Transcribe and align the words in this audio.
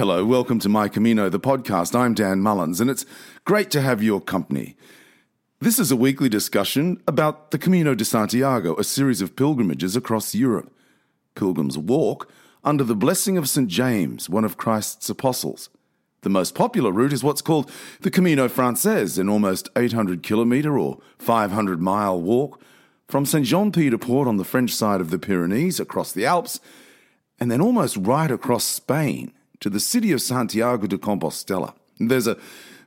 Hello, 0.00 0.24
welcome 0.24 0.58
to 0.60 0.68
My 0.70 0.88
Camino, 0.88 1.28
the 1.28 1.38
podcast. 1.38 1.94
I'm 1.94 2.14
Dan 2.14 2.40
Mullins, 2.40 2.80
and 2.80 2.88
it's 2.88 3.04
great 3.44 3.70
to 3.72 3.82
have 3.82 4.02
your 4.02 4.18
company. 4.18 4.74
This 5.60 5.78
is 5.78 5.90
a 5.90 5.94
weekly 5.94 6.30
discussion 6.30 7.02
about 7.06 7.50
the 7.50 7.58
Camino 7.58 7.94
de 7.94 8.06
Santiago, 8.06 8.74
a 8.76 8.82
series 8.82 9.20
of 9.20 9.36
pilgrimages 9.36 9.96
across 9.96 10.34
Europe. 10.34 10.74
Pilgrims 11.34 11.76
walk 11.76 12.32
under 12.64 12.82
the 12.82 12.96
blessing 12.96 13.36
of 13.36 13.46
St. 13.46 13.68
James, 13.68 14.30
one 14.30 14.42
of 14.42 14.56
Christ's 14.56 15.10
apostles. 15.10 15.68
The 16.22 16.30
most 16.30 16.54
popular 16.54 16.92
route 16.92 17.12
is 17.12 17.22
what's 17.22 17.42
called 17.42 17.70
the 18.00 18.10
Camino 18.10 18.48
Frances, 18.48 19.18
an 19.18 19.28
almost 19.28 19.68
800 19.76 20.22
kilometre 20.22 20.78
or 20.78 20.96
500 21.18 21.78
mile 21.78 22.18
walk 22.18 22.58
from 23.06 23.26
St. 23.26 23.44
Jean 23.44 23.70
Pied 23.70 23.90
de 23.90 23.98
Port 23.98 24.26
on 24.26 24.38
the 24.38 24.44
French 24.44 24.72
side 24.72 25.02
of 25.02 25.10
the 25.10 25.18
Pyrenees 25.18 25.78
across 25.78 26.10
the 26.10 26.24
Alps, 26.24 26.58
and 27.38 27.50
then 27.50 27.60
almost 27.60 27.98
right 27.98 28.30
across 28.30 28.64
Spain 28.64 29.34
to 29.60 29.70
the 29.70 29.80
city 29.80 30.12
of 30.12 30.22
Santiago 30.22 30.86
de 30.86 30.98
Compostela. 30.98 31.74
There's 31.98 32.26
a 32.26 32.38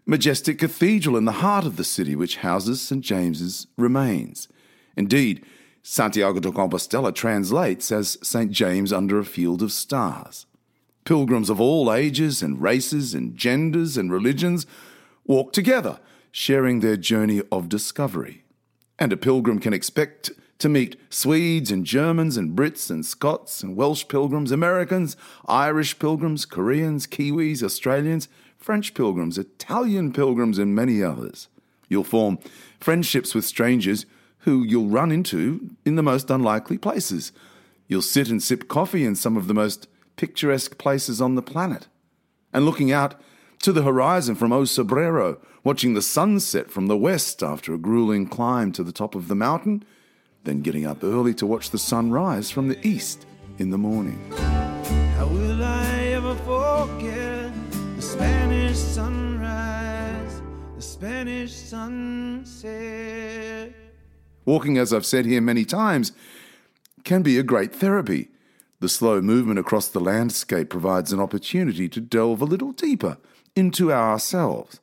majestic 0.06 0.60
cathedral 0.60 1.16
in 1.16 1.26
the 1.26 1.34
heart 1.34 1.66
of 1.66 1.78
the 1.78 1.84
city 1.84 2.16
which 2.16 2.38
houses 2.38 2.82
St. 2.82 3.04
James's 3.04 3.68
remains. 3.78 4.48
Indeed, 4.98 5.46
Santiago 5.82 6.40
de 6.40 6.52
Compostela 6.52 7.14
translates 7.14 7.92
as 7.92 8.18
St. 8.22 8.52
James 8.52 8.92
under 8.92 9.20
a 9.20 9.26
field 9.26 9.62
of 9.62 9.72
stars. 9.72 10.46
Pilgrims 11.06 11.50
of 11.50 11.60
all 11.60 11.92
ages 11.92 12.42
and 12.42 12.62
races 12.62 13.14
and 13.14 13.36
genders 13.36 13.98
and 13.98 14.12
religions 14.12 14.66
walk 15.26 15.52
together, 15.52 16.00
sharing 16.32 16.80
their 16.80 16.98
journey 16.98 17.42
of 17.52 17.70
discovery. 17.70 18.44
And 18.98 19.12
a 19.12 19.18
pilgrim 19.18 19.60
can 19.60 19.74
expect 19.74 20.32
to 20.64 20.70
meet 20.70 20.96
Swedes 21.10 21.72
and 21.72 21.86
Germans 21.86 22.38
and 22.38 22.58
Brits 22.58 22.90
and 22.90 23.06
Scots 23.06 23.62
and 23.64 23.76
Welsh 23.76 24.08
pilgrims, 24.08 24.50
Americans, 24.50 25.18
Irish 25.46 26.00
pilgrims, 26.00 26.46
Koreans, 26.46 27.06
Kiwis, 27.06 27.62
Australians, 27.62 28.30
French 28.58 28.94
pilgrims, 28.94 29.38
Italian 29.38 30.14
pilgrims, 30.14 30.58
and 30.58 30.74
many 30.74 31.04
others. 31.04 31.50
You'll 31.90 32.06
form 32.06 32.40
friendships 32.80 33.36
with 33.36 33.44
strangers 33.44 34.06
who 34.40 34.64
you'll 34.64 34.88
run 34.88 35.12
into 35.12 35.76
in 35.84 35.96
the 35.96 36.02
most 36.02 36.30
unlikely 36.30 36.78
places. 36.78 37.34
You'll 37.90 38.02
sit 38.02 38.30
and 38.30 38.42
sip 38.42 38.70
coffee 38.70 39.04
in 39.04 39.16
some 39.16 39.36
of 39.36 39.50
the 39.50 39.54
most 39.54 39.90
picturesque 40.16 40.78
places 40.78 41.20
on 41.20 41.36
the 41.36 41.42
planet. 41.42 41.90
And 42.54 42.66
looking 42.66 42.90
out 42.90 43.20
to 43.64 43.74
the 43.74 43.84
horizon 43.84 44.36
from 44.36 44.54
O 44.54 44.62
Cebreiro, 44.62 45.40
watching 45.66 45.94
the 45.94 46.02
sunset 46.02 46.72
from 46.72 46.88
the 46.88 46.98
west 46.98 47.44
after 47.44 47.74
a 47.74 47.78
grueling 47.78 48.28
climb 48.28 48.72
to 48.72 48.84
the 48.86 48.94
top 48.94 49.14
of 49.14 49.28
the 49.28 49.36
mountain, 49.36 49.84
then 50.44 50.62
getting 50.62 50.86
up 50.86 51.04
early 51.04 51.34
to 51.36 51.46
watch 51.46 51.70
the 51.70 51.78
sun 51.78 52.12
rise 52.12 52.52
from 52.52 52.68
the 52.68 52.88
east 52.88 53.26
in 53.58 53.70
the 53.70 53.78
morning. 53.78 54.20
How 55.18 55.28
will 55.28 55.64
I 55.64 55.94
ever 56.08 56.36
forget 56.36 57.54
the 57.96 58.02
Spanish 58.02 58.78
sunrise, 58.78 60.42
the 60.76 60.82
Spanish 60.82 61.54
sunset? 61.54 62.84
Walking, 64.46 64.78
as 64.78 64.92
I've 64.92 65.06
said 65.06 65.26
here 65.26 65.40
many 65.40 65.64
times, 65.64 66.12
can 67.06 67.22
be 67.22 67.38
a 67.38 67.44
great 67.44 67.74
therapy. 67.74 68.28
The 68.82 68.90
slow 68.90 69.22
movement 69.22 69.60
across 69.60 69.88
the 69.88 70.02
landscape 70.02 70.70
provides 70.70 71.14
an 71.14 71.22
opportunity 71.22 71.88
to 71.88 72.02
delve 72.02 72.42
a 72.42 72.46
little 72.46 72.74
deeper 72.74 73.18
into 73.56 73.94
ourselves, 73.94 74.82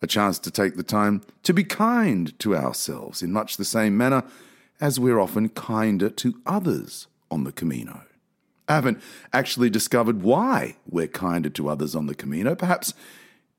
a 0.00 0.06
chance 0.06 0.38
to 0.40 0.52
take 0.52 0.76
the 0.76 0.84
time 0.84 1.22
to 1.42 1.52
be 1.52 1.64
kind 1.64 2.38
to 2.38 2.54
ourselves 2.54 3.22
in 3.22 3.32
much 3.32 3.56
the 3.56 3.64
same 3.64 3.96
manner 3.96 4.22
as 4.80 4.98
we're 4.98 5.20
often 5.20 5.48
kinder 5.50 6.08
to 6.08 6.40
others 6.46 7.06
on 7.30 7.44
the 7.44 7.52
Camino. 7.52 8.02
I 8.68 8.74
haven't 8.74 9.02
actually 9.32 9.68
discovered 9.68 10.22
why 10.22 10.76
we're 10.88 11.08
kinder 11.08 11.50
to 11.50 11.68
others 11.68 11.94
on 11.94 12.06
the 12.06 12.14
Camino, 12.14 12.54
perhaps 12.54 12.94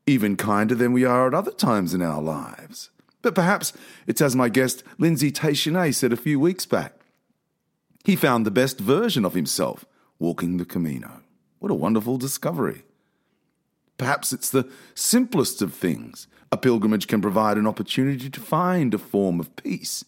even 0.08 0.36
kinder 0.36 0.74
than 0.74 0.94
we 0.94 1.06
are 1.06 1.28
at 1.28 1.34
other 1.34 1.52
times 1.52 1.94
in 1.94 2.02
our 2.02 2.22
lives. 2.22 2.90
But 3.22 3.36
perhaps 3.36 3.74
it's 4.08 4.22
as 4.22 4.36
my 4.36 4.50
guest 4.50 4.84
Lindsay 4.98 5.32
Teixeira 5.32 5.94
said 5.94 6.12
a 6.12 6.18
few 6.18 6.40
weeks 6.40 6.66
back. 6.66 6.94
He 8.03 8.16
found 8.16 8.46
the 8.46 8.52
best 8.52 8.80
version 8.80 9.26
of 9.26 9.34
himself 9.34 9.86
walking 10.18 10.58
the 10.58 10.66
Camino. 10.66 11.22
What 11.59 11.72
a 11.72 11.76
wonderful 11.76 12.18
discovery. 12.18 12.84
Perhaps 13.98 14.34
it's 14.34 14.50
the 14.50 14.68
simplest 14.96 15.62
of 15.62 15.74
things. 15.74 16.28
A 16.52 16.58
pilgrimage 16.58 17.08
can 17.08 17.22
provide 17.22 17.58
an 17.58 17.68
opportunity 17.68 18.30
to 18.30 18.40
find 18.40 18.94
a 18.94 18.98
form 18.98 19.40
of 19.40 19.56
peace 19.56 20.03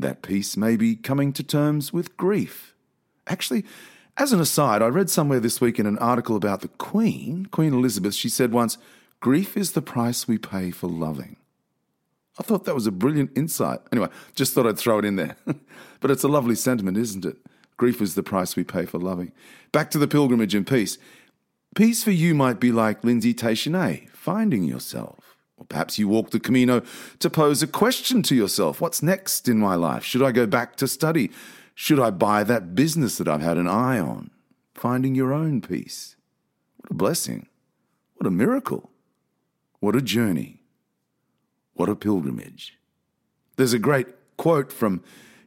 that 0.00 0.22
peace 0.22 0.56
may 0.56 0.76
be 0.76 0.96
coming 0.96 1.32
to 1.34 1.42
terms 1.42 1.92
with 1.92 2.16
grief. 2.16 2.74
Actually, 3.26 3.64
as 4.16 4.32
an 4.32 4.40
aside, 4.40 4.82
I 4.82 4.86
read 4.86 5.10
somewhere 5.10 5.40
this 5.40 5.60
week 5.60 5.78
in 5.78 5.86
an 5.86 5.98
article 5.98 6.36
about 6.36 6.62
the 6.62 6.68
Queen, 6.68 7.46
Queen 7.46 7.74
Elizabeth, 7.74 8.14
she 8.14 8.28
said 8.28 8.52
once, 8.52 8.78
Grief 9.20 9.56
is 9.56 9.72
the 9.72 9.82
price 9.82 10.26
we 10.26 10.38
pay 10.38 10.70
for 10.70 10.88
loving. 10.88 11.36
I 12.38 12.42
thought 12.42 12.64
that 12.64 12.74
was 12.74 12.86
a 12.86 12.92
brilliant 12.92 13.36
insight. 13.36 13.80
Anyway, 13.92 14.08
just 14.34 14.52
thought 14.52 14.66
I'd 14.66 14.78
throw 14.78 14.98
it 14.98 15.04
in 15.04 15.16
there. 15.16 15.36
but 16.00 16.10
it's 16.10 16.24
a 16.24 16.28
lovely 16.28 16.54
sentiment, 16.54 16.96
isn't 16.96 17.24
it? 17.24 17.36
Grief 17.76 18.00
is 18.00 18.14
the 18.14 18.22
price 18.22 18.56
we 18.56 18.64
pay 18.64 18.86
for 18.86 18.98
loving. 18.98 19.32
Back 19.72 19.90
to 19.90 19.98
the 19.98 20.08
pilgrimage 20.08 20.54
and 20.54 20.66
peace. 20.66 20.98
Peace 21.74 22.02
for 22.02 22.10
you 22.10 22.34
might 22.34 22.58
be 22.58 22.72
like 22.72 23.04
Lindsay 23.04 23.34
Teixeira, 23.34 23.98
finding 24.12 24.64
yourself. 24.64 25.35
Or 25.56 25.64
perhaps 25.64 25.98
you 25.98 26.08
walk 26.08 26.30
the 26.30 26.40
Camino 26.40 26.82
to 27.18 27.30
pose 27.30 27.62
a 27.62 27.66
question 27.66 28.22
to 28.22 28.34
yourself 28.34 28.80
What's 28.80 29.02
next 29.02 29.48
in 29.48 29.58
my 29.58 29.74
life? 29.74 30.04
Should 30.04 30.22
I 30.22 30.32
go 30.32 30.46
back 30.46 30.76
to 30.76 30.88
study? 30.88 31.30
Should 31.74 32.00
I 32.00 32.10
buy 32.10 32.42
that 32.44 32.74
business 32.74 33.18
that 33.18 33.28
I've 33.28 33.42
had 33.42 33.58
an 33.58 33.68
eye 33.68 33.98
on? 33.98 34.30
Finding 34.74 35.14
your 35.14 35.32
own 35.32 35.60
peace. 35.60 36.16
What 36.78 36.90
a 36.90 36.94
blessing. 36.94 37.48
What 38.14 38.26
a 38.26 38.30
miracle. 38.30 38.90
What 39.80 39.96
a 39.96 40.02
journey. 40.02 40.62
What 41.74 41.88
a 41.88 41.96
pilgrimage. 41.96 42.78
There's 43.56 43.74
a 43.74 43.78
great 43.78 44.06
quote 44.36 44.72
from 44.72 45.02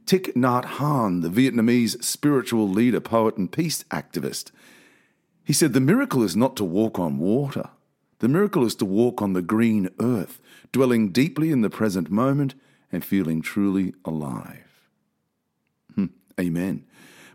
Thich 0.05 0.33
Nhat 0.33 0.65
Hanh, 0.77 1.21
the 1.21 1.29
Vietnamese 1.29 2.03
spiritual 2.03 2.67
leader, 2.67 2.99
poet, 2.99 3.37
and 3.37 3.51
peace 3.51 3.83
activist. 3.85 4.51
He 5.43 5.53
said, 5.53 5.73
The 5.73 5.79
miracle 5.79 6.23
is 6.23 6.35
not 6.35 6.55
to 6.57 6.63
walk 6.63 6.99
on 6.99 7.17
water 7.17 7.69
the 8.19 8.27
miracle 8.27 8.65
is 8.65 8.75
to 8.75 8.85
walk 8.85 9.21
on 9.21 9.33
the 9.33 9.41
green 9.41 9.89
earth, 9.99 10.39
dwelling 10.71 11.11
deeply 11.11 11.51
in 11.51 11.61
the 11.61 11.69
present 11.69 12.09
moment 12.09 12.55
and 12.91 13.03
feeling 13.03 13.41
truly 13.41 13.93
alive. 14.05 14.89
Hmm, 15.95 16.07
amen. 16.39 16.85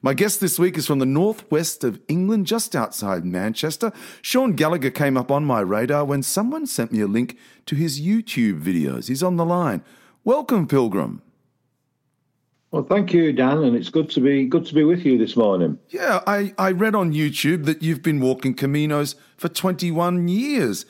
My 0.03 0.13
guest 0.13 0.39
this 0.39 0.59
week 0.59 0.77
is 0.77 0.87
from 0.87 0.99
the 0.99 1.07
northwest 1.07 1.83
of 1.83 1.99
England, 2.09 2.47
just 2.47 2.77
outside 2.77 3.25
Manchester. 3.25 3.91
Sean 4.21 4.53
Gallagher 4.53 4.91
came 4.91 5.17
up 5.17 5.31
on 5.31 5.47
my 5.47 5.61
radar 5.61 6.05
when 6.05 6.23
someone 6.23 6.67
sent 6.67 6.93
me 6.93 7.01
a 7.01 7.07
link 7.07 7.39
to 7.65 7.75
his 7.75 8.03
YouTube 8.03 8.61
videos. 8.61 9.09
He's 9.09 9.23
on 9.23 9.37
the 9.37 9.47
line. 9.47 9.83
Welcome, 10.23 10.69
Pilgrim. 10.69 11.23
Well, 12.75 12.83
thank 12.83 13.13
you, 13.13 13.33
Dan, 13.33 13.63
and 13.63 13.77
it's 13.77 13.89
good 13.89 14.11
to 14.11 14.21
be 14.21 14.47
good 14.47 14.67
to 14.67 14.75
be 14.75 14.83
with 14.83 15.07
you 15.07 15.17
this 15.17 15.37
morning. 15.37 15.79
Yeah, 15.91 16.25
I, 16.27 16.53
I 16.59 16.73
read 16.73 16.97
on 16.97 17.13
YouTube 17.13 17.67
that 17.67 17.85
you've 17.85 18.03
been 18.03 18.19
walking 18.19 18.53
Caminos 18.53 19.15
for 19.37 19.49
21 19.49 20.27
years. 20.27 20.85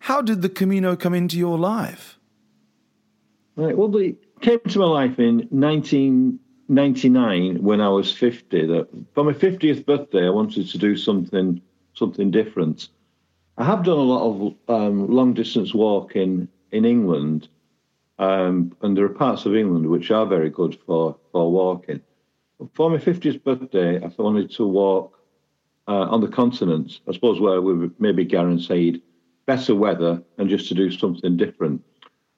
How 0.00 0.20
did 0.20 0.42
the 0.42 0.48
Camino 0.48 0.96
come 0.96 1.14
into 1.14 1.38
your 1.38 1.56
life? 1.56 2.18
Right. 3.54 3.78
Well, 3.78 3.96
it 3.98 4.16
came 4.40 4.58
to 4.66 4.80
my 4.80 4.86
life 4.86 5.20
in 5.20 5.46
1999 5.50 7.62
when 7.62 7.80
I 7.80 7.88
was 7.88 8.12
50. 8.12 8.66
That 8.66 8.88
for 9.14 9.22
my 9.22 9.32
50th 9.32 9.86
birthday, 9.86 10.26
I 10.26 10.30
wanted 10.30 10.68
to 10.68 10.76
do 10.76 10.96
something 10.96 11.62
something 11.94 12.32
different. 12.32 12.88
I 13.58 13.64
have 13.64 13.84
done 13.84 13.98
a 13.98 14.02
lot 14.02 14.24
of 14.24 14.54
um, 14.68 15.06
long 15.06 15.34
distance 15.34 15.72
walking 15.72 16.48
in 16.72 16.84
England 16.84 17.46
um, 18.18 18.72
and 18.82 18.96
there 18.96 19.04
are 19.04 19.10
parts 19.10 19.46
of 19.46 19.54
England 19.54 19.86
which 19.86 20.10
are 20.10 20.26
very 20.26 20.50
good 20.50 20.78
for, 20.86 21.16
for 21.32 21.50
walking. 21.50 22.00
For 22.74 22.90
my 22.90 22.98
50th 22.98 23.44
birthday, 23.44 24.02
I 24.02 24.10
wanted 24.18 24.50
to 24.52 24.66
walk 24.66 25.18
uh, 25.86 26.06
on 26.10 26.20
the 26.20 26.28
continent, 26.28 27.00
I 27.08 27.12
suppose, 27.12 27.40
where 27.40 27.62
we 27.62 27.90
maybe 27.98 28.24
guaranteed 28.24 29.02
better 29.46 29.74
weather 29.74 30.22
and 30.36 30.48
just 30.48 30.68
to 30.68 30.74
do 30.74 30.90
something 30.90 31.36
different. 31.36 31.82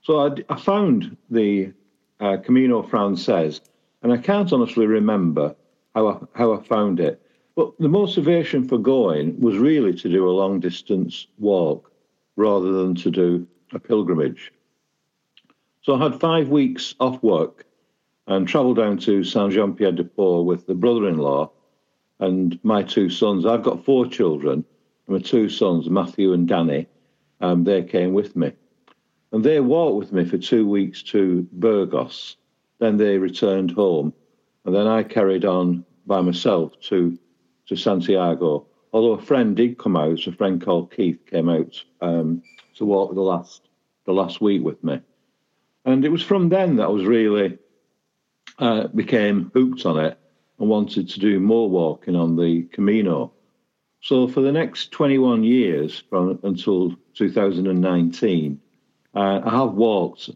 So 0.03 0.27
I, 0.27 0.31
I 0.49 0.61
found 0.61 1.17
the 1.31 1.73
uh, 2.21 2.37
Camino 2.45 2.83
Frances, 2.83 3.61
and 4.03 4.13
I 4.13 4.19
can't 4.19 4.53
honestly 4.53 4.87
remember 4.87 5.57
how 5.95 6.09
I, 6.09 6.39
how 6.39 6.53
I 6.53 6.63
found 6.63 7.01
it. 7.01 7.21
But 7.57 7.73
the 7.79 7.89
motivation 7.89 8.69
for 8.69 8.79
going 8.79 9.41
was 9.41 9.59
really 9.59 9.93
to 9.95 10.09
do 10.09 10.29
a 10.29 10.31
long 10.31 10.61
distance 10.61 11.27
walk 11.39 11.91
rather 12.37 12.73
than 12.73 12.95
to 12.97 13.11
do 13.11 13.47
a 13.73 13.79
pilgrimage. 13.79 14.53
So 15.83 15.95
I 15.95 16.03
had 16.03 16.21
five 16.21 16.49
weeks 16.49 16.95
off 17.01 17.23
work 17.23 17.65
and 18.27 18.47
travelled 18.47 18.77
down 18.77 18.99
to 18.99 19.25
Saint 19.25 19.53
Jean 19.53 19.75
Pied 19.75 19.97
de 19.97 20.05
Port 20.05 20.47
with 20.47 20.67
the 20.67 20.75
brother 20.75 21.09
in 21.09 21.17
law 21.17 21.51
and 22.19 22.59
my 22.63 22.83
two 22.83 23.09
sons. 23.09 23.47
I've 23.47 23.63
got 23.63 23.85
four 23.85 24.07
children. 24.07 24.65
My 25.09 25.19
two 25.19 25.49
sons, 25.49 25.89
Matthew 25.89 26.33
and 26.35 26.47
Danny, 26.47 26.87
um, 27.41 27.65
they 27.65 27.83
came 27.83 28.13
with 28.13 28.37
me. 28.37 28.53
And 29.33 29.43
they 29.43 29.61
walked 29.61 29.99
with 29.99 30.13
me 30.13 30.25
for 30.25 30.39
two 30.39 30.69
weeks 30.69 31.03
to 31.05 31.49
Burgos. 31.51 32.37
Then 32.79 32.97
they 32.97 33.19
returned 33.19 33.71
home. 33.71 34.13
And 34.65 34.75
then 34.75 34.87
I 34.87 35.03
carried 35.03 35.45
on 35.45 35.85
by 36.07 36.21
myself 36.21 36.79
to, 36.89 37.19
to 37.67 37.77
Santiago, 37.77 38.67
although 38.93 39.13
a 39.13 39.23
friend 39.23 39.57
did 39.57 39.79
come 39.79 39.97
out, 39.97 40.27
a 40.27 40.33
friend 40.33 40.63
called 40.63 40.95
Keith 40.95 41.25
came 41.27 41.49
out 41.49 41.83
um, 42.01 42.43
to 42.77 42.85
walk 42.85 43.15
the 43.15 43.21
last 43.21 43.63
the 44.07 44.13
last 44.13 44.41
week 44.41 44.63
with 44.65 44.83
me, 44.83 45.01
and 45.85 46.05
it 46.05 46.11
was 46.11 46.23
from 46.23 46.49
then 46.49 46.77
that 46.77 46.85
I 46.85 46.89
was 46.89 47.05
really 47.05 47.59
uh, 48.59 48.89
became 48.89 49.51
hooked 49.55 49.87
on 49.87 49.99
it 49.99 50.19
and 50.59 50.69
wanted 50.69 51.09
to 51.09 51.21
do 51.21 51.41
more 51.41 51.69
walking 51.71 52.17
on 52.17 52.37
the 52.37 52.65
Camino. 52.65 53.33
So 54.03 54.29
for 54.29 54.41
the 54.41 54.53
next 54.53 54.93
21 54.93 55.45
years, 55.45 56.03
from 56.09 56.39
until 56.43 56.97
2019, 57.15 58.61
uh, 59.15 59.41
I 59.45 59.51
have 59.51 59.73
walked 59.73 60.31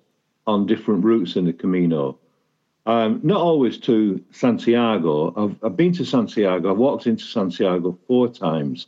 on 0.47 0.67
different 0.67 1.05
routes 1.05 1.37
in 1.37 1.45
the 1.45 1.53
Camino. 1.53 2.19
Um, 2.87 3.21
not 3.23 3.41
always 3.41 3.79
to 3.81 4.23
Santiago. 4.31 5.33
I've, 5.37 5.57
I've 5.65 5.77
been 5.77 5.93
to 5.95 6.05
Santiago. 6.05 6.71
I've 6.71 6.79
walked 6.79 7.07
into 7.07 7.25
Santiago 7.25 7.99
four 8.07 8.29
times, 8.29 8.87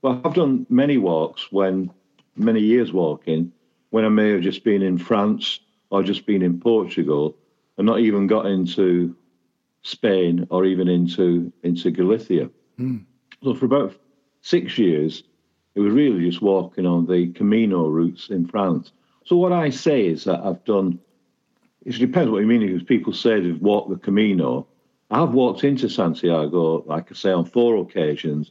but 0.00 0.20
I've 0.24 0.34
done 0.34 0.66
many 0.70 0.96
walks 0.96 1.52
when 1.52 1.90
many 2.36 2.60
years 2.60 2.92
walking 2.92 3.52
when 3.90 4.04
I 4.04 4.08
may 4.08 4.30
have 4.30 4.42
just 4.42 4.64
been 4.64 4.82
in 4.82 4.98
France 4.98 5.60
or 5.90 6.02
just 6.02 6.26
been 6.26 6.42
in 6.42 6.60
Portugal 6.60 7.36
and 7.78 7.86
not 7.86 8.00
even 8.00 8.26
got 8.26 8.46
into 8.46 9.14
Spain 9.82 10.46
or 10.50 10.64
even 10.64 10.88
into 10.88 11.52
into 11.62 11.90
Galicia. 11.90 12.50
Mm. 12.78 13.04
So 13.42 13.54
for 13.54 13.66
about 13.66 13.94
six 14.40 14.78
years, 14.78 15.22
it 15.74 15.80
was 15.80 15.92
really 15.92 16.28
just 16.28 16.42
walking 16.42 16.86
on 16.86 17.06
the 17.06 17.28
Camino 17.32 17.88
routes 17.88 18.30
in 18.30 18.46
France. 18.46 18.92
So 19.24 19.36
what 19.36 19.52
I 19.52 19.70
say 19.70 20.06
is 20.06 20.24
that 20.24 20.40
I've 20.40 20.64
done. 20.64 20.98
It 21.84 21.92
depends 21.98 22.30
what 22.30 22.40
you 22.40 22.46
mean. 22.46 22.66
Because 22.66 22.82
people 22.82 23.12
say 23.12 23.40
they've 23.40 23.60
walked 23.60 23.90
the 23.90 23.96
Camino. 23.96 24.66
I've 25.10 25.34
walked 25.34 25.62
into 25.62 25.88
Santiago, 25.88 26.82
like 26.86 27.12
I 27.12 27.14
say, 27.14 27.30
on 27.30 27.44
four 27.44 27.76
occasions, 27.76 28.50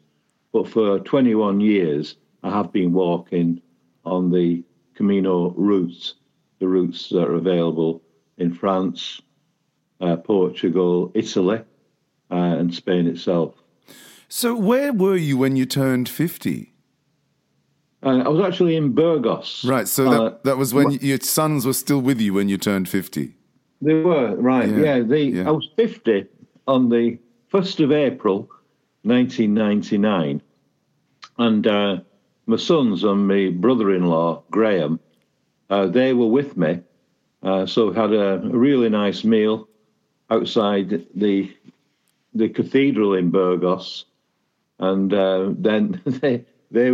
but 0.54 0.70
for 0.70 1.00
21 1.00 1.60
years, 1.60 2.16
I 2.44 2.50
have 2.50 2.72
been 2.72 2.94
walking 2.94 3.62
on 4.06 4.32
the 4.32 4.64
Camino 4.94 5.50
routes, 5.58 6.14
the 6.60 6.68
routes 6.68 7.10
that 7.10 7.24
are 7.24 7.36
available 7.36 8.02
in 8.38 8.54
France, 8.54 9.22
uh, 10.02 10.16
Portugal, 10.18 11.12
Italy, 11.14 11.60
uh, 12.32 12.36
and 12.36 12.74
Spain 12.74 13.08
itself. 13.08 13.56
So, 14.28 14.56
where 14.56 14.92
were 14.92 15.16
you 15.16 15.38
when 15.38 15.56
you 15.56 15.66
turned 15.66 16.10
50? 16.10 16.74
Uh, 18.04 18.24
I 18.24 18.28
was 18.28 18.46
actually 18.46 18.76
in 18.76 18.94
Burgos. 18.94 19.64
Right, 19.66 19.88
so 19.88 20.10
that, 20.10 20.22
uh, 20.22 20.38
that 20.44 20.58
was 20.58 20.74
when 20.74 20.92
your 20.92 21.20
sons 21.20 21.66
were 21.66 21.74
still 21.74 22.02
with 22.02 22.20
you 22.20 22.34
when 22.34 22.50
you 22.50 22.58
turned 22.58 22.90
50? 22.90 23.36
They 23.82 23.94
were, 23.94 24.36
right, 24.36 24.70
yeah. 24.70 24.78
yeah, 24.78 25.00
they, 25.02 25.24
yeah. 25.24 25.48
I 25.48 25.52
was 25.52 25.70
50 25.76 26.26
on 26.68 26.90
the 26.90 27.18
1st 27.54 27.84
of 27.84 27.92
April, 27.92 28.50
1999. 29.04 30.42
And 31.38 31.68
uh, 31.68 31.98
my 32.46 32.58
sons 32.58 33.04
and 33.04 33.28
my 33.28 33.50
brother 33.50 33.94
in 33.94 34.06
law, 34.06 34.44
Graham, 34.52 35.00
uh, 35.70 35.88
they 35.88 36.14
were 36.14 36.28
with 36.28 36.58
me. 36.58 36.82
Uh, 37.44 37.66
so 37.66 37.92
had 37.92 38.12
a, 38.14 38.40
really 38.44 38.90
nice 38.90 39.24
meal 39.24 39.68
outside 40.30 41.06
the 41.14 41.56
the 42.34 42.50
cathedral 42.50 43.14
in 43.14 43.30
Burgos, 43.30 44.06
and 44.80 45.14
uh, 45.14 45.52
then 45.52 46.02
they 46.06 46.44
they 46.72 46.94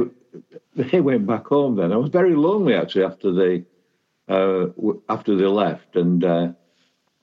they 0.75 0.99
went 0.99 1.25
back 1.25 1.47
home. 1.47 1.75
Then 1.75 1.91
I 1.93 1.97
was 1.97 2.09
very 2.09 2.35
lonely 2.35 2.75
actually 2.75 3.05
after 3.05 3.31
they 3.31 3.63
uh, 4.27 4.67
after 5.09 5.35
they 5.35 5.45
left, 5.45 5.95
and 5.95 6.23
uh, 6.23 6.49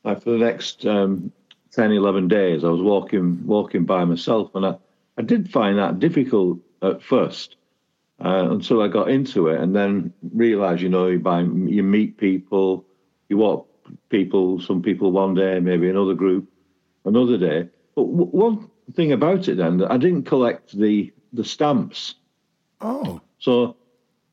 for 0.05 0.31
the 0.31 0.39
next 0.39 0.87
um, 0.87 1.33
10, 1.73 1.93
11 1.93 2.29
days, 2.29 2.65
I 2.65 2.69
was 2.69 2.81
walking 2.81 3.47
walking 3.47 3.85
by 3.85 4.05
myself, 4.05 4.55
and 4.55 4.65
I, 4.67 4.77
I 5.17 5.23
did 5.23 5.51
find 5.51 5.79
that 5.79 5.99
difficult 5.99 6.59
at 6.83 7.03
first. 7.03 7.57
Uh, 8.21 8.49
until 8.51 8.83
I 8.83 8.89
got 8.89 9.11
into 9.11 9.47
it, 9.47 9.61
and 9.61 9.77
then 9.77 10.13
realised, 10.35 10.83
you 10.83 10.89
know, 10.89 11.07
you, 11.07 11.21
buy, 11.21 11.43
you 11.43 11.85
meet 11.85 12.19
people, 12.19 12.85
you 13.29 13.37
walk 13.37 13.69
people, 14.09 14.61
some 14.61 14.83
people 14.83 15.13
one 15.13 15.35
day, 15.35 15.61
maybe 15.61 15.89
another 15.89 16.15
group 16.15 16.49
another 17.05 17.39
day. 17.39 17.69
But 17.95 18.05
w- 18.05 18.31
one 18.31 18.71
thing 18.95 19.13
about 19.13 19.49
it 19.49 19.57
then, 19.57 19.83
I 19.85 19.97
didn't 19.97 20.25
collect 20.25 20.77
the 20.77 21.13
the 21.33 21.45
stamps. 21.45 22.15
Oh. 22.81 23.21
So 23.39 23.77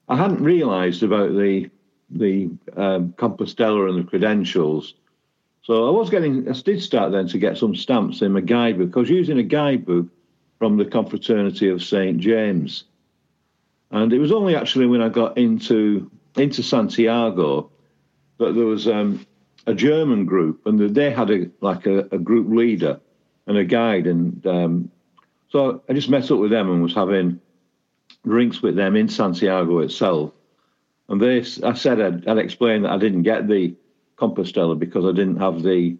I 0.08 0.16
hadn't 0.16 0.44
realised 0.44 1.04
about 1.04 1.32
the 1.32 1.70
the 2.10 2.50
um, 2.76 3.14
Compostela 3.14 3.90
and 3.90 4.00
the 4.00 4.10
credentials. 4.10 4.94
So 5.64 5.88
I 5.88 5.92
was 5.92 6.12
getting, 6.12 6.48
I 6.48 6.52
did 6.52 6.84
start 6.84 7.12
then 7.12 7.28
to 7.30 7.40
get 7.40 7.58
some 7.58 7.76
stamps 7.76 8.22
in 8.22 8.34
my 8.34 8.42
guidebook. 8.42 8.96
I 8.96 9.00
was 9.00 9.10
using 9.10 9.40
a 9.40 9.44
guidebook 9.44 10.06
from 10.60 10.78
the 10.78 10.86
Confraternity 10.86 11.70
of 11.70 11.84
St. 11.84 12.20
James. 12.20 12.84
And 13.96 14.12
it 14.12 14.20
was 14.20 14.34
only 14.34 14.58
actually 14.58 14.88
when 14.88 15.02
I 15.02 15.08
got 15.08 15.38
into 15.38 16.12
into 16.36 16.62
Santiago 16.62 17.72
that 18.40 18.54
there 18.54 18.66
was 18.66 18.90
um, 18.90 19.26
a 19.68 19.74
German 19.74 20.26
group, 20.26 20.66
and 20.66 20.78
they 20.78 21.12
had 21.12 21.32
a 21.32 21.50
like 21.62 21.86
a, 21.88 22.00
a 22.12 22.18
group 22.18 22.50
leader 22.50 23.00
and 23.48 23.58
a 23.58 23.64
guide, 23.64 24.06
and 24.06 24.46
um, 24.46 24.92
so 25.48 25.82
I 25.88 25.94
just 25.94 26.10
met 26.10 26.30
up 26.30 26.40
with 26.40 26.52
them 26.52 26.70
and 26.70 26.84
was 26.84 26.94
having 26.94 27.40
drinks 28.26 28.62
with 28.62 28.76
them 28.76 28.98
in 28.98 29.08
Santiago 29.08 29.80
itself. 29.80 30.34
And 31.08 31.22
they, 31.22 31.46
I 31.64 31.74
said 31.74 32.02
I'd, 32.02 32.28
I'd 32.28 32.38
explained 32.38 32.84
that 32.84 32.92
I 32.92 32.98
didn't 32.98 33.24
get 33.24 33.48
the 33.48 33.76
Compostela 34.18 34.78
because 34.78 35.06
I 35.06 35.14
didn't 35.14 35.38
have 35.38 35.64
the 35.64 35.96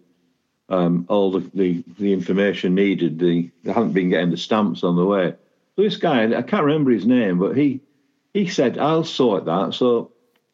um, 0.68 1.06
all 1.08 1.30
the, 1.30 1.50
the, 1.54 1.82
the 1.98 2.12
information 2.12 2.74
needed. 2.74 3.18
The 3.18 3.50
I 3.66 3.72
hadn't 3.72 3.94
been 3.94 4.10
getting 4.10 4.32
the 4.32 4.36
stamps 4.36 4.84
on 4.84 4.96
the 4.96 5.06
way. 5.06 5.34
So 5.76 5.82
this 5.82 5.96
guy, 5.96 6.24
I 6.36 6.42
can't 6.42 6.64
remember 6.64 6.90
his 6.90 7.06
name, 7.06 7.38
but 7.38 7.56
he 7.56 7.80
he 8.36 8.48
said 8.48 8.76
I'll 8.78 9.04
sort 9.04 9.46
that. 9.46 9.72
So 9.72 10.12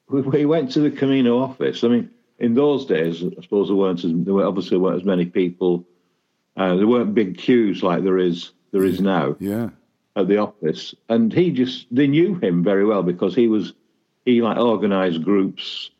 we, 0.08 0.22
we 0.22 0.46
went 0.46 0.72
to 0.72 0.80
the 0.80 0.90
Camino 0.90 1.38
office. 1.38 1.82
I 1.82 1.88
mean, 1.88 2.10
in 2.38 2.54
those 2.54 2.86
days, 2.86 3.22
I 3.22 3.42
suppose 3.42 3.68
there 3.68 3.76
weren't 3.76 4.04
as, 4.04 4.12
there 4.14 4.34
were 4.34 4.46
obviously 4.46 4.78
weren't 4.78 5.00
as 5.00 5.04
many 5.04 5.26
people. 5.26 5.84
Uh, 6.56 6.76
there 6.76 6.86
weren't 6.86 7.14
big 7.14 7.38
queues 7.38 7.82
like 7.82 8.04
there 8.04 8.18
is 8.18 8.52
there 8.70 8.84
is 8.84 9.00
now. 9.00 9.36
Yeah. 9.40 9.70
At 10.14 10.28
the 10.28 10.36
office, 10.38 10.94
and 11.08 11.32
he 11.32 11.52
just 11.52 11.86
they 11.90 12.06
knew 12.06 12.34
him 12.34 12.62
very 12.62 12.84
well 12.84 13.02
because 13.02 13.34
he 13.34 13.48
was 13.48 13.72
he 14.26 14.42
like 14.42 14.58
organised 14.58 15.22
groups 15.22 15.90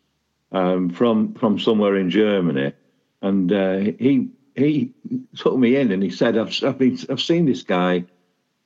um, 0.52 0.90
from 0.90 1.32
from 1.32 1.58
somewhere 1.58 1.96
in 1.96 2.10
Germany, 2.10 2.74
and 3.22 3.50
uh, 3.50 3.78
he 3.78 4.28
he 4.54 4.92
took 5.34 5.56
me 5.56 5.76
in 5.76 5.90
and 5.92 6.02
he 6.02 6.10
said, 6.10 6.36
"I've 6.36 6.52
I've 6.62 6.76
been 6.76 6.98
I've 7.08 7.22
seen 7.22 7.46
this 7.46 7.62
guy 7.62 8.04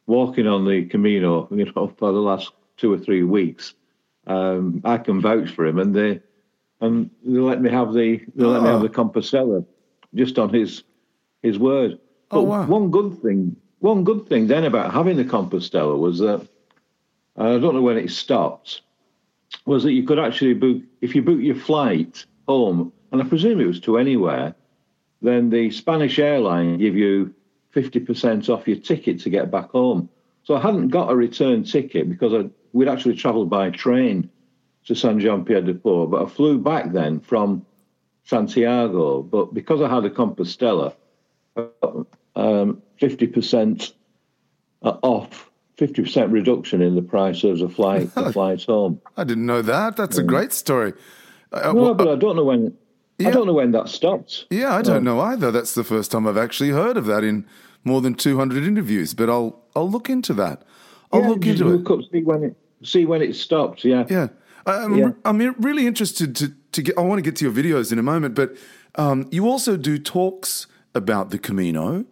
walking 0.06 0.48
on 0.48 0.66
the 0.66 0.86
Camino, 0.86 1.46
you 1.52 1.64
know, 1.72 1.94
for 1.96 2.10
the 2.10 2.18
last 2.18 2.50
two 2.76 2.92
or 2.92 2.98
three 2.98 3.22
weeks. 3.22 3.74
Um, 4.26 4.80
I 4.84 4.98
can 4.98 5.20
vouch 5.20 5.50
for 5.50 5.66
him." 5.66 5.78
And 5.78 5.94
they 5.94 6.20
and 6.80 7.10
they 7.24 7.38
let 7.38 7.60
me 7.60 7.70
have 7.70 7.92
the 7.92 8.20
they 8.34 8.44
oh. 8.44 8.48
let 8.48 8.62
me 8.62 8.68
have 8.68 8.82
the 8.82 8.88
oh. 8.88 9.04
Compostela 9.04 9.64
just 10.14 10.38
on 10.38 10.52
his 10.52 10.82
his 11.42 11.58
word. 11.58 11.98
Oh, 12.30 12.36
but 12.36 12.38
oh, 12.38 12.42
wow. 12.42 12.66
one 12.66 12.90
good 12.90 13.22
thing, 13.22 13.56
one 13.78 14.04
good 14.04 14.28
thing 14.28 14.46
then 14.48 14.64
about 14.64 14.92
having 14.92 15.16
the 15.16 15.24
Compostela 15.24 15.96
was 15.96 16.18
that 16.18 16.46
I 17.36 17.58
don't 17.58 17.74
know 17.74 17.82
when 17.82 17.98
it 17.98 18.10
stopped, 18.10 18.80
was 19.64 19.84
that 19.84 19.92
you 19.92 20.02
could 20.04 20.18
actually 20.18 20.54
book 20.54 20.82
if 21.00 21.14
you 21.14 21.22
book 21.22 21.38
your 21.40 21.54
flight 21.54 22.24
home, 22.48 22.92
and 23.12 23.22
I 23.22 23.24
presume 23.24 23.60
it 23.60 23.66
was 23.66 23.80
to 23.80 23.98
anywhere, 23.98 24.54
then 25.22 25.50
the 25.50 25.70
Spanish 25.70 26.18
airline 26.18 26.78
give 26.78 26.96
you 26.96 27.34
fifty 27.70 28.00
percent 28.00 28.48
off 28.48 28.66
your 28.66 28.78
ticket 28.78 29.20
to 29.20 29.30
get 29.30 29.50
back 29.50 29.70
home. 29.70 30.08
So 30.42 30.54
I 30.56 30.60
hadn't 30.60 30.88
got 30.88 31.10
a 31.10 31.16
return 31.16 31.64
ticket 31.64 32.08
because 32.08 32.32
I, 32.32 32.48
we'd 32.76 32.88
actually 32.88 33.16
travelled 33.16 33.48
by 33.48 33.70
train 33.70 34.28
to 34.84 34.94
San 34.94 35.18
Jean 35.18 35.46
Pied 35.46 35.64
de 35.64 35.72
Port, 35.72 36.10
but 36.10 36.22
I 36.22 36.28
flew 36.28 36.58
back 36.58 36.92
then 36.92 37.20
from 37.20 37.64
Santiago. 38.24 39.22
But 39.22 39.54
because 39.54 39.80
I 39.80 39.88
had 39.88 40.04
a 40.04 40.10
Compostela, 40.10 40.94
um, 42.36 42.82
50% 43.00 43.92
off, 44.82 45.50
50% 45.78 46.30
reduction 46.30 46.82
in 46.82 46.94
the 46.94 47.02
price 47.02 47.44
of 47.44 47.58
the 47.58 47.68
flight, 47.68 48.14
the 48.14 48.30
flights 48.34 48.66
home. 48.66 49.00
I 49.16 49.24
didn't 49.24 49.46
know 49.46 49.62
that. 49.62 49.96
That's 49.96 50.18
a 50.18 50.22
great 50.22 50.52
story. 50.52 50.92
Uh, 51.52 51.72
no, 51.72 51.94
but 51.94 52.08
I 52.08 52.16
don't 52.16 52.36
know 52.36 52.44
when. 52.44 52.76
Yeah. 53.18 53.28
I 53.28 53.30
don't 53.30 53.46
know 53.46 53.54
when 53.54 53.70
that 53.70 53.88
stopped. 53.88 54.44
Yeah, 54.50 54.74
I 54.74 54.82
don't 54.82 55.02
know 55.02 55.18
either. 55.20 55.50
That's 55.50 55.74
the 55.74 55.84
first 55.84 56.10
time 56.10 56.26
I've 56.26 56.36
actually 56.36 56.70
heard 56.70 56.98
of 56.98 57.06
that 57.06 57.24
in 57.24 57.46
more 57.82 58.02
than 58.02 58.14
200 58.14 58.62
interviews. 58.64 59.14
But 59.14 59.30
I'll 59.30 59.62
I'll 59.74 59.90
look 59.90 60.10
into 60.10 60.34
that. 60.34 60.62
I'll 61.10 61.22
yeah, 61.22 61.28
look 61.28 61.46
into 61.46 61.64
look 61.64 61.88
it. 61.88 62.04
Up, 62.04 62.12
see 62.12 62.22
when 62.22 62.44
it 62.44 62.56
see 62.82 63.04
when 63.04 63.22
it 63.22 63.34
stopped. 63.34 63.84
Yeah. 63.84 64.04
Yeah. 64.08 64.28
I'm, 64.66 64.96
yeah. 64.96 65.10
I'm 65.24 65.38
really 65.60 65.86
interested 65.86 66.34
to, 66.36 66.52
to 66.72 66.82
get, 66.82 66.98
I 66.98 67.02
want 67.02 67.18
to 67.18 67.22
get 67.22 67.36
to 67.36 67.44
your 67.44 67.54
videos 67.54 67.92
in 67.92 67.98
a 67.98 68.02
moment, 68.02 68.34
but 68.34 68.56
um, 68.96 69.28
you 69.30 69.48
also 69.48 69.76
do 69.76 69.96
talks 69.98 70.66
about 70.94 71.30
the 71.30 71.38
Camino. 71.38 72.04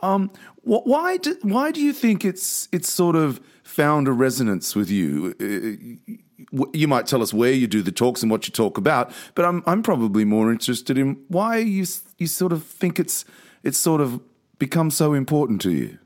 Um, 0.00 0.30
why, 0.62 1.16
do, 1.16 1.36
why 1.42 1.72
do 1.72 1.80
you 1.80 1.92
think 1.92 2.24
it's, 2.24 2.68
it's 2.70 2.92
sort 2.92 3.16
of 3.16 3.40
found 3.64 4.06
a 4.06 4.12
resonance 4.12 4.76
with 4.76 4.90
you? 4.90 5.34
Uh, 5.40 6.56
you 6.72 6.86
might 6.86 7.08
tell 7.08 7.20
us 7.20 7.34
where 7.34 7.52
you 7.52 7.66
do 7.66 7.82
the 7.82 7.90
talks 7.90 8.22
and 8.22 8.30
what 8.30 8.46
you 8.46 8.52
talk 8.52 8.78
about, 8.78 9.12
but 9.34 9.44
I'm, 9.44 9.64
I'm 9.66 9.82
probably 9.82 10.24
more 10.24 10.52
interested 10.52 10.96
in 10.96 11.20
why 11.26 11.56
you, 11.56 11.84
you 12.16 12.28
sort 12.28 12.52
of 12.52 12.62
think 12.62 13.00
it's, 13.00 13.24
it's 13.64 13.76
sort 13.76 14.00
of 14.00 14.20
become 14.60 14.92
so 14.92 15.14
important 15.14 15.60
to 15.62 15.72
you. 15.72 15.98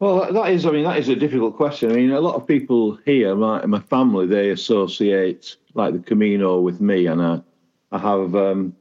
Well, 0.00 0.32
that 0.32 0.50
is, 0.50 0.64
I 0.64 0.70
mean, 0.70 0.84
that 0.84 0.96
is 0.96 1.10
a 1.10 1.14
difficult 1.14 1.56
question. 1.56 1.90
I 1.90 1.94
mean, 1.94 2.10
a 2.10 2.20
lot 2.20 2.34
of 2.34 2.46
people 2.46 2.98
here, 3.04 3.34
my, 3.36 3.66
my 3.66 3.80
family, 3.80 4.26
they 4.26 4.48
associate 4.48 5.56
like 5.74 5.92
the 5.92 5.98
Camino 5.98 6.58
with 6.58 6.80
me, 6.80 7.06
and 7.06 7.20
I, 7.20 7.42
I 7.92 7.98
have 7.98 8.34
um, 8.34 8.74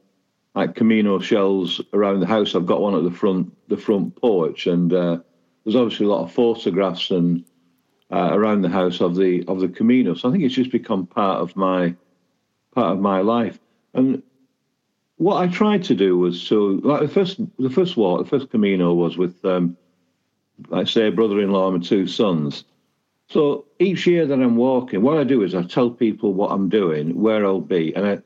like 0.55 0.75
Camino 0.75 1.19
shells 1.19 1.81
around 1.91 2.21
the 2.21 2.25
house. 2.25 2.55
I've 2.55 2.65
got 2.65 2.79
one 2.79 2.95
at 2.95 3.03
the 3.03 3.11
front, 3.11 3.53
the 3.67 3.75
front 3.75 4.15
porch, 4.15 4.65
and 4.65 4.93
uh, 4.93 5.19
there's 5.65 5.75
obviously 5.75 6.05
a 6.05 6.09
lot 6.09 6.23
of 6.23 6.31
photographs 6.31 7.11
and 7.11 7.43
uh, 8.11 8.29
around 8.31 8.61
the 8.61 8.69
house 8.69 9.01
of 9.01 9.17
the 9.17 9.43
of 9.49 9.59
the 9.59 9.67
Camino. 9.67 10.13
So 10.13 10.29
I 10.29 10.31
think 10.31 10.45
it's 10.45 10.55
just 10.55 10.71
become 10.71 11.05
part 11.05 11.41
of 11.41 11.53
my 11.57 11.95
part 12.73 12.93
of 12.93 13.01
my 13.01 13.19
life. 13.19 13.59
And 13.93 14.23
what 15.17 15.43
I 15.43 15.47
tried 15.47 15.83
to 15.83 15.95
do 15.95 16.17
was 16.17 16.41
so 16.41 16.79
like 16.81 17.01
the 17.01 17.09
first 17.09 17.41
the 17.57 17.69
first 17.69 17.97
walk, 17.97 18.23
the 18.23 18.29
first 18.29 18.49
Camino 18.49 18.93
was 18.93 19.17
with 19.17 19.43
um, 19.43 19.75
like 20.67 20.87
say 20.87 21.07
a 21.07 21.11
brother-in-law 21.11 21.73
and 21.73 21.83
two 21.83 22.07
sons. 22.07 22.65
So 23.29 23.65
each 23.77 24.07
year 24.07 24.25
that 24.25 24.41
I'm 24.41 24.55
walking, 24.55 25.01
what 25.01 25.17
I 25.17 25.23
do 25.23 25.43
is 25.43 25.53
I 25.53 25.63
tell 25.63 25.91
people 25.91 26.33
what 26.33 26.51
I'm 26.51 26.67
doing, 26.67 27.19
where 27.19 27.45
I'll 27.45 27.61
be, 27.61 27.93
and 27.95 28.05
I 28.05 28.19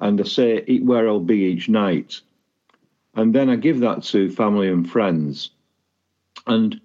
and 0.00 0.20
I 0.20 0.24
say 0.24 0.78
where 0.78 1.08
I'll 1.08 1.20
be 1.20 1.40
each 1.44 1.68
night, 1.68 2.20
and 3.14 3.34
then 3.34 3.50
I 3.50 3.56
give 3.56 3.80
that 3.80 4.04
to 4.04 4.30
family 4.30 4.68
and 4.68 4.88
friends, 4.88 5.50
and 6.46 6.80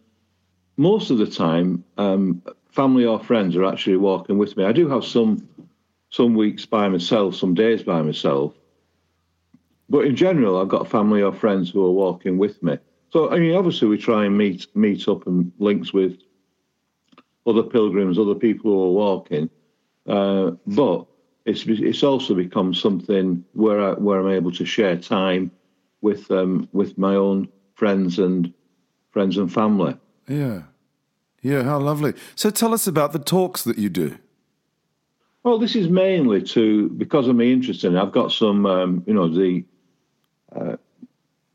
most 0.78 1.12
of 1.12 1.20
the 1.20 1.28
time, 1.28 1.84
um, 1.98 2.42
family 2.72 3.06
or 3.06 3.20
friends 3.20 3.56
are 3.56 3.66
actually 3.66 3.98
walking 3.98 4.38
with 4.38 4.58
me. 4.58 4.66
I 4.66 4.72
do 4.72 4.90
have 4.90 5.06
some 5.06 5.48
some 6.10 6.34
weeks 6.34 6.66
by 6.66 6.90
myself, 6.90 7.36
some 7.36 7.54
days 7.54 7.84
by 7.84 8.02
myself, 8.02 8.56
but 9.88 10.06
in 10.06 10.16
general, 10.16 10.60
I've 10.60 10.68
got 10.68 10.88
family 10.88 11.22
or 11.22 11.32
friends 11.32 11.70
who 11.70 11.86
are 11.86 11.92
walking 11.92 12.38
with 12.40 12.62
me. 12.64 12.80
So 13.12 13.30
I 13.30 13.40
mean, 13.40 13.56
obviously, 13.56 13.88
we 13.88 13.98
try 13.98 14.26
and 14.26 14.38
meet 14.38 14.68
meet 14.76 15.08
up 15.08 15.28
and 15.28 15.52
links 15.60 15.94
with 15.94 16.18
other 17.46 17.64
pilgrims, 17.64 18.18
other 18.18 18.36
people 18.36 18.72
who 18.72 18.84
are 18.84 18.92
walking. 18.92 19.50
Uh, 20.08 20.52
but 20.68 21.06
it's 21.46 21.66
it's 21.66 22.04
also 22.04 22.34
become 22.36 22.74
something 22.74 23.44
where 23.54 23.82
I, 23.82 23.92
where 23.94 24.20
I'm 24.20 24.30
able 24.30 24.52
to 24.54 24.66
share 24.66 24.98
time 24.98 25.52
with 26.02 26.30
um, 26.32 26.70
with 26.72 26.98
my 26.98 27.16
own 27.16 27.50
friends 27.76 28.20
and 28.20 28.54
friends 29.12 29.38
and 29.38 29.52
family. 29.52 29.98
Yeah, 30.28 30.64
yeah, 31.42 31.64
how 31.64 31.80
lovely. 31.80 32.14
So 32.36 32.50
tell 32.50 32.74
us 32.74 32.88
about 32.88 33.12
the 33.12 33.20
talks 33.20 33.64
that 33.64 33.78
you 33.78 33.90
do. 33.90 34.18
Well, 35.44 35.58
this 35.58 35.76
is 35.76 35.90
mainly 35.90 36.44
to 36.44 36.90
because 36.90 37.28
of 37.28 37.36
my 37.36 37.44
interest 37.44 37.84
in 37.84 37.96
it. 37.96 38.02
I've 38.02 38.12
got 38.12 38.32
some, 38.32 38.66
um, 38.66 39.04
you 39.08 39.14
know, 39.14 39.28
the 39.28 39.66
uh, 40.56 40.78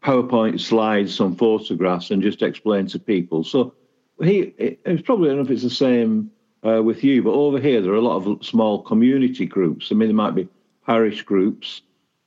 PowerPoint 0.06 0.60
slides, 0.60 1.12
some 1.12 1.34
photographs, 1.34 2.12
and 2.12 2.22
just 2.22 2.40
explain 2.40 2.86
to 2.86 2.98
people. 3.00 3.42
So 3.42 3.74
he, 4.22 4.54
it's 4.56 5.02
probably 5.02 5.30
I 5.30 5.34
don't 5.34 5.38
know 5.38 5.44
if 5.46 5.50
it's 5.50 5.64
the 5.64 5.70
same 5.70 6.30
uh, 6.64 6.80
with 6.80 7.02
you, 7.02 7.24
but 7.24 7.32
over 7.32 7.58
here 7.58 7.80
there 7.80 7.90
are 7.90 7.96
a 7.96 8.00
lot 8.00 8.24
of 8.24 8.46
small 8.46 8.82
community 8.82 9.46
groups. 9.46 9.90
I 9.90 9.96
mean, 9.96 10.08
there 10.08 10.14
might 10.14 10.36
be 10.36 10.48
parish 10.86 11.22
groups, 11.22 11.82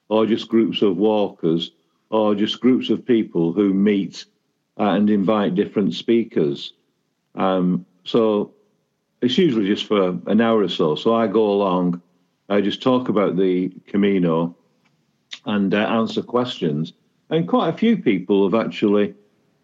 or 0.09 0.25
just 0.25 0.49
groups 0.49 0.81
of 0.81 0.97
walkers, 0.97 1.71
or 2.09 2.35
just 2.35 2.59
groups 2.59 2.89
of 2.89 3.05
people 3.05 3.53
who 3.53 3.73
meet 3.73 4.25
uh, 4.77 4.95
and 4.95 5.09
invite 5.09 5.55
different 5.55 5.93
speakers. 5.93 6.73
Um, 7.35 7.85
so 8.03 8.55
it's 9.21 9.37
usually 9.37 9.67
just 9.67 9.85
for 9.85 10.19
an 10.27 10.41
hour 10.41 10.59
or 10.59 10.67
so. 10.69 10.95
So 10.95 11.13
I 11.15 11.27
go 11.27 11.49
along, 11.49 12.01
I 12.49 12.59
just 12.59 12.81
talk 12.81 13.07
about 13.07 13.37
the 13.37 13.69
Camino 13.87 14.57
and 15.45 15.73
uh, 15.73 15.77
answer 15.77 16.21
questions 16.21 16.91
and 17.29 17.47
quite 17.47 17.69
a 17.69 17.77
few 17.77 17.97
people 17.97 18.49
have 18.49 18.59
actually 18.65 19.13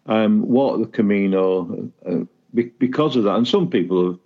um, 0.06 0.46
walked 0.48 0.80
the 0.80 0.88
Camino 0.88 1.90
uh, 2.06 2.24
be- 2.54 2.72
because 2.78 3.16
of 3.16 3.24
that, 3.24 3.36
and 3.36 3.46
some 3.46 3.68
people 3.68 4.06
have. 4.06 4.18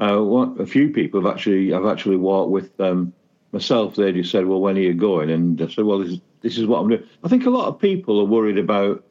Uh, 0.00 0.22
a 0.58 0.64
few 0.64 0.88
people 0.88 1.20
have 1.20 1.30
actually 1.30 1.72
have 1.72 1.84
actually 1.84 2.16
walked 2.16 2.50
with 2.50 2.80
um, 2.80 3.12
myself. 3.52 3.96
They 3.96 4.12
just 4.12 4.30
said, 4.30 4.46
"Well, 4.46 4.60
when 4.60 4.78
are 4.78 4.80
you 4.80 4.94
going?" 4.94 5.30
And 5.30 5.60
I 5.60 5.68
said, 5.68 5.84
"Well, 5.84 5.98
this 5.98 6.12
is 6.12 6.20
this 6.40 6.58
is 6.58 6.66
what 6.66 6.78
I'm 6.80 6.88
doing." 6.88 7.06
I 7.22 7.28
think 7.28 7.44
a 7.44 7.50
lot 7.50 7.68
of 7.68 7.78
people 7.78 8.18
are 8.20 8.24
worried 8.24 8.58
about. 8.58 9.04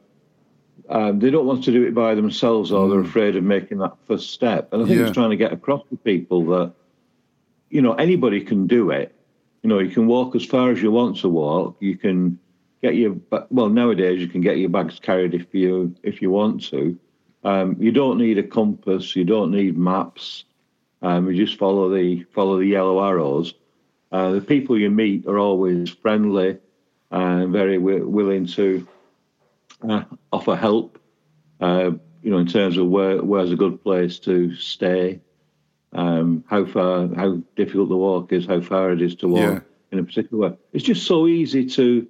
Um, 0.89 1.19
they 1.19 1.29
don't 1.29 1.45
want 1.45 1.63
to 1.65 1.71
do 1.71 1.83
it 1.83 1.93
by 1.93 2.15
themselves, 2.15 2.71
or 2.71 2.89
they're 2.89 3.03
mm. 3.03 3.07
afraid 3.07 3.35
of 3.35 3.43
making 3.43 3.77
that 3.77 3.93
first 4.07 4.31
step. 4.31 4.73
And 4.73 4.81
I 4.81 4.87
think 4.87 4.99
yeah. 4.99 5.05
it's 5.05 5.13
trying 5.13 5.29
to 5.29 5.35
get 5.35 5.53
across 5.53 5.83
to 5.89 5.97
people 5.97 6.43
that, 6.47 6.73
you 7.69 7.83
know, 7.83 7.93
anybody 7.93 8.41
can 8.41 8.65
do 8.65 8.89
it. 8.89 9.13
You 9.61 9.69
know, 9.69 9.77
you 9.77 9.91
can 9.91 10.07
walk 10.07 10.35
as 10.35 10.43
far 10.43 10.71
as 10.71 10.81
you 10.81 10.89
want 10.89 11.17
to 11.17 11.29
walk. 11.29 11.77
You 11.79 11.95
can 11.95 12.39
get 12.81 12.95
your 12.95 13.17
well 13.49 13.69
nowadays 13.69 14.19
you 14.19 14.27
can 14.27 14.41
get 14.41 14.57
your 14.57 14.69
bags 14.69 14.99
carried 14.99 15.33
if 15.33 15.53
you 15.53 15.95
if 16.03 16.21
you 16.21 16.31
want 16.31 16.63
to. 16.69 16.97
Um, 17.43 17.77
you 17.79 17.91
don't 17.91 18.17
need 18.17 18.37
a 18.37 18.43
compass. 18.43 19.15
You 19.15 19.23
don't 19.23 19.51
need 19.51 19.77
maps. 19.77 20.43
Um, 21.01 21.29
you 21.29 21.45
just 21.45 21.57
follow 21.57 21.89
the 21.93 22.23
follow 22.33 22.57
the 22.57 22.65
yellow 22.65 23.03
arrows. 23.03 23.53
Uh, 24.11 24.31
the 24.31 24.41
people 24.41 24.77
you 24.77 24.89
meet 24.89 25.25
are 25.27 25.37
always 25.37 25.89
friendly 25.89 26.57
and 27.11 27.51
very 27.51 27.77
w- 27.77 28.07
willing 28.07 28.45
to 28.47 28.87
uh, 29.87 30.03
offer 30.31 30.55
help. 30.55 30.99
Uh, 31.61 31.91
you 32.21 32.31
know, 32.31 32.37
in 32.37 32.47
terms 32.47 32.77
of 32.77 32.87
where 32.87 33.21
where's 33.21 33.51
a 33.51 33.55
good 33.55 33.81
place 33.83 34.19
to 34.19 34.55
stay, 34.55 35.21
um, 35.93 36.43
how 36.47 36.65
far, 36.65 37.07
how 37.15 37.41
difficult 37.55 37.89
the 37.89 37.95
walk 37.95 38.33
is, 38.33 38.45
how 38.45 38.61
far 38.61 38.91
it 38.91 39.01
is 39.01 39.15
to 39.15 39.27
walk 39.27 39.39
yeah. 39.39 39.59
in 39.91 39.99
a 39.99 40.03
particular 40.03 40.49
way. 40.49 40.57
It's 40.73 40.83
just 40.83 41.05
so 41.05 41.27
easy 41.27 41.65
to 41.67 42.07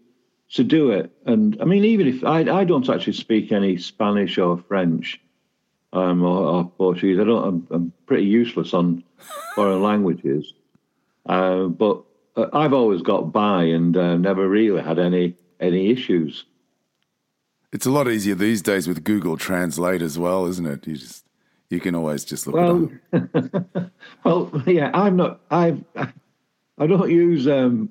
to 0.53 0.63
do 0.63 0.91
it. 0.91 1.11
And 1.25 1.57
I 1.61 1.65
mean, 1.65 1.85
even 1.85 2.07
if 2.07 2.23
I, 2.23 2.39
I 2.39 2.63
don't 2.63 2.87
actually 2.89 3.13
speak 3.13 3.51
any 3.51 3.77
Spanish 3.77 4.37
or 4.37 4.57
French 4.57 5.19
um, 5.93 6.23
or, 6.23 6.37
or, 6.45 6.71
Portuguese, 6.77 7.19
I 7.19 7.23
don't. 7.23 7.43
I'm, 7.43 7.67
I'm, 7.71 7.93
pretty 8.05 8.25
useless 8.25 8.73
on 8.73 9.03
foreign 9.55 9.83
languages. 9.83 10.53
Uh, 11.27 11.65
but 11.65 12.03
uh, 12.35 12.47
I've 12.53 12.73
always 12.73 13.03
got 13.03 13.31
by 13.31 13.65
and 13.65 13.95
uh, 13.95 14.17
never 14.17 14.47
really 14.47 14.81
had 14.81 14.97
any 14.97 15.35
any 15.59 15.91
issues. 15.91 16.45
It's 17.71 17.85
a 17.85 17.91
lot 17.91 18.07
easier 18.07 18.33
these 18.33 18.63
days 18.63 18.87
with 18.87 19.03
Google 19.03 19.37
Translate 19.37 20.01
as 20.01 20.17
well, 20.17 20.47
isn't 20.47 20.65
it? 20.65 20.87
You 20.87 20.97
just 20.97 21.23
you 21.69 21.79
can 21.79 21.93
always 21.93 22.25
just 22.25 22.47
look 22.47 22.55
well, 22.55 22.89
it 23.13 23.35
up. 23.35 23.91
well, 24.23 24.63
yeah, 24.65 24.89
I'm 24.93 25.15
not. 25.17 25.41
I've 25.51 25.83
I 26.79 26.87
don't 26.87 27.11
use 27.11 27.47
um, 27.47 27.89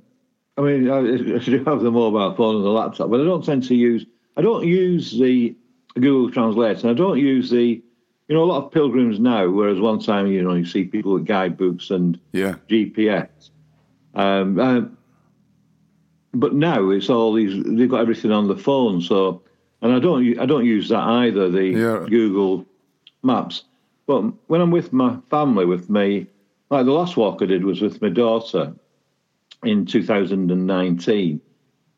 I 0.59 0.61
mean, 0.61 0.91
I 0.91 1.39
should 1.39 1.67
have 1.67 1.83
the 1.83 1.91
mobile 1.91 2.35
phone 2.35 2.57
and 2.57 2.65
the 2.65 2.71
laptop, 2.71 3.11
but 3.11 3.21
I 3.21 3.25
don't 3.25 3.45
tend 3.45 3.63
to 3.69 3.77
use. 3.77 4.05
I 4.37 4.43
don't 4.43 4.67
use 4.67 5.17
the 5.17 5.57
Google 5.95 6.33
Translate, 6.33 6.83
and 6.83 6.91
I 6.91 6.95
don't 6.95 7.19
use 7.19 7.49
the. 7.49 7.83
You 8.27 8.35
know, 8.35 8.43
a 8.43 8.45
lot 8.45 8.65
of 8.65 8.73
pilgrims 8.73 9.19
now, 9.19 9.49
whereas 9.49 9.81
one 9.81 10.01
time, 10.01 10.27
you 10.27 10.43
know, 10.43 10.53
you 10.53 10.67
see 10.67 10.85
people 10.85 11.15
with 11.15 11.25
guidebooks 11.25 11.89
and 11.89 12.21
yeah. 12.33 12.57
GPS. 12.69 13.49
Um, 14.15 14.61
uh, 14.61 14.83
but 16.35 16.53
now 16.53 16.91
it's 16.91 17.09
all 17.09 17.33
these. 17.33 17.65
They've 17.65 17.89
got 17.89 18.03
everything 18.03 18.33
on 18.33 18.49
the 18.49 18.57
phone, 18.57 19.01
so 19.01 19.43
and 19.81 19.93
I 19.93 19.99
don't. 19.99 20.39
I 20.39 20.45
don't 20.45 20.67
use 20.67 20.89
that 20.89 21.05
either. 21.05 21.49
The 21.49 21.67
yeah. 21.69 22.07
Google 22.09 22.67
Maps. 23.23 23.65
But 24.07 24.23
when 24.49 24.61
I'm 24.61 24.71
with 24.71 24.93
my 24.93 25.19
family, 25.31 25.65
with 25.65 25.89
me, 25.89 26.27
like 26.71 26.85
the 26.85 26.93
last 26.93 27.17
walk 27.17 27.43
I 27.43 27.47
did 27.47 27.65
was 27.65 27.81
with 27.81 28.03
my 28.03 28.09
daughter, 28.09 28.75
in 29.65 29.87
2019 29.87 31.41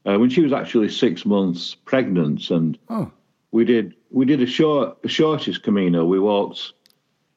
uh, 0.06 0.18
when 0.18 0.30
she 0.30 0.40
was 0.40 0.52
actually 0.52 0.88
six 0.88 1.26
months 1.26 1.74
pregnant, 1.74 2.50
and 2.50 2.78
oh. 2.88 3.10
we 3.50 3.64
did 3.64 3.94
we 4.10 4.24
did 4.24 4.42
a 4.42 4.46
short 4.46 4.98
a 5.04 5.08
shortest 5.08 5.62
Camino. 5.62 6.04
We 6.04 6.18
walked 6.18 6.72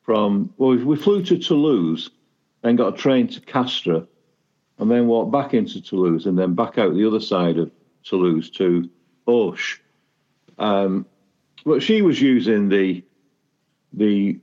from 0.01 0.53
well, 0.57 0.75
we 0.77 0.95
flew 0.95 1.23
to 1.23 1.37
Toulouse, 1.37 2.09
then 2.61 2.75
got 2.75 2.93
a 2.93 2.97
train 2.97 3.27
to 3.29 3.41
Castres, 3.41 4.07
and 4.79 4.89
then 4.89 5.07
walked 5.07 5.31
back 5.31 5.53
into 5.53 5.81
Toulouse, 5.81 6.25
and 6.25 6.37
then 6.37 6.53
back 6.53 6.77
out 6.77 6.93
the 6.93 7.05
other 7.05 7.19
side 7.19 7.57
of 7.57 7.71
Toulouse 8.03 8.49
to 8.51 8.89
Auch. 9.27 9.79
Um, 10.57 11.05
but 11.65 11.83
she 11.83 12.01
was 12.01 12.21
using 12.21 12.69
the 12.69 13.03
the 13.91 14.39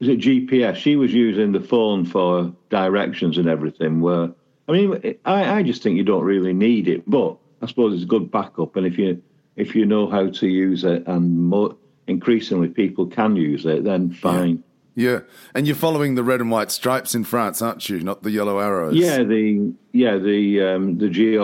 is 0.00 0.08
it 0.08 0.20
GPS? 0.20 0.76
She 0.76 0.96
was 0.96 1.12
using 1.12 1.52
the 1.52 1.60
phone 1.60 2.04
for 2.04 2.52
directions 2.68 3.38
and 3.38 3.48
everything. 3.48 4.00
Where 4.00 4.30
I 4.68 4.72
mean, 4.72 5.16
I, 5.24 5.58
I 5.58 5.62
just 5.62 5.82
think 5.82 5.96
you 5.96 6.04
don't 6.04 6.24
really 6.24 6.52
need 6.52 6.88
it, 6.88 7.08
but 7.08 7.36
I 7.62 7.66
suppose 7.66 7.94
it's 7.94 8.02
a 8.02 8.06
good 8.06 8.30
backup. 8.30 8.76
And 8.76 8.86
if 8.86 8.98
you 8.98 9.22
if 9.56 9.74
you 9.74 9.86
know 9.86 10.08
how 10.08 10.28
to 10.28 10.46
use 10.46 10.84
it, 10.84 11.06
and 11.06 11.46
more, 11.48 11.76
increasingly 12.06 12.68
people 12.68 13.06
can 13.06 13.36
use 13.36 13.64
it, 13.64 13.84
then 13.84 14.12
fine. 14.12 14.62
Yeah. 14.94 15.10
yeah. 15.10 15.20
and 15.54 15.66
you're 15.66 15.76
following 15.76 16.14
the 16.14 16.22
red 16.22 16.40
and 16.40 16.50
white 16.50 16.70
stripes 16.70 17.14
in 17.14 17.24
France, 17.24 17.62
aren't 17.62 17.88
you? 17.88 18.00
Not 18.00 18.22
the 18.22 18.30
yellow 18.30 18.58
arrows. 18.58 18.94
Yeah, 18.94 19.22
the 19.22 19.72
yeah 19.92 20.18
the 20.18 20.62
um, 20.62 20.98
the 20.98 21.08
GR 21.08 21.38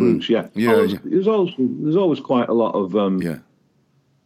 routes. 0.00 0.26
Mm. 0.26 0.28
Yeah, 0.28 0.48
yeah, 0.54 0.72
always, 0.72 0.92
yeah. 0.94 0.98
There's 1.04 1.28
always 1.28 1.54
there's 1.58 1.96
always 1.96 2.20
quite 2.20 2.48
a 2.48 2.54
lot 2.54 2.72
of 2.72 2.96
um, 2.96 3.20
yeah, 3.20 3.38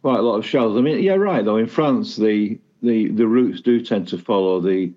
quite 0.01 0.19
a 0.19 0.23
lot 0.23 0.37
of 0.37 0.45
shells. 0.45 0.77
I 0.77 0.81
mean, 0.81 1.03
yeah, 1.03 1.15
right. 1.15 1.43
Though 1.43 1.57
in 1.57 1.67
France, 1.67 2.15
the 2.15 2.59
the 2.83 3.07
the 3.07 3.25
routes 3.27 3.61
do 3.61 3.81
tend 3.81 4.07
to 4.09 4.17
follow 4.17 4.59
the 4.59 4.91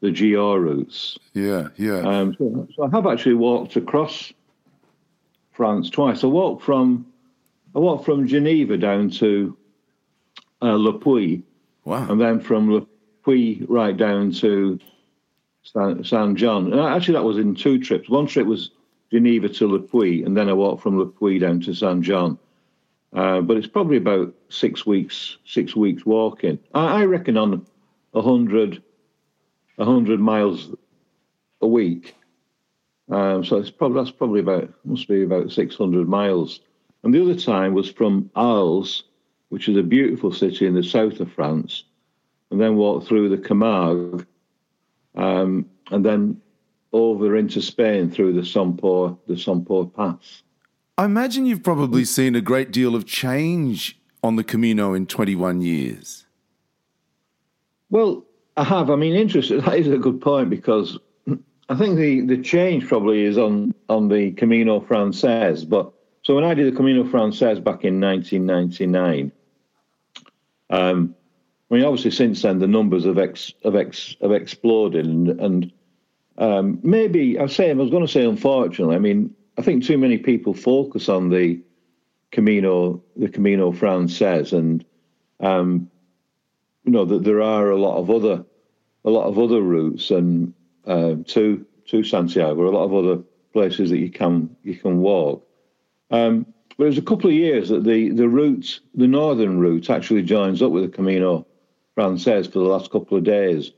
the 0.00 0.10
GR 0.10 0.58
routes. 0.58 1.18
Yeah, 1.34 1.68
yeah. 1.76 1.98
Um, 1.98 2.34
so, 2.38 2.68
so, 2.74 2.82
I 2.84 2.90
have 2.90 3.06
actually 3.06 3.34
walked 3.34 3.76
across 3.76 4.32
France 5.52 5.90
twice. 5.90 6.24
I 6.24 6.28
walked 6.28 6.62
from 6.64 7.06
I 7.74 7.78
walked 7.78 8.04
from 8.04 8.26
Geneva 8.26 8.76
down 8.78 9.10
to 9.10 9.56
uh, 10.62 10.74
Le 10.74 10.98
Puy, 10.98 11.42
Wow. 11.84 12.10
and 12.10 12.20
then 12.20 12.40
from 12.40 12.72
Le 12.72 12.86
Puy 13.24 13.64
right 13.68 13.96
down 13.96 14.32
to 14.32 14.78
San, 15.62 16.02
San 16.02 16.34
John. 16.36 16.72
And 16.72 16.80
actually, 16.80 17.14
that 17.14 17.24
was 17.24 17.38
in 17.38 17.54
two 17.54 17.78
trips. 17.78 18.08
One 18.08 18.26
trip 18.26 18.46
was 18.46 18.70
Geneva 19.12 19.48
to 19.50 19.68
Le 19.68 19.80
Puy, 19.80 20.22
and 20.22 20.36
then 20.36 20.48
I 20.48 20.52
walked 20.54 20.82
from 20.82 20.98
Le 20.98 21.06
Puy 21.06 21.38
down 21.38 21.60
to 21.60 21.74
San 21.74 22.02
John. 22.02 22.38
Uh, 23.12 23.40
but 23.40 23.56
it's 23.56 23.66
probably 23.66 23.96
about 23.96 24.34
six 24.48 24.84
weeks, 24.84 25.38
six 25.46 25.74
weeks 25.74 26.04
walking. 26.04 26.58
I, 26.74 27.02
I 27.02 27.04
reckon 27.04 27.36
on 27.36 27.66
a 28.14 28.22
hundred, 28.22 28.82
a 29.78 29.84
hundred 29.84 30.20
miles 30.20 30.74
a 31.60 31.66
week. 31.66 32.14
Um, 33.10 33.44
so 33.44 33.56
it's 33.56 33.70
probably 33.70 34.02
that's 34.02 34.14
probably 34.14 34.40
about 34.40 34.72
must 34.84 35.08
be 35.08 35.22
about 35.22 35.50
six 35.50 35.74
hundred 35.76 36.08
miles. 36.08 36.60
And 37.02 37.14
the 37.14 37.22
other 37.22 37.36
time 37.36 37.72
was 37.72 37.90
from 37.90 38.30
Arles, 38.34 39.04
which 39.48 39.68
is 39.68 39.76
a 39.76 39.82
beautiful 39.82 40.32
city 40.32 40.66
in 40.66 40.74
the 40.74 40.82
south 40.82 41.20
of 41.20 41.32
France, 41.32 41.84
and 42.50 42.60
then 42.60 42.76
walked 42.76 43.06
through 43.06 43.30
the 43.30 43.38
Camargue, 43.38 44.26
um, 45.14 45.66
and 45.90 46.04
then 46.04 46.40
over 46.92 47.36
into 47.36 47.62
Spain 47.62 48.10
through 48.10 48.34
the 48.34 48.44
Somport, 48.44 49.16
the 49.26 49.38
Somport 49.38 49.94
Pass. 49.94 50.42
I 50.98 51.04
imagine 51.04 51.46
you've 51.46 51.62
probably 51.62 52.04
seen 52.04 52.34
a 52.34 52.40
great 52.40 52.72
deal 52.72 52.96
of 52.96 53.06
change 53.06 53.96
on 54.24 54.34
the 54.34 54.42
Camino 54.42 54.94
in 54.94 55.06
21 55.06 55.60
years. 55.60 56.26
Well, 57.88 58.24
I 58.56 58.64
have. 58.64 58.90
I 58.90 58.96
mean, 58.96 59.14
interesting. 59.14 59.60
That 59.64 59.78
is 59.78 59.86
a 59.86 59.96
good 59.96 60.20
point 60.20 60.50
because 60.50 60.98
I 61.68 61.76
think 61.76 61.98
the, 61.98 62.22
the 62.22 62.42
change 62.42 62.88
probably 62.88 63.24
is 63.24 63.38
on, 63.38 63.72
on 63.88 64.08
the 64.08 64.32
Camino 64.32 64.80
Frances. 64.80 65.64
But 65.64 65.92
so 66.24 66.34
when 66.34 66.42
I 66.42 66.54
did 66.54 66.66
the 66.66 66.76
Camino 66.76 67.04
Frances 67.04 67.60
back 67.60 67.84
in 67.84 68.00
1999, 68.00 69.30
um, 70.70 71.14
I 71.70 71.74
mean, 71.74 71.84
obviously 71.84 72.10
since 72.10 72.42
then 72.42 72.58
the 72.58 72.66
numbers 72.66 73.04
have 73.04 73.18
ex, 73.18 73.52
have, 73.62 73.76
ex, 73.76 74.16
have 74.20 74.32
exploded, 74.32 75.06
and, 75.06 75.28
and 75.28 75.72
um, 76.38 76.80
maybe 76.82 77.38
I 77.38 77.46
say 77.46 77.70
I 77.70 77.74
was 77.74 77.90
going 77.90 78.04
to 78.04 78.12
say 78.12 78.24
unfortunately. 78.24 78.96
I 78.96 78.98
mean, 78.98 79.34
I 79.58 79.62
think 79.62 79.84
too 79.84 79.98
many 79.98 80.18
people 80.18 80.54
focus 80.54 81.08
on 81.08 81.30
the 81.30 81.60
Camino 82.30 83.02
the 83.16 83.28
Camino 83.28 83.72
Frances, 83.72 84.52
and 84.52 84.84
um, 85.40 85.90
you 86.84 86.92
know 86.92 87.04
that 87.04 87.24
there 87.24 87.42
are 87.42 87.70
a 87.70 87.76
lot 87.76 87.98
of 87.98 88.08
other 88.08 88.44
a 89.04 89.10
lot 89.10 89.26
of 89.26 89.36
other 89.36 89.60
routes 89.60 90.12
and 90.12 90.54
uh, 90.86 91.16
to 91.26 91.66
to 91.86 92.04
Santiago, 92.04 92.68
a 92.68 92.70
lot 92.70 92.84
of 92.84 92.94
other 92.94 93.22
places 93.52 93.90
that 93.90 93.98
you 93.98 94.10
can 94.10 94.54
you 94.62 94.76
can 94.76 95.00
walk. 95.00 95.44
Um, 96.12 96.46
but 96.76 96.84
it 96.84 96.90
was 96.90 96.98
a 96.98 97.02
couple 97.02 97.28
of 97.28 97.34
years 97.34 97.68
that 97.70 97.82
the 97.82 98.10
the 98.10 98.28
route, 98.28 98.78
the 98.94 99.08
northern 99.08 99.58
route, 99.58 99.90
actually 99.90 100.22
joins 100.22 100.62
up 100.62 100.70
with 100.70 100.84
the 100.84 100.96
Camino 100.96 101.48
Frances 101.96 102.46
for 102.46 102.60
the 102.60 102.64
last 102.64 102.92
couple 102.92 103.18
of 103.18 103.24
days, 103.24 103.72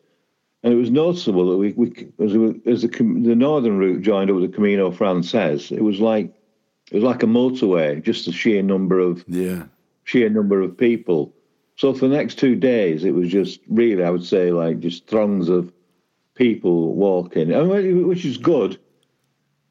and 0.63 0.73
it 0.73 0.77
was 0.77 0.91
noticeable 0.91 1.51
that 1.51 1.57
we, 1.57 1.73
we 1.73 1.89
as, 2.25 2.35
we, 2.35 2.61
as 2.67 2.83
the 2.83 2.89
the 2.89 3.35
northern 3.35 3.79
route 3.79 4.03
joined 4.03 4.31
up 4.31 4.37
with 4.37 4.51
the 4.51 4.55
Camino 4.57 4.91
Frances, 4.91 5.71
it 5.73 5.83
was 5.83 6.01
like 6.01 6.33
it 6.91 6.95
was 6.95 7.05
like 7.05 7.23
a 7.23 7.27
motorway, 7.27 8.03
just 8.03 8.27
the 8.27 8.33
sheer 8.33 8.63
number 8.63 8.99
of 8.99 9.25
Yeah. 9.29 9.65
sheer 10.05 10.29
number 10.29 10.61
of 10.61 10.77
people. 10.77 11.35
So 11.77 11.95
for 11.95 12.09
the 12.09 12.17
next 12.17 12.39
two 12.39 12.57
days, 12.57 13.05
it 13.05 13.15
was 13.15 13.29
just 13.29 13.61
really, 13.69 14.05
I 14.05 14.11
would 14.11 14.25
say, 14.25 14.51
like 14.53 14.81
just 14.81 15.07
throngs 15.07 15.49
of 15.49 15.73
people 16.35 16.95
walking, 16.95 17.53
and 17.53 17.69
wh- 17.69 18.07
which 18.09 18.25
is 18.25 18.37
good 18.37 18.79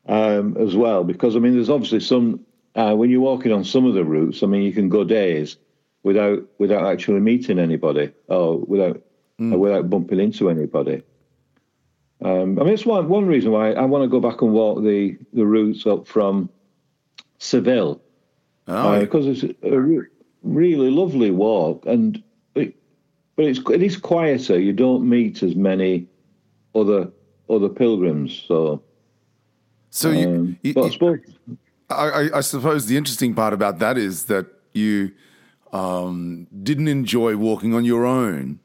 um, 0.08 0.58
as 0.58 0.75
well 0.75 1.04
because 1.04 1.36
I 1.36 1.39
mean, 1.39 1.54
there's 1.54 1.69
obviously 1.69 1.99
some 1.99 2.41
uh, 2.75 2.95
when 2.95 3.10
you're 3.10 3.21
walking 3.21 3.52
on 3.52 3.63
some 3.63 3.86
of 3.86 3.93
the 3.93 4.04
routes. 4.06 4.41
I 4.43 4.47
mean, 4.47 4.63
you 4.63 4.71
can 4.71 4.89
go 4.89 5.04
days 5.04 5.58
without 6.04 6.39
without 6.58 6.86
actually 6.86 7.19
meeting 7.19 7.60
anybody 7.60 8.12
or 8.28 8.58
without 8.60 9.02
or 9.39 9.58
without 9.58 9.89
bumping 9.89 10.19
into 10.19 10.49
anybody. 10.49 11.02
Um, 12.21 12.60
I 12.60 12.63
mean, 12.65 12.73
it's 12.73 12.86
one 12.86 13.08
one 13.08 13.25
reason 13.28 13.52
why 13.52 13.71
I 13.71 13.86
want 13.86 14.04
to 14.04 14.10
go 14.10 14.19
back 14.19 14.41
and 14.41 14.52
walk 14.52 14.84
the 14.84 15.17
the 15.34 15.45
routes 15.45 15.86
up 15.86 16.08
from 16.08 16.49
Seville 17.38 18.02
Oh, 18.67 18.99
because 18.99 19.25
it's 19.25 19.43
a 19.63 19.80
re- 19.80 20.06
really 20.43 20.91
lovely 20.91 21.32
walk, 21.32 21.86
and 21.88 22.21
it, 22.56 22.75
but 23.36 23.45
it's 23.45 23.60
it 23.71 23.82
is 23.82 23.97
quieter. 23.97 24.60
You 24.60 24.73
don't 24.73 25.08
meet 25.08 25.41
as 25.41 25.56
many 25.56 26.08
other 26.75 27.10
other 27.49 27.69
pilgrims. 27.69 28.43
So, 28.47 28.84
so 29.89 30.12
you, 30.12 30.28
um, 30.28 30.60
you- 30.62 30.73
I 30.84 30.89
suppose 30.89 31.19
I, 31.89 32.10
I, 32.10 32.38
I 32.38 32.41
suppose 32.41 32.86
the 32.86 32.97
interesting 32.97 33.34
part 33.34 33.54
about 33.54 33.80
that 33.80 33.97
is 33.97 34.25
that 34.25 34.45
you 34.73 35.12
um, 35.71 36.45
didn't 36.62 36.89
enjoy 36.89 37.38
walking 37.38 37.73
on 37.73 37.86
your 37.86 38.06
own. 38.06 38.60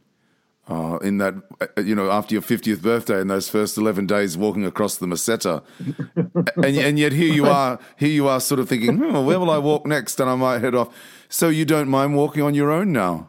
Uh, 0.67 0.97
in 1.03 1.19
that, 1.19 1.35
uh, 1.61 1.83
you 1.83 1.95
know, 1.95 2.11
after 2.11 2.35
your 2.35 2.41
50th 2.41 2.81
birthday 2.81 3.21
and 3.21 3.31
those 3.31 3.51
first 3.51 3.77
11 3.77 4.07
days 4.07 4.35
walking 4.35 4.65
across 4.65 4.97
the 4.97 5.05
Meseta. 5.05 5.63
and, 6.57 6.77
and 6.79 6.99
yet 6.99 7.13
here 7.13 7.31
you 7.31 7.45
are, 7.45 7.79
here 7.97 8.09
you 8.09 8.27
are 8.27 8.41
sort 8.41 8.59
of 8.59 8.67
thinking, 8.67 8.97
hmm, 8.97 9.27
where 9.27 9.39
will 9.39 9.51
I 9.51 9.59
walk 9.59 9.85
next? 9.85 10.19
And 10.21 10.31
I 10.31 10.37
might 10.37 10.63
head 10.63 10.75
off. 10.75 10.89
So 11.29 11.51
you 11.51 11.67
don't 11.67 11.89
mind 11.89 12.17
walking 12.17 12.43
on 12.43 12.55
your 12.55 12.71
own 12.71 12.93
now? 12.93 13.29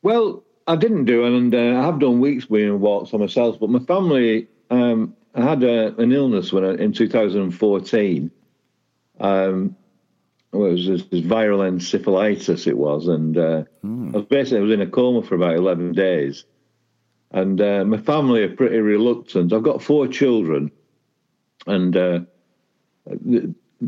Well, 0.00 0.42
I 0.66 0.76
didn't 0.76 1.04
do 1.04 1.24
it, 1.26 1.36
and 1.36 1.54
uh, 1.54 1.80
I 1.80 1.84
have 1.84 1.98
done 1.98 2.20
weeks 2.20 2.46
being 2.46 2.80
walks 2.80 3.12
on 3.12 3.20
myself. 3.20 3.60
But 3.60 3.70
my 3.70 3.80
family, 3.80 4.48
um, 4.70 5.14
I 5.34 5.42
had 5.42 5.62
a, 5.62 5.94
an 5.96 6.12
illness 6.12 6.52
when 6.52 6.64
I, 6.64 6.74
in 6.74 6.92
2014. 6.92 8.30
Um, 9.18 9.76
well, 10.52 10.68
it 10.68 10.72
was 10.72 10.86
this, 10.86 11.02
this 11.04 11.20
viral 11.20 11.60
encephalitis. 11.68 12.66
It 12.66 12.76
was, 12.76 13.06
and 13.08 13.36
uh, 13.38 13.64
I 13.84 14.16
was 14.16 14.24
basically 14.26 14.58
I 14.58 14.62
was 14.62 14.72
in 14.72 14.80
a 14.80 14.86
coma 14.86 15.22
for 15.22 15.34
about 15.36 15.56
11 15.56 15.92
days. 15.92 16.44
And 17.32 17.60
uh, 17.60 17.84
my 17.84 17.98
family 17.98 18.42
are 18.42 18.56
pretty 18.56 18.78
reluctant. 18.78 19.52
I've 19.52 19.62
got 19.62 19.80
four 19.82 20.08
children, 20.08 20.72
and 21.66 21.96
uh, 21.96 22.20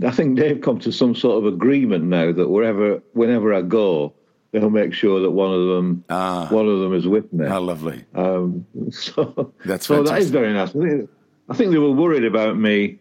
I 0.05 0.11
think 0.12 0.38
they've 0.38 0.61
come 0.61 0.79
to 0.81 0.92
some 0.92 1.14
sort 1.14 1.44
of 1.44 1.53
agreement 1.53 2.05
now 2.05 2.33
that 2.33 2.48
wherever, 2.48 3.03
whenever 3.14 3.53
I 3.53 3.62
go, 3.62 4.14
they'll 4.53 4.70
make 4.70 4.94
sure 4.94 5.20
that 5.20 5.31
one 5.31 5.53
of 5.53 5.66
them, 5.66 6.05
Ah. 6.09 6.46
one 6.51 6.68
of 6.68 6.79
them 6.81 6.94
is 6.94 7.07
with 7.09 7.33
me. 7.33 7.48
How 7.48 7.61
lovely. 7.61 8.05
Um, 8.14 8.64
so 8.90 9.53
That's 9.64 9.87
so 9.87 9.94
that 10.03 10.09
fantastic. 10.09 10.18
is 10.22 10.31
very 10.31 10.53
nice. 10.53 10.70
I 10.70 10.72
think, 10.72 11.11
I 11.48 11.55
think 11.55 11.72
they 11.72 11.79
were 11.79 11.90
worried 11.90 12.25
about 12.25 12.57
me 12.57 13.01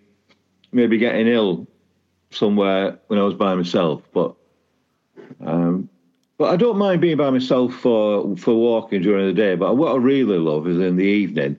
maybe 0.71 0.97
getting 0.97 1.27
ill 1.27 1.67
somewhere 2.31 2.97
when 3.07 3.19
I 3.19 3.23
was 3.23 3.35
by 3.35 3.53
myself, 3.55 4.01
but 4.13 4.35
um, 5.39 5.89
but 6.37 6.49
I 6.49 6.55
don't 6.55 6.77
mind 6.77 7.01
being 7.01 7.17
by 7.17 7.29
myself 7.29 7.73
for 7.75 8.35
for 8.37 8.55
walking 8.55 9.01
during 9.01 9.27
the 9.27 9.33
day. 9.33 9.55
But 9.55 9.75
what 9.77 9.93
I 9.93 9.97
really 9.97 10.37
love 10.37 10.67
is 10.67 10.79
in 10.79 10.95
the 10.95 11.05
evening 11.05 11.57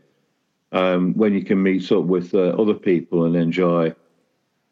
um, 0.73 1.15
when 1.15 1.35
you 1.35 1.45
can 1.45 1.63
meet 1.63 1.93
up 1.93 2.05
with 2.05 2.35
uh, 2.35 2.49
other 2.59 2.75
people 2.75 3.25
and 3.25 3.37
enjoy 3.37 3.95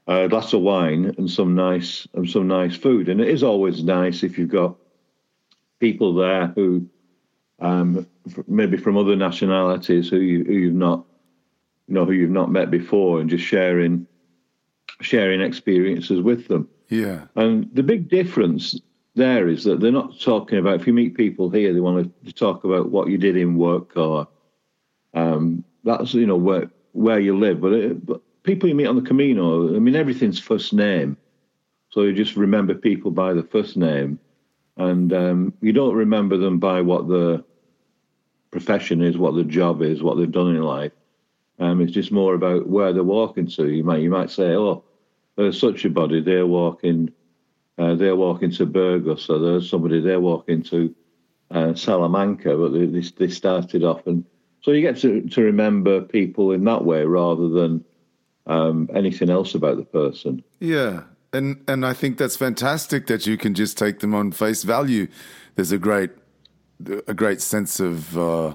a 0.07 0.29
glass 0.29 0.53
of 0.53 0.63
wine 0.63 1.15
and 1.19 1.31
some 1.31 1.55
nice 1.55 2.09
and 2.15 2.29
some 2.29 2.49
nice 2.49 2.77
food. 2.77 3.09
And 3.09 3.21
it 3.21 3.29
is 3.29 3.43
always 3.43 3.85
nice 3.85 4.23
if 4.23 4.39
you've 4.39 4.49
got 4.49 4.77
people 5.79 6.15
there 6.15 6.49
who 6.49 6.89
um, 7.61 8.07
maybe 8.49 8.77
from 8.77 8.97
other 8.97 9.17
nationalities 9.17 10.09
who, 10.09 10.19
you, 10.19 10.45
who 10.45 10.53
you've 10.53 10.75
not, 10.75 11.05
you 11.87 11.95
know, 11.95 12.05
who 12.05 12.13
you've 12.13 12.31
not 12.31 12.51
met 12.51 12.71
before, 12.71 13.21
and 13.21 13.29
just 13.29 13.45
sharing, 13.45 14.07
sharing 15.01 15.41
experiences 15.41 16.21
with 16.21 16.49
them. 16.49 16.69
Yeah. 16.89 17.27
And 17.37 17.69
the 17.73 17.83
big 17.83 18.09
difference 18.09 18.79
there 19.15 19.49
is 19.49 19.65
that 19.65 19.81
they're 19.81 19.93
not 19.93 20.21
talking 20.21 20.59
about. 20.59 20.81
If 20.81 20.87
you 20.87 20.93
meet 20.93 21.17
people 21.17 21.51
here, 21.51 21.73
they 21.73 21.81
want 21.81 22.13
to 22.25 22.33
talk 22.33 22.65
about 22.65 22.91
what 22.91 23.09
you 23.09 23.19
did 23.19 23.37
in 23.37 23.57
work 23.57 23.97
or 23.97 24.29
um, 25.15 25.65
that's 25.85 26.15
you 26.15 26.27
know 26.27 26.37
where 26.37 26.71
where 26.93 27.21
you 27.21 27.39
live. 27.39 27.61
But, 27.61 27.73
it, 27.73 28.07
but 28.07 28.21
people 28.43 28.69
you 28.69 28.75
meet 28.75 28.87
on 28.87 28.97
the 28.97 29.03
Camino, 29.03 29.75
I 29.75 29.79
mean, 29.79 29.97
everything's 29.97 30.39
first 30.39 30.73
name, 30.73 31.17
so 31.91 32.03
you 32.03 32.13
just 32.13 32.37
remember 32.37 32.75
people 32.75 33.11
by 33.11 33.35
the 33.35 33.43
first 33.43 33.77
name, 33.77 34.19
and 34.77 35.13
um, 35.13 35.53
you 35.61 35.73
don't 35.73 35.95
remember 35.95 36.37
them 36.37 36.59
by 36.59 36.81
what 36.81 37.09
the 37.09 37.45
profession 38.51 39.03
is, 39.03 39.17
what 39.17 39.35
the 39.35 39.45
job 39.45 39.83
is, 39.83 40.03
what 40.03 40.17
they've 40.17 40.31
done 40.31 40.55
in 40.55 40.63
life. 40.63 40.93
Um, 41.59 41.81
it's 41.81 41.93
just 41.93 42.11
more 42.11 42.35
about 42.35 42.69
where 42.69 42.93
they're 42.93 43.03
walking 43.03 43.47
to. 43.49 43.69
You 43.69 43.85
might 43.85 44.01
you 44.01 44.11
might 44.11 44.31
say, 44.31 44.55
oh, 44.55 44.85
there's 45.37 45.61
such 45.61 45.85
a 45.85 45.91
body, 45.91 46.21
they're 46.21 46.47
walking, 46.47 47.13
uh, 47.79 47.95
they're 47.95 48.17
walking 48.17 48.51
to 48.53 48.67
Burgos, 48.67 49.29
or 49.31 49.39
there's 49.39 49.69
somebody 49.69 50.01
they're 50.01 50.21
walking 50.21 50.63
to 50.65 50.95
uh, 51.51 51.75
Salamanca, 51.75 52.57
but 52.57 52.73
they, 52.73 52.87
they 52.87 53.01
they 53.01 53.29
started 53.29 53.85
off, 53.85 54.07
and 54.07 54.25
so 54.63 54.71
you 54.71 54.81
get 54.81 54.99
to 54.99 55.23
to 55.23 55.43
remember 55.43 56.01
people 56.01 56.53
in 56.53 56.65
that 56.65 56.85
way 56.85 57.05
rather 57.05 57.49
than 57.49 57.85
um, 58.47 58.89
anything 58.95 59.31
else 59.31 59.55
about 59.55 59.77
the 59.77 59.85
person. 59.85 60.43
Yeah, 60.61 61.03
and 61.33 61.63
and 61.67 61.85
I 61.85 61.93
think 61.93 62.19
that's 62.19 62.37
fantastic 62.37 63.07
that 63.07 63.27
you 63.27 63.37
can 63.37 63.55
just 63.55 63.79
take 63.79 64.01
them 64.01 64.15
on 64.15 64.33
face 64.33 64.63
value. 64.63 65.09
There's 65.55 65.73
a 65.73 65.79
great 65.79 66.11
a 67.07 67.15
great 67.15 67.41
sense 67.41 67.81
of 67.81 68.17
uh, 68.17 68.55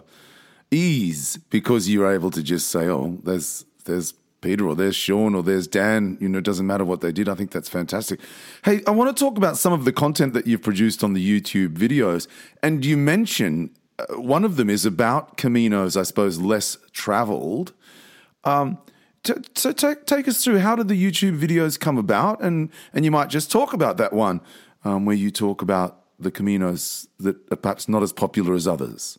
ease 0.72 1.38
because 1.50 1.90
you're 1.90 2.12
able 2.12 2.32
to 2.32 2.44
just 2.44 2.70
say, 2.70 2.88
"Oh, 2.88 3.18
there's 3.24 3.66
there's 3.86 4.14
Peter, 4.45 4.67
or 4.67 4.75
there's 4.75 4.95
Sean, 4.95 5.34
or 5.34 5.41
there's 5.41 5.67
Dan. 5.67 6.17
You 6.21 6.29
know, 6.29 6.38
it 6.38 6.43
doesn't 6.43 6.67
matter 6.67 6.86
what 6.86 7.01
they 7.01 7.12
did. 7.12 7.27
I 7.27 7.34
think 7.34 7.49
that's 7.49 7.67
fantastic. 7.67 8.19
Hey, 8.63 8.84
I 8.86 8.91
want 8.91 9.15
to 9.15 9.19
talk 9.19 9.38
about 9.38 9.58
some 9.58 9.73
of 9.73 9.86
the 9.86 9.91
content 9.91 10.34
that 10.36 10.45
you've 10.45 10.62
produced 10.62 11.03
on 11.03 11.13
the 11.13 11.41
YouTube 11.41 11.69
videos. 11.69 12.27
And 12.62 12.86
you 12.86 12.95
mention 12.95 13.71
uh, 13.97 14.21
one 14.21 14.45
of 14.45 14.55
them 14.55 14.69
is 14.69 14.86
about 14.86 15.36
Caminos, 15.36 15.99
I 15.99 16.03
suppose, 16.03 16.39
less 16.39 16.77
traveled. 16.91 17.73
Um, 18.43 18.77
t- 19.23 19.34
so 19.55 19.71
take, 19.71 20.05
take 20.05 20.27
us 20.27 20.43
through 20.43 20.60
how 20.60 20.75
did 20.75 20.89
the 20.89 21.03
YouTube 21.03 21.39
videos 21.39 21.79
come 21.79 21.97
about? 21.97 22.39
And, 22.41 22.69
and 22.93 23.03
you 23.03 23.10
might 23.10 23.29
just 23.29 23.51
talk 23.51 23.73
about 23.73 23.97
that 23.97 24.13
one 24.13 24.41
um, 24.84 25.05
where 25.05 25.15
you 25.15 25.31
talk 25.31 25.63
about 25.63 26.03
the 26.19 26.31
Caminos 26.31 27.08
that 27.19 27.36
are 27.51 27.58
perhaps 27.58 27.89
not 27.89 28.03
as 28.03 28.13
popular 28.13 28.53
as 28.53 28.67
others. 28.67 29.17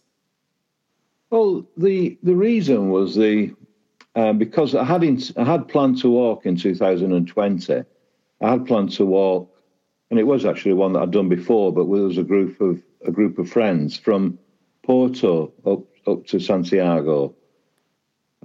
Well, 1.31 1.67
the 1.77 2.17
the 2.23 2.37
reason 2.37 2.91
was 2.91 3.17
the 3.17 3.53
uh, 4.17 4.33
because 4.33 4.75
I 4.75 4.83
had 4.83 5.05
in, 5.05 5.21
I 5.37 5.45
had 5.45 5.69
planned 5.69 5.99
to 5.99 6.11
walk 6.11 6.47
in 6.47 6.57
2020. 6.57 7.85
I 8.41 8.51
had 8.51 8.67
planned 8.67 8.93
to 8.93 9.05
walk, 9.05 9.55
and 10.11 10.19
it 10.19 10.27
was 10.27 10.47
actually 10.47 10.73
one 10.73 10.95
that 10.95 11.03
I'd 11.03 11.11
done 11.11 11.29
before, 11.29 11.73
but 11.73 11.85
there 11.85 12.03
was 12.03 12.19
a 12.19 12.23
group 12.23 12.61
of 12.61 12.83
a 13.07 13.13
group 13.13 13.39
of 13.39 13.51
friends 13.51 13.97
from 13.97 14.39
Porto 14.83 15.53
up 15.67 15.85
up 16.07 16.27
to 16.29 16.41
Santiago. 16.41 17.35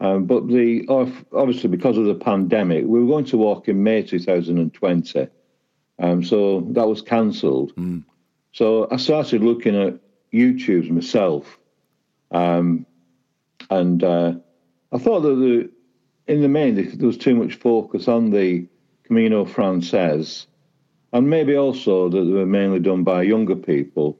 Um, 0.01 0.25
but 0.25 0.47
the 0.47 0.85
obviously 1.33 1.69
because 1.69 1.97
of 1.97 2.05
the 2.05 2.15
pandemic, 2.15 2.85
we 2.85 2.99
were 2.99 3.07
going 3.07 3.25
to 3.25 3.37
walk 3.37 3.69
in 3.69 3.81
May 3.81 4.03
2020, 4.03 5.27
um, 5.99 6.23
so 6.23 6.61
that 6.71 6.87
was 6.87 7.01
cancelled. 7.01 7.73
Mm. 7.75 8.03
So 8.51 8.89
I 8.91 8.97
started 8.97 9.41
looking 9.41 9.81
at 9.81 9.99
YouTube's 10.33 10.89
myself 10.89 11.57
um, 12.31 12.85
and 13.69 14.03
uh, 14.03 14.33
I 14.91 14.97
thought 14.97 15.21
that 15.21 15.35
the, 15.35 15.69
in 16.27 16.41
the 16.41 16.49
main, 16.49 16.75
there 16.75 17.07
was 17.07 17.17
too 17.17 17.35
much 17.35 17.55
focus 17.55 18.07
on 18.07 18.31
the 18.31 18.67
Camino 19.03 19.45
Frances, 19.45 20.47
and 21.13 21.29
maybe 21.29 21.55
also 21.55 22.09
that 22.09 22.23
they 22.23 22.31
were 22.31 22.45
mainly 22.45 22.79
done 22.79 23.03
by 23.03 23.23
younger 23.23 23.55
people. 23.55 24.17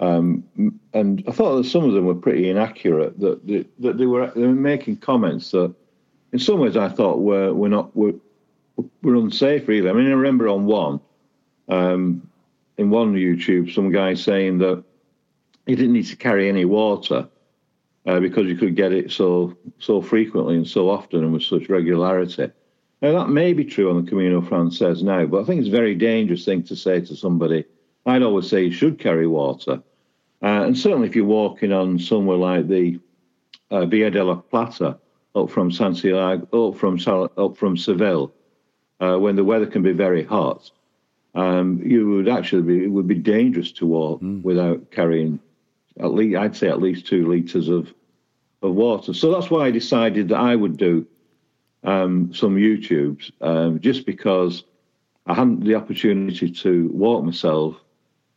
Um, 0.00 0.44
and 0.92 1.22
I 1.28 1.32
thought 1.32 1.56
that 1.56 1.68
some 1.68 1.84
of 1.84 1.92
them 1.92 2.06
were 2.06 2.14
pretty 2.14 2.48
inaccurate. 2.50 3.20
That 3.20 3.46
they, 3.46 3.66
that 3.80 3.98
they 3.98 4.06
were 4.06 4.32
they 4.34 4.42
were 4.42 4.54
making 4.54 4.96
comments 4.96 5.50
that, 5.52 5.74
in 6.32 6.38
some 6.38 6.58
ways, 6.60 6.76
I 6.76 6.88
thought 6.88 7.20
were 7.20 7.52
were 7.52 7.68
not 7.68 7.94
were, 7.94 8.14
were 9.02 9.16
unsafe. 9.16 9.68
Really, 9.68 9.88
I 9.88 9.92
mean, 9.92 10.06
I 10.06 10.14
remember 10.14 10.48
on 10.48 10.66
one, 10.66 11.00
um, 11.68 12.28
in 12.78 12.90
one 12.90 13.14
YouTube, 13.14 13.72
some 13.72 13.92
guy 13.92 14.14
saying 14.14 14.58
that 14.58 14.82
he 15.66 15.76
didn't 15.76 15.92
need 15.92 16.06
to 16.06 16.16
carry 16.16 16.48
any 16.48 16.64
water 16.64 17.28
uh, 18.06 18.20
because 18.20 18.46
you 18.46 18.56
could 18.56 18.76
get 18.76 18.92
it 18.92 19.10
so 19.10 19.56
so 19.78 20.00
frequently 20.00 20.56
and 20.56 20.66
so 20.66 20.90
often 20.90 21.24
and 21.24 21.32
with 21.32 21.42
such 21.42 21.68
regularity. 21.68 22.50
Now 23.00 23.12
that 23.12 23.28
may 23.30 23.52
be 23.52 23.64
true 23.64 23.90
on 23.90 24.04
the 24.04 24.08
Camino 24.08 24.40
Frances 24.42 25.02
now, 25.02 25.26
but 25.26 25.42
I 25.42 25.44
think 25.44 25.60
it's 25.60 25.68
a 25.68 25.72
very 25.72 25.94
dangerous 25.94 26.44
thing 26.44 26.62
to 26.64 26.76
say 26.76 27.00
to 27.00 27.16
somebody. 27.16 27.64
I'd 28.06 28.22
always 28.22 28.48
say 28.48 28.64
you 28.64 28.72
should 28.72 28.98
carry 28.98 29.26
water, 29.26 29.82
uh, 30.42 30.64
and 30.66 30.76
certainly 30.76 31.08
if 31.08 31.16
you're 31.16 31.24
walking 31.24 31.72
on 31.72 31.98
somewhere 31.98 32.36
like 32.36 32.68
the 32.68 32.98
uh, 33.70 33.86
Via 33.86 34.10
de 34.10 34.22
la 34.22 34.36
Plata 34.36 34.98
up 35.34 35.50
from 35.50 35.70
Santiago, 35.70 36.68
up 36.68 36.76
from 36.76 36.98
up 37.36 37.56
from 37.56 37.76
Seville, 37.76 38.32
uh, 39.00 39.16
when 39.16 39.36
the 39.36 39.44
weather 39.44 39.66
can 39.66 39.82
be 39.82 39.92
very 39.92 40.24
hot, 40.24 40.70
um, 41.34 41.80
you 41.84 42.08
would 42.08 42.28
actually 42.28 42.62
be 42.62 42.84
it 42.84 42.88
would 42.88 43.06
be 43.06 43.14
dangerous 43.14 43.72
to 43.72 43.86
walk 43.86 44.20
mm. 44.20 44.42
without 44.42 44.90
carrying 44.90 45.40
at 45.98 46.14
least 46.14 46.36
I'd 46.38 46.56
say 46.56 46.68
at 46.68 46.82
least 46.82 47.06
two 47.06 47.28
liters 47.28 47.68
of 47.68 47.92
of 48.62 48.74
water. 48.74 49.12
So 49.12 49.32
that's 49.32 49.50
why 49.50 49.66
I 49.66 49.70
decided 49.70 50.28
that 50.28 50.38
I 50.38 50.54
would 50.54 50.76
do 50.76 51.06
um, 51.82 52.32
some 52.32 52.56
YouTubes, 52.56 53.32
um, 53.40 53.80
just 53.80 54.06
because 54.06 54.64
I 55.26 55.34
hadn't 55.34 55.64
the 55.64 55.74
opportunity 55.74 56.50
to 56.50 56.88
walk 56.92 57.24
myself, 57.24 57.76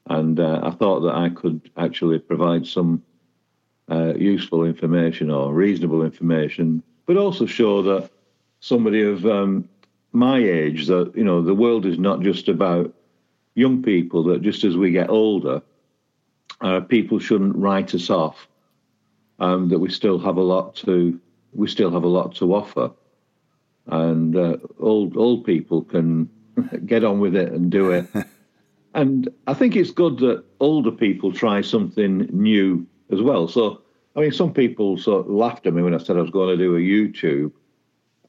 and 0.08 0.40
uh, 0.40 0.62
I 0.64 0.72
thought 0.72 1.02
that 1.02 1.16
I 1.16 1.30
could 1.30 1.70
actually 1.78 2.20
provide 2.20 2.66
some 2.66 3.04
uh, 3.90 4.16
useful 4.16 4.66
information 4.66 5.30
or 5.30 5.54
reasonable 5.54 6.04
information, 6.04 6.82
but 7.06 7.18
also 7.18 7.46
show 7.46 7.84
that 7.84 8.10
somebody 8.60 9.04
of 9.04 9.26
um, 9.26 9.70
my 10.12 10.40
age 10.40 10.88
that 10.88 11.16
you 11.16 11.24
know 11.24 11.42
the 11.42 11.54
world 11.54 11.86
is 11.86 12.00
not 12.00 12.22
just 12.22 12.48
about 12.48 12.94
young 13.54 13.84
people. 13.84 14.24
That 14.24 14.42
just 14.42 14.64
as 14.64 14.76
we 14.76 14.92
get 14.92 15.10
older 15.10 15.62
uh, 16.62 16.82
people 16.82 17.20
shouldn't 17.20 17.56
write 17.56 17.94
us 17.94 18.10
off. 18.10 18.48
Um, 19.38 19.68
that 19.68 19.80
we 19.80 19.90
still 19.90 20.18
have 20.20 20.38
a 20.38 20.42
lot 20.42 20.76
to 20.78 21.20
we 21.54 21.68
still 21.68 21.92
have 21.92 22.04
a 22.04 22.08
lot 22.08 22.36
to 22.36 22.54
offer, 22.54 22.92
and 23.88 24.36
uh, 24.36 24.58
old 24.80 25.18
old 25.18 25.46
people 25.46 25.82
can 25.82 26.30
get 26.86 27.04
on 27.04 27.20
with 27.20 27.36
it 27.36 27.52
and 27.52 27.70
do 27.70 27.92
it. 27.92 28.08
and 28.94 29.28
I 29.48 29.54
think 29.54 29.76
it's 29.76 29.92
good 29.92 30.20
that 30.20 30.46
older 30.62 30.92
people 30.92 31.34
try 31.34 31.60
something 31.60 32.30
new 32.32 32.88
as 33.12 33.22
well. 33.22 33.50
So 33.50 33.82
I 34.16 34.22
mean, 34.22 34.32
some 34.32 34.54
people 34.54 34.98
sort 34.98 35.26
of 35.26 35.32
laughed 35.32 35.68
at 35.68 35.74
me 35.74 35.82
when 35.82 35.94
I 35.94 35.98
said 35.98 36.18
I 36.18 36.22
was 36.22 36.30
going 36.30 36.58
to 36.58 36.64
do 36.64 36.76
a 36.76 36.80
YouTube. 36.80 37.52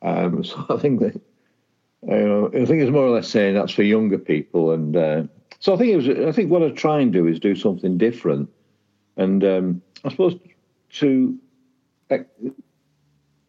Um, 0.03 0.43
so 0.45 0.67
I 0.69 0.77
think 0.77 1.01
that 1.01 1.21
you 2.03 2.29
know, 2.29 2.47
I 2.49 2.65
think 2.65 2.83
it's 2.83 2.91
more 2.91 3.07
or 3.07 3.11
less 3.11 3.29
saying 3.29 3.55
that's 3.55 3.73
for 3.73 3.83
younger 3.83 4.19
people 4.19 4.73
and. 4.73 4.97
Uh, 4.97 5.23
so 5.59 5.75
I 5.75 5.79
think 5.79 5.93
it 5.93 5.97
was. 5.97 6.09
I 6.09 6.33
think 6.33 6.51
what 6.51 6.63
I 6.63 6.69
try 6.71 7.01
and 7.01 7.13
do 7.13 7.27
is 7.27 7.41
do 7.41 7.55
something 7.55 7.97
different, 7.97 8.51
and 9.17 9.43
um, 9.43 9.83
I 10.05 10.11
suppose 10.11 10.39
to 10.91 11.39
uh, 12.11 12.19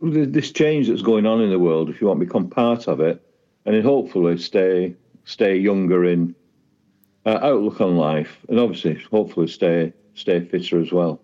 this 0.02 0.52
change 0.52 0.88
that's 0.88 1.02
going 1.02 1.26
on 1.26 1.42
in 1.42 1.50
the 1.50 1.60
world. 1.60 1.90
If 1.90 2.02
you 2.02 2.08
want 2.08 2.20
to 2.20 2.26
become 2.26 2.50
part 2.50 2.88
of 2.88 3.00
it, 3.02 3.22
and 3.66 3.76
then 3.76 3.84
hopefully 3.84 4.38
stay 4.38 4.96
stay 5.26 5.58
younger 5.58 6.06
in 6.06 6.34
uh, 7.26 7.40
outlook 7.42 7.82
on 7.82 7.98
life, 7.98 8.38
and 8.48 8.60
obviously 8.60 8.96
hopefully 9.12 9.48
stay 9.48 9.94
stay 10.14 10.40
fitter 10.40 10.80
as 10.80 10.92
well. 10.92 11.22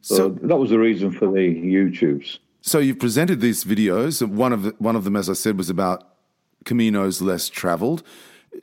So, 0.00 0.14
so 0.14 0.28
that 0.30 0.56
was 0.56 0.70
the 0.70 0.78
reason 0.78 1.12
for 1.12 1.26
the 1.26 1.38
YouTubes. 1.38 2.38
So 2.62 2.78
you've 2.78 2.98
presented 2.98 3.40
these 3.40 3.64
videos. 3.64 4.26
One 4.26 4.52
of 4.52 4.74
one 4.78 4.96
of 4.96 5.04
them, 5.04 5.16
as 5.16 5.30
I 5.30 5.34
said, 5.34 5.56
was 5.56 5.70
about 5.70 6.06
Caminos 6.64 7.22
less 7.22 7.48
travelled. 7.48 8.02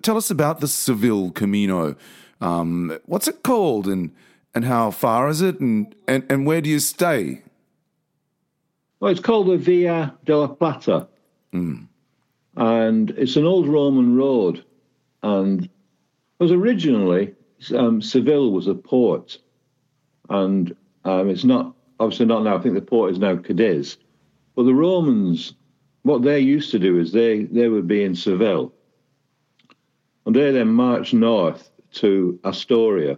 Tell 0.01 0.17
us 0.17 0.29
about 0.29 0.59
the 0.59 0.67
Seville 0.67 1.31
Camino. 1.31 1.95
Um, 2.41 2.99
what's 3.05 3.27
it 3.27 3.43
called 3.43 3.87
and, 3.87 4.13
and 4.53 4.65
how 4.65 4.91
far 4.91 5.29
is 5.29 5.41
it 5.41 5.59
and, 5.59 5.95
and, 6.07 6.23
and 6.29 6.45
where 6.45 6.61
do 6.61 6.69
you 6.69 6.79
stay? 6.79 7.41
Well, 8.99 9.11
it's 9.11 9.21
called 9.21 9.47
the 9.47 9.57
Via 9.57 10.13
de 10.25 10.37
la 10.37 10.47
Plata. 10.47 11.07
Mm. 11.53 11.87
And 12.55 13.11
it's 13.11 13.35
an 13.35 13.45
old 13.45 13.67
Roman 13.67 14.15
road. 14.15 14.63
And 15.23 15.63
it 15.63 15.69
was 16.39 16.51
originally, 16.51 17.33
um, 17.75 18.01
Seville 18.01 18.51
was 18.51 18.67
a 18.67 18.75
port. 18.75 19.37
And 20.29 20.75
um, 21.05 21.29
it's 21.29 21.43
not, 21.43 21.73
obviously 21.99 22.25
not 22.25 22.43
now. 22.43 22.57
I 22.57 22.61
think 22.61 22.75
the 22.75 22.81
port 22.81 23.11
is 23.11 23.19
now 23.19 23.35
Cadiz. 23.35 23.97
But 24.55 24.63
the 24.63 24.73
Romans, 24.73 25.53
what 26.03 26.23
they 26.23 26.39
used 26.39 26.71
to 26.71 26.79
do 26.79 26.99
is 26.99 27.11
they, 27.11 27.43
they 27.43 27.67
would 27.67 27.87
be 27.87 28.03
in 28.03 28.15
Seville 28.15 28.73
and 30.27 30.35
they 30.35 30.51
then 30.51 30.67
marched 30.67 31.13
north 31.13 31.71
to 31.93 32.37
Astorga, 32.43 33.17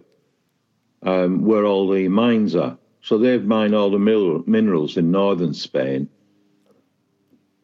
um, 1.02 1.44
where 1.44 1.64
all 1.64 1.88
the 1.88 2.06
mines 2.08 2.54
are. 2.54 2.78
So 3.02 3.18
they've 3.18 3.44
mined 3.44 3.74
all 3.74 3.90
the 3.90 3.98
minerals 4.46 4.96
in 4.96 5.10
northern 5.10 5.52
Spain. 5.52 6.08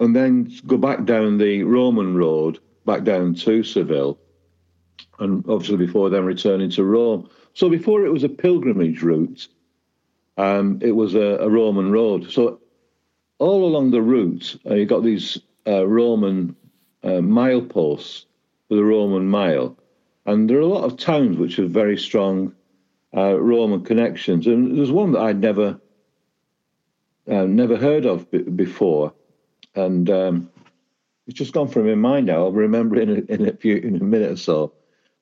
And 0.01 0.17
then 0.17 0.53
go 0.67 0.77
back 0.77 1.05
down 1.05 1.39
the 1.39 1.63
Roman 1.63 2.17
road, 2.17 2.59
back 2.87 3.05
down 3.05 3.35
to 3.35 3.63
Seville, 3.63 4.19
and 5.21 5.45
obviously 5.49 5.77
before 5.77 6.11
then 6.11 6.25
returning 6.25 6.71
to 6.71 6.83
Rome. 6.83 7.31
So 7.55 7.69
before 7.69 8.05
it 8.05 8.13
was 8.13 8.25
a 8.25 8.29
pilgrimage 8.29 9.03
route, 9.03 9.47
um, 10.37 10.79
it 10.83 10.93
was 10.93 11.15
a, 11.15 11.39
a, 11.41 11.49
Roman 11.49 11.91
road. 11.91 12.31
So 12.31 12.61
all 13.39 13.65
along 13.65 13.91
the 13.91 14.03
route, 14.03 14.57
uh, 14.69 14.75
you 14.75 14.87
got 14.87 15.03
these 15.03 15.39
uh, 15.67 15.87
Roman 15.87 16.57
uh, 17.03 17.21
mileposts 17.23 18.25
with 18.69 18.79
the 18.79 18.85
Roman 18.85 19.29
mile. 19.29 19.79
And 20.27 20.49
there 20.51 20.59
are 20.59 20.61
a 20.61 20.67
lot 20.67 20.85
of 20.85 20.99
towns 20.99 21.37
which 21.39 21.57
have 21.57 21.71
very 21.71 21.97
strong 21.97 22.55
uh, 23.17 23.41
Roman 23.41 23.85
connections. 23.85 24.47
And 24.47 24.77
there's 24.77 24.93
one 24.93 25.13
that 25.13 25.23
I'd 25.23 25.41
never 25.41 25.81
uh, 27.29 27.45
never 27.45 27.77
heard 27.77 28.07
of 28.07 28.31
b- 28.31 28.39
before, 28.43 29.13
and 29.75 30.09
um, 30.11 30.51
it's 31.27 31.39
just 31.39 31.53
gone 31.53 31.69
from 31.69 31.87
my 31.87 31.95
mind 31.95 32.27
now. 32.27 32.45
I'll 32.45 32.53
remember 32.53 33.01
in 33.01 33.11
a, 33.11 33.33
in 33.33 33.49
a 33.49 33.53
few 33.53 33.77
in 33.77 33.97
a 33.97 34.05
minute 34.05 34.31
or 34.33 34.37
so. 34.37 34.73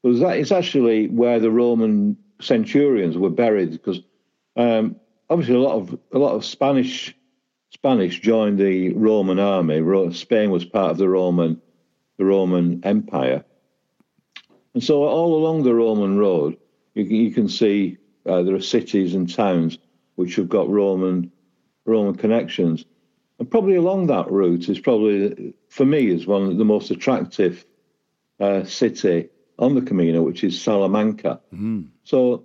But 0.02 0.18
that 0.20 0.38
it's 0.38 0.52
actually 0.52 1.08
where 1.08 1.40
the 1.40 1.50
Roman 1.50 2.18
centurions 2.40 3.16
were 3.16 3.30
buried 3.30 3.70
because 3.70 4.00
um, 4.56 4.96
obviously 5.30 5.54
a 5.54 5.60
lot 5.60 5.76
of 5.76 5.98
a 6.12 6.18
lot 6.18 6.34
of 6.34 6.44
Spanish 6.44 7.14
Spanish 7.70 8.20
joined 8.20 8.58
the 8.58 8.92
Roman 8.92 9.38
army. 9.38 10.12
Spain 10.12 10.50
was 10.50 10.64
part 10.64 10.92
of 10.92 10.98
the 10.98 11.08
Roman 11.08 11.60
the 12.16 12.24
Roman 12.24 12.80
Empire. 12.84 13.44
And 14.74 14.82
so, 14.82 15.04
all 15.04 15.36
along 15.36 15.62
the 15.62 15.74
Roman 15.74 16.18
road, 16.18 16.56
you 16.94 17.04
can, 17.04 17.16
you 17.16 17.30
can 17.30 17.48
see 17.48 17.98
uh, 18.26 18.42
there 18.42 18.54
are 18.54 18.60
cities 18.60 19.14
and 19.14 19.32
towns 19.32 19.78
which 20.16 20.36
have 20.36 20.48
got 20.48 20.68
Roman 20.68 21.30
Roman 21.84 22.14
connections. 22.14 22.84
and 23.38 23.50
probably 23.50 23.76
along 23.76 24.06
that 24.06 24.30
route 24.30 24.68
is 24.68 24.78
probably 24.78 25.54
for 25.68 25.84
me 25.84 26.08
is 26.08 26.26
one 26.26 26.42
of 26.50 26.56
the 26.56 26.64
most 26.64 26.90
attractive 26.90 27.64
uh, 28.40 28.64
city 28.64 29.28
on 29.58 29.74
the 29.74 29.82
Camino, 29.82 30.22
which 30.22 30.42
is 30.42 30.60
Salamanca. 30.60 31.40
So 32.04 32.44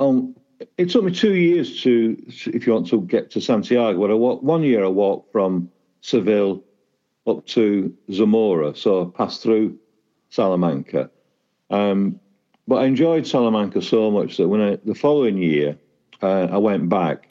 um, 0.00 0.34
it 0.76 0.90
took 0.90 1.04
me 1.04 1.12
two 1.12 1.34
years 1.34 1.82
to, 1.82 2.16
if 2.28 2.66
you 2.66 2.72
want 2.72 2.88
to 2.88 3.02
get 3.02 3.30
to 3.32 3.40
Santiago. 3.40 4.00
But 4.00 4.10
I 4.10 4.14
walked, 4.14 4.42
one 4.42 4.62
year 4.62 4.84
I 4.84 4.88
walked 4.88 5.32
from 5.32 5.70
Seville 6.00 6.62
up 7.26 7.46
to 7.46 7.94
Zamora, 8.10 8.74
so 8.74 9.04
I 9.04 9.16
passed 9.16 9.42
through 9.42 9.78
Salamanca. 10.30 11.10
Um, 11.70 12.18
but 12.66 12.76
I 12.76 12.86
enjoyed 12.86 13.26
Salamanca 13.26 13.82
so 13.82 14.10
much 14.10 14.36
that 14.36 14.48
when 14.48 14.60
I, 14.60 14.78
the 14.84 14.94
following 14.94 15.38
year 15.38 15.76
uh, 16.22 16.48
I 16.50 16.58
went 16.58 16.88
back, 16.88 17.28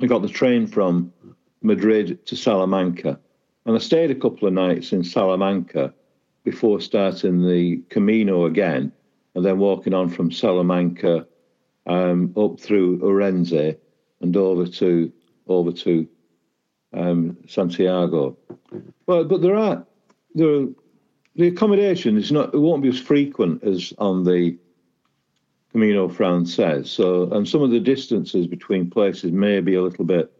I 0.00 0.06
got 0.06 0.22
the 0.22 0.28
train 0.28 0.66
from 0.66 1.12
Madrid 1.62 2.24
to 2.26 2.36
Salamanca, 2.36 3.18
and 3.66 3.76
I 3.76 3.78
stayed 3.78 4.10
a 4.10 4.14
couple 4.14 4.46
of 4.46 4.54
nights 4.54 4.92
in 4.92 5.02
Salamanca 5.02 5.92
before 6.44 6.80
starting 6.80 7.46
the 7.46 7.82
Camino 7.90 8.46
again, 8.46 8.92
and 9.34 9.44
then 9.44 9.58
walking 9.58 9.94
on 9.94 10.08
from 10.08 10.30
Salamanca 10.32 11.26
um, 11.88 12.32
up 12.36 12.60
through 12.60 12.98
Orense 12.98 13.76
and 14.20 14.36
over 14.36 14.66
to 14.66 15.12
over 15.46 15.72
to 15.72 16.06
um, 16.92 17.36
Santiago. 17.46 18.36
Well, 19.06 19.24
but 19.24 19.42
there 19.42 19.56
are 19.56 19.86
there 20.34 20.48
are, 20.48 20.66
the 21.36 21.48
accommodation 21.48 22.16
is 22.16 22.30
not 22.30 22.54
it 22.54 22.58
won't 22.58 22.82
be 22.82 22.88
as 22.88 22.98
frequent 23.00 23.64
as 23.64 23.92
on 23.98 24.24
the 24.24 24.58
Camino 25.72 26.08
Frances. 26.08 26.90
So 26.90 27.30
and 27.32 27.48
some 27.48 27.62
of 27.62 27.70
the 27.70 27.80
distances 27.80 28.46
between 28.46 28.90
places 28.90 29.32
may 29.32 29.60
be 29.60 29.74
a 29.74 29.82
little 29.82 30.04
bit 30.04 30.32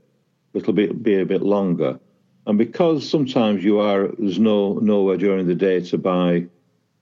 little 0.53 0.73
bit 0.73 1.03
be 1.03 1.21
a 1.21 1.27
bit 1.27 1.43
longer. 1.43 1.99
And 2.47 2.57
because 2.57 3.09
sometimes 3.09 3.63
you 3.63 3.79
are 3.79 4.09
there's 4.19 4.39
no 4.39 4.75
nowhere 4.75 5.17
during 5.17 5.47
the 5.47 5.55
day 5.55 5.81
to 5.81 5.99
buy 5.99 6.47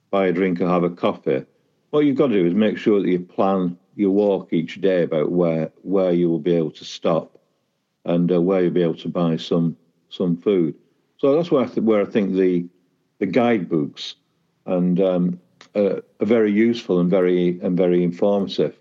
buy 0.09 0.27
a 0.27 0.31
drink 0.31 0.61
or 0.61 0.67
have 0.67 0.83
a 0.83 0.89
coffee, 0.89 1.45
what 1.89 2.05
you've 2.05 2.17
got 2.17 2.27
to 2.27 2.33
do 2.33 2.45
is 2.45 2.53
make 2.53 2.77
sure 2.77 3.01
that 3.01 3.09
you 3.09 3.19
plan 3.19 3.77
your 3.97 4.11
walk 4.11 4.53
each 4.53 4.79
day 4.79 5.03
about 5.03 5.31
where 5.31 5.71
where 5.81 6.13
you 6.13 6.29
will 6.29 6.39
be 6.39 6.55
able 6.55 6.71
to 6.71 6.85
stop 6.85 7.37
and 8.05 8.31
uh, 8.31 8.41
where 8.41 8.61
you'll 8.61 8.71
be 8.71 8.83
able 8.83 8.95
to 8.95 9.09
buy 9.09 9.35
some 9.37 9.75
some 10.09 10.37
food. 10.37 10.75
So 11.17 11.35
that's 11.35 11.51
where 11.51 11.63
I 11.63 11.67
th- 11.67 11.79
where 11.79 12.01
I 12.01 12.05
think 12.05 12.33
the 12.33 12.65
the 13.19 13.25
guidebooks 13.25 14.15
and 14.65 15.01
um, 15.01 15.39
uh, 15.75 16.01
are 16.19 16.25
very 16.25 16.51
useful 16.51 16.99
and 16.99 17.09
very 17.09 17.59
and 17.61 17.75
very 17.75 18.03
informative. 18.03 18.77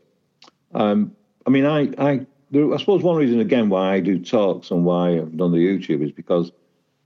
Um, 0.74 1.16
I 1.46 1.50
mean, 1.50 1.64
I 1.64 1.90
I 1.98 2.26
there, 2.50 2.72
I 2.72 2.76
suppose 2.76 3.02
one 3.02 3.16
reason 3.16 3.40
again 3.40 3.70
why 3.70 3.94
I 3.94 4.00
do 4.00 4.18
talks 4.18 4.70
and 4.70 4.84
why 4.84 5.16
I've 5.18 5.36
done 5.36 5.52
the 5.52 5.58
YouTube 5.58 6.04
is 6.04 6.12
because 6.12 6.52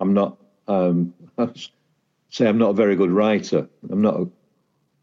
I'm 0.01 0.13
not 0.15 0.37
um, 0.67 1.15
say 2.31 2.49
I'm 2.49 2.59
not 2.59 2.71
a 2.71 2.75
very 2.75 2.97
good 2.97 3.11
writer. 3.11 3.69
I'm 3.89 4.03
not. 4.03 4.21
A, 4.21 4.29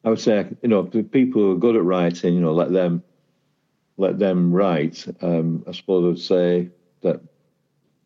I 0.04 0.10
would 0.10 0.20
say 0.20 0.48
you 0.62 0.70
know 0.70 0.84
the 0.84 1.04
people 1.04 1.42
who 1.42 1.52
are 1.52 1.58
good 1.58 1.76
at 1.76 1.84
writing, 1.84 2.34
you 2.34 2.42
know, 2.42 2.54
let 2.54 2.72
them 2.72 3.04
let 3.98 4.20
them 4.20 4.52
write. 4.52 5.06
Um, 5.22 5.64
I 5.68 5.72
suppose 5.72 6.04
I 6.04 6.08
would 6.08 6.20
say 6.20 6.70
that 7.02 7.16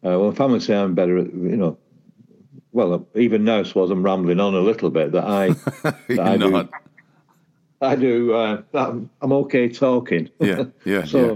uh, 0.03 0.17
well, 0.17 0.31
family 0.31 0.59
say 0.59 0.75
I'm 0.75 0.95
better 0.95 1.17
at 1.17 1.33
you 1.33 1.57
know. 1.57 1.77
Well, 2.73 3.05
even 3.15 3.43
now, 3.43 3.59
I 3.59 3.63
suppose 3.63 3.91
I'm 3.91 4.01
rambling 4.01 4.39
on 4.39 4.55
a 4.55 4.61
little 4.61 4.89
bit. 4.89 5.11
That 5.11 5.25
I, 5.25 5.49
that 6.07 6.19
I 6.19 6.37
do. 6.37 6.69
I 7.81 7.95
do. 7.95 8.33
Uh, 8.33 8.61
that 8.71 9.07
I'm 9.21 9.31
okay 9.33 9.67
talking. 9.67 10.29
Yeah, 10.39 10.65
yeah, 10.85 11.03
so, 11.05 11.29
yeah. 11.31 11.35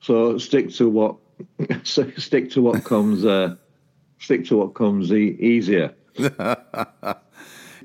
so 0.00 0.38
stick 0.38 0.70
to 0.74 0.90
what, 0.90 1.16
stick 1.84 2.50
to 2.50 2.62
what 2.62 2.84
comes. 2.84 3.24
Uh, 3.24 3.56
stick 4.18 4.44
to 4.46 4.58
what 4.58 4.74
comes 4.74 5.10
e- 5.12 5.36
easier. 5.40 5.94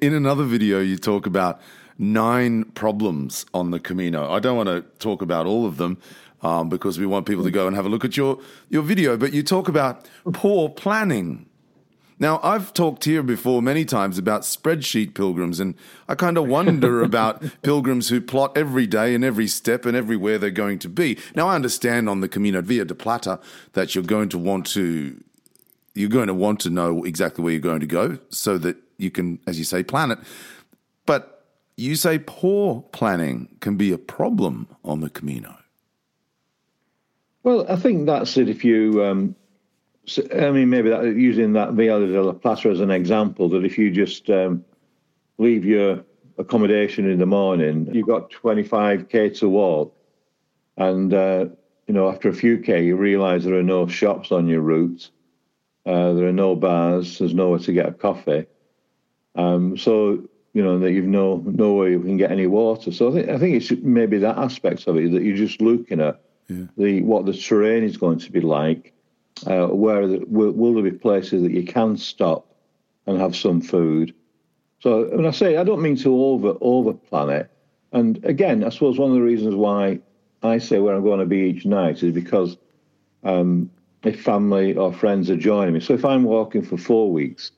In 0.02 0.16
another 0.16 0.46
video, 0.46 0.80
you 0.80 0.98
talk 0.98 1.28
about 1.28 1.62
nine 2.00 2.64
problems 2.64 3.46
on 3.54 3.70
the 3.70 3.80
Camino. 3.80 4.32
I 4.32 4.40
don't 4.40 4.58
want 4.58 4.68
to 4.68 4.82
talk 4.98 5.22
about 5.22 5.46
all 5.46 5.68
of 5.68 5.78
them 5.78 6.00
um, 6.42 6.70
because 6.70 6.98
we 6.98 7.06
want 7.06 7.28
people 7.28 7.44
to 7.44 7.52
go 7.52 7.68
and 7.68 7.76
have 7.76 7.86
a 7.86 7.90
look 7.90 8.04
at 8.04 8.18
your, 8.18 8.40
your 8.68 8.82
video, 8.82 9.16
but 9.16 9.32
you 9.32 9.44
talk 9.44 9.68
about 9.68 10.10
poor 10.34 10.70
planning. 10.70 11.46
Now, 12.18 12.40
I've 12.42 12.74
talked 12.74 13.06
here 13.06 13.22
before 13.22 13.62
many 13.62 13.86
times 13.86 14.18
about 14.18 14.42
spreadsheet 14.42 15.14
pilgrims, 15.14 15.60
and 15.60 15.76
I 16.10 16.16
kind 16.16 16.36
of 16.36 16.48
wonder 16.48 17.04
about 17.04 17.44
pilgrims 17.62 18.10
who 18.10 18.22
plot 18.22 18.58
every 18.58 18.88
day 18.88 19.14
and 19.14 19.24
every 19.24 19.48
step 19.48 19.86
and 19.86 19.96
everywhere 19.96 20.40
they're 20.40 20.50
going 20.50 20.80
to 20.80 20.90
be. 20.90 21.20
Now, 21.36 21.50
I 21.50 21.54
understand 21.54 22.10
on 22.10 22.22
the 22.22 22.28
Camino 22.28 22.64
Via 22.64 22.86
de 22.86 22.96
Plata 22.96 23.40
that 23.74 23.94
you're 23.94 24.04
going 24.04 24.30
to 24.30 24.40
want 24.40 24.66
to 24.68 25.24
you're 25.94 26.10
going 26.10 26.28
to 26.28 26.34
want 26.34 26.60
to 26.62 26.70
know 26.70 27.04
exactly 27.04 27.44
where 27.44 27.52
you're 27.52 27.60
going 27.60 27.82
to 27.82 27.86
go 27.86 28.18
so 28.30 28.58
that 28.58 28.78
you 29.02 29.12
can, 29.12 29.40
as 29.48 29.58
you 29.58 29.66
say, 29.66 29.84
plan 29.84 30.12
it. 30.12 30.20
But 31.06 31.46
you 31.78 31.96
say 31.96 32.20
poor 32.20 32.82
planning 32.92 33.58
can 33.60 33.76
be 33.76 33.92
a 33.92 33.98
problem 33.98 34.68
on 34.84 35.02
the 35.02 35.10
Camino. 35.10 35.58
Well, 37.44 37.66
I 37.70 37.76
think 37.76 38.06
that's 38.06 38.38
it. 38.38 38.50
If 38.50 38.64
you, 38.64 39.04
um, 39.04 39.36
I 40.36 40.52
mean, 40.52 40.70
maybe 40.70 40.90
that 40.90 41.04
using 41.16 41.54
that 41.54 41.74
Via 41.74 42.00
de 42.00 42.22
la 42.22 42.34
Plata 42.34 42.70
as 42.70 42.80
an 42.80 42.92
example, 42.92 43.50
that 43.50 43.66
if 43.66 43.78
you 43.78 43.90
just 43.90 44.30
um, 44.30 44.64
leave 45.38 45.66
your 45.66 46.04
accommodation 46.38 47.10
in 47.10 47.18
the 47.18 47.26
morning, 47.26 47.90
you've 47.92 48.08
got 48.08 48.32
25k 48.32 49.38
to 49.40 49.50
walk, 49.50 49.96
and 50.78 51.14
uh, 51.14 51.46
you 51.88 51.94
know 51.94 52.10
after 52.10 52.30
a 52.30 52.34
few 52.34 52.60
k, 52.60 52.86
you 52.86 52.96
realise 52.96 53.44
there 53.44 53.58
are 53.58 53.64
no 53.64 53.88
shops 53.88 54.32
on 54.32 54.48
your 54.48 54.62
route, 54.62 55.10
uh, 55.88 56.14
there 56.14 56.28
are 56.28 56.34
no 56.34 56.56
bars, 56.56 57.18
there's 57.18 57.34
nowhere 57.34 57.60
to 57.60 57.74
get 57.74 57.88
a 57.88 57.92
coffee, 57.92 58.46
um, 59.36 59.78
so 59.78 60.28
you 60.54 60.63
know 60.63 60.80
that 60.80 60.91
you've 60.91 61.06
no 61.06 61.38
no 61.46 61.74
way 61.74 61.91
you 61.91 62.02
can 62.02 62.17
get 62.17 62.32
any 62.32 62.48
water. 62.48 62.91
So 62.91 63.10
I 63.10 63.13
think 63.13 63.30
I 63.30 63.38
think 63.38 63.56
it's 63.56 63.72
maybe 63.84 64.17
that 64.20 64.38
aspect 64.38 64.88
of 64.88 64.98
it 64.98 65.12
that 65.12 65.24
you're 65.24 65.38
just 65.38 65.62
looking 65.62 66.02
at 66.02 66.22
the 66.78 67.02
what 67.04 67.26
the 67.26 67.34
terrain 67.34 67.84
is 67.84 67.98
going 67.98 68.20
to 68.20 68.32
be 68.32 68.41
like. 68.41 68.94
Uh, 69.48 69.65
where 69.67 70.06
the, 70.06 70.24
will, 70.28 70.52
will 70.52 70.74
there 70.76 70.84
be 70.84 70.91
places 70.91 71.41
that 71.41 71.52
you 71.52 71.63
can 71.63 71.98
stop 71.98 72.54
and 73.08 73.20
have 73.20 73.36
some 73.36 73.60
food? 73.60 74.13
So 74.82 75.08
when 75.15 75.26
I 75.26 75.32
say 75.32 75.58
I 75.58 75.63
don't 75.63 75.82
mean 75.82 75.96
to 75.98 76.13
over 76.13 76.56
over 76.62 76.94
plan 76.94 77.30
it. 77.30 77.52
And 77.94 78.24
again, 78.24 78.63
I 78.63 78.70
suppose 78.70 78.98
one 78.98 79.10
of 79.10 79.15
the 79.15 79.22
reasons 79.22 79.56
why 79.56 80.00
I 80.44 80.60
say 80.60 80.80
where 80.80 80.96
I'm 80.96 81.04
going 81.04 81.20
to 81.20 81.26
be 81.26 81.39
each 81.39 81.65
night 81.65 82.04
is 82.04 82.13
because 82.13 82.58
um, 83.24 83.70
if 84.04 84.22
family 84.22 84.76
or 84.76 84.94
friends 84.94 85.30
are 85.30 85.38
joining 85.38 85.74
me. 85.74 85.80
So 85.80 85.94
if 85.94 86.06
I'm 86.06 86.24
walking 86.24 86.63
for 86.63 86.78
four 86.78 87.12
weeks, 87.12 87.52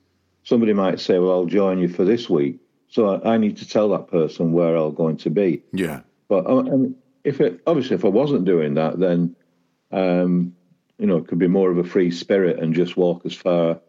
somebody 0.43 0.73
might 0.73 0.99
say, 0.99 1.19
"Well, 1.19 1.31
I'll 1.31 1.45
join 1.45 1.79
you 1.79 1.87
for 1.87 2.05
this 2.05 2.29
week." 2.29 2.59
So 2.87 3.15
I, 3.15 3.33
I 3.33 3.37
need 3.37 3.57
to 3.57 3.67
tell 3.67 3.89
that 3.89 4.07
person 4.07 4.53
where 4.53 4.75
I'm 4.75 4.93
going 4.93 5.17
to 5.17 5.29
be. 5.29 5.63
Yeah. 5.71 6.01
But 6.27 6.45
and 6.45 6.95
if 7.23 7.41
it 7.41 7.61
obviously 7.65 7.95
if 7.95 8.05
I 8.05 8.09
wasn't 8.09 8.45
doing 8.45 8.75
that, 8.75 8.99
then 8.99 9.35
um, 9.91 10.55
you 10.97 11.07
know 11.07 11.17
it 11.17 11.27
could 11.27 11.39
be 11.39 11.47
more 11.47 11.71
of 11.71 11.77
a 11.77 11.83
free 11.83 12.11
spirit 12.11 12.59
and 12.59 12.73
just 12.73 12.97
walk 12.97 13.25
as 13.25 13.33
far 13.33 13.79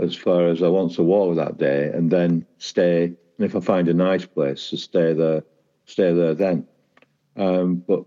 as 0.00 0.14
far 0.14 0.48
as 0.48 0.62
I 0.62 0.68
want 0.68 0.94
to 0.94 1.02
walk 1.02 1.36
that 1.36 1.58
day, 1.58 1.90
and 1.92 2.10
then 2.10 2.46
stay. 2.58 3.04
And 3.04 3.46
if 3.46 3.56
I 3.56 3.60
find 3.60 3.88
a 3.88 3.94
nice 3.94 4.24
place 4.24 4.70
to 4.70 4.76
stay 4.76 5.12
there, 5.12 5.42
stay 5.86 6.12
there 6.12 6.34
then. 6.34 6.66
Um, 7.36 7.76
but 7.86 8.04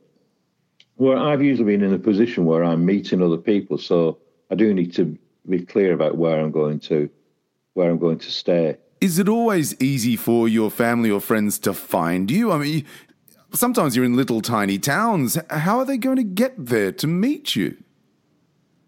where 0.95 1.17
I've 1.17 1.43
usually 1.43 1.77
been 1.77 1.85
in 1.85 1.93
a 1.93 1.99
position 1.99 2.45
where 2.45 2.63
I'm 2.63 2.85
meeting 2.85 3.21
other 3.21 3.37
people, 3.37 3.77
so 3.77 4.19
I 4.49 4.55
do 4.55 4.73
need 4.73 4.93
to 4.93 5.17
be 5.47 5.65
clear 5.65 5.93
about 5.93 6.17
where 6.17 6.39
I'm 6.39 6.51
going 6.51 6.79
to, 6.81 7.09
where 7.77 7.91
I'm 7.91 7.99
going 7.99 8.17
to 8.17 8.31
stay. 8.31 8.77
Is 8.99 9.19
it 9.19 9.29
always 9.29 9.79
easy 9.79 10.15
for 10.15 10.49
your 10.49 10.71
family 10.71 11.11
or 11.11 11.21
friends 11.21 11.59
to 11.59 11.73
find 11.73 12.31
you? 12.31 12.51
I 12.51 12.57
mean, 12.57 12.85
sometimes 13.53 13.95
you're 13.95 14.03
in 14.03 14.15
little 14.15 14.41
tiny 14.41 14.79
towns. 14.79 15.37
How 15.51 15.77
are 15.77 15.85
they 15.85 15.97
going 15.97 16.15
to 16.17 16.23
get 16.23 16.53
there 16.57 16.91
to 16.93 17.05
meet 17.05 17.55
you? 17.55 17.77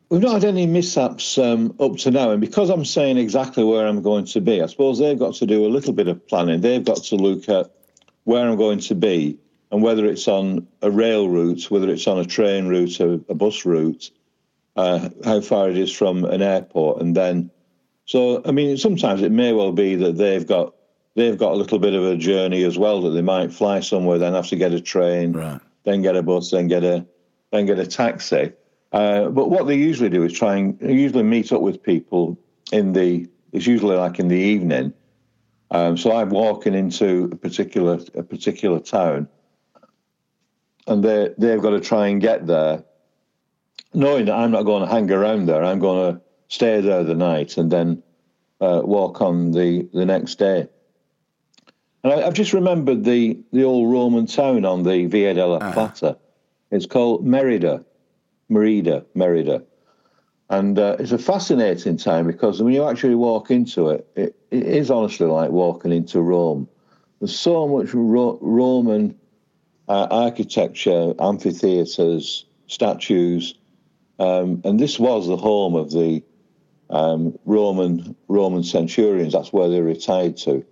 We've 0.10 0.22
not 0.22 0.42
had 0.42 0.46
any 0.46 0.66
mishaps 0.66 1.38
um, 1.38 1.76
up 1.80 1.98
to 1.98 2.10
now, 2.10 2.32
and 2.32 2.42
because 2.42 2.72
I'm 2.72 2.84
saying 2.84 3.20
exactly 3.20 3.64
where 3.64 3.86
I'm 3.86 4.02
going 4.02 4.26
to 4.26 4.42
be, 4.42 4.60
I 4.60 4.66
suppose 4.66 4.98
they've 4.98 5.20
got 5.20 5.36
to 5.36 5.46
do 5.46 5.68
a 5.68 5.70
little 5.70 5.94
bit 5.94 6.08
of 6.08 6.28
planning. 6.28 6.62
They've 6.62 6.84
got 6.84 7.04
to 7.04 7.16
look 7.16 7.48
at 7.48 7.70
where 8.24 8.50
I'm 8.50 8.58
going 8.58 8.80
to 8.80 8.96
be 8.96 9.38
and 9.72 9.84
whether 9.84 10.08
it's 10.08 10.28
on 10.28 10.68
a 10.82 10.90
rail 10.90 11.30
route, 11.30 11.70
whether 11.70 11.90
it's 11.92 12.08
on 12.08 12.18
a 12.18 12.26
train 12.26 12.68
route, 12.68 13.00
a, 13.00 13.22
a 13.30 13.36
bus 13.36 13.66
route, 13.66 14.10
uh, 14.76 15.10
how 15.24 15.42
far 15.42 15.70
it 15.70 15.78
is 15.78 15.96
from 15.96 16.26
an 16.26 16.42
airport, 16.42 17.04
and 17.04 17.16
then. 17.16 17.52
So, 18.10 18.42
I 18.44 18.50
mean, 18.50 18.76
sometimes 18.76 19.22
it 19.22 19.32
may 19.32 19.54
well 19.54 19.72
be 19.72 19.94
that 19.94 20.18
they've 20.18 20.48
got 20.48 20.74
they've 21.14 21.38
got 21.38 21.52
a 21.52 21.56
little 21.56 21.78
bit 21.78 21.94
of 21.94 22.04
a 22.04 22.18
journey 22.18 22.64
as 22.64 22.76
well 22.76 23.04
that 23.04 23.12
they 23.12 23.22
might 23.22 23.54
fly 23.54 23.82
somewhere, 23.82 24.18
then 24.18 24.34
have 24.34 24.48
to 24.48 24.56
get 24.56 24.74
a 24.74 24.82
train, 24.82 25.34
Right. 25.34 25.62
then 25.84 26.02
get 26.02 26.16
a 26.16 26.24
bus, 26.24 26.50
then 26.50 26.68
get 26.68 26.84
a 26.84 27.06
then 27.52 27.68
get 27.68 27.78
a 27.78 27.86
taxi. 27.86 28.52
Uh, 28.92 29.30
but 29.30 29.52
what 29.52 29.68
they 29.68 29.76
usually 29.76 30.10
do 30.10 30.24
is 30.24 30.34
try 30.34 30.56
and 30.56 30.82
usually 30.82 31.22
meet 31.22 31.52
up 31.52 31.62
with 31.62 31.84
people 31.84 32.36
in 32.72 32.94
the. 32.94 33.28
It's 33.52 33.68
usually 33.68 33.96
like 33.96 34.18
in 34.18 34.28
the 34.28 34.38
evening. 34.38 34.92
Um, 35.70 35.96
so 35.96 36.12
I'm 36.16 36.30
walking 36.30 36.74
into 36.74 37.30
a 37.32 37.36
particular 37.36 38.00
a 38.16 38.24
particular 38.24 38.80
town, 38.80 39.28
and 40.88 41.04
they 41.04 41.30
they've 41.38 41.62
got 41.62 41.72
to 41.78 41.80
try 41.80 42.08
and 42.08 42.20
get 42.20 42.48
there 42.48 42.84
knowing 43.94 44.26
that 44.26 44.36
I'm 44.36 44.50
not 44.50 44.64
going 44.64 44.84
to 44.84 44.90
hang 44.90 45.12
around 45.12 45.46
there, 45.46 45.64
I'm 45.64 45.80
going 45.80 46.16
to 46.16 46.22
stay 46.50 46.82
there 46.82 47.04
the 47.04 47.16
night 47.16 47.58
and 47.58 47.72
then 47.72 48.04
uh, 48.60 48.82
walk 48.84 49.22
on 49.22 49.52
the, 49.52 49.88
the 49.94 50.06
next 50.06 50.36
day. 50.36 50.68
And 52.04 52.14
I, 52.14 52.22
have 52.22 52.34
just 52.34 52.54
remembered 52.54 53.04
the, 53.04 53.40
the 53.54 53.64
old 53.64 53.92
Roman 53.92 54.26
town 54.26 54.66
on 54.66 54.84
the 54.84 55.06
Via 55.06 55.34
de 55.34 55.46
la 55.46 55.58
uh-huh. 55.58 55.72
Plata. 55.74 56.18
It's 56.72 56.86
called 56.86 57.26
Merida, 57.26 57.86
Merida, 58.50 59.06
Merida. 59.16 59.64
And 60.50 60.80
uh, 60.80 60.98
it's 61.00 61.12
a 61.12 61.20
fascinating 61.20 61.98
town 61.98 62.26
because 62.26 62.62
when 62.62 62.74
you 62.74 62.88
actually 62.88 63.16
walk 63.16 63.52
into 63.52 63.90
it, 63.90 64.08
it, 64.16 64.36
it 64.50 64.64
is 64.64 64.90
honestly 64.90 65.28
like 65.28 65.52
walking 65.52 65.92
into 65.92 66.22
Rome. 66.22 66.68
There's 67.20 67.38
so 67.38 67.68
much 67.68 67.94
Ro- 67.94 68.40
Roman 68.42 69.16
uh, 69.88 70.08
architecture, 70.10 71.14
amphitheatres, 71.20 72.46
statues, 72.68 73.56
um, 74.18 74.62
and 74.64 74.80
this 74.80 75.00
was 75.00 75.28
the 75.28 75.38
home 75.38 75.76
of 75.76 75.92
the 75.92 76.24
um, 76.90 77.38
Roman 77.46 78.16
Roman 78.28 78.64
centurions. 78.64 79.34
That's 79.34 79.54
where 79.54 79.70
they 79.70 79.82
retired 79.82 80.38
to. 80.38 80.66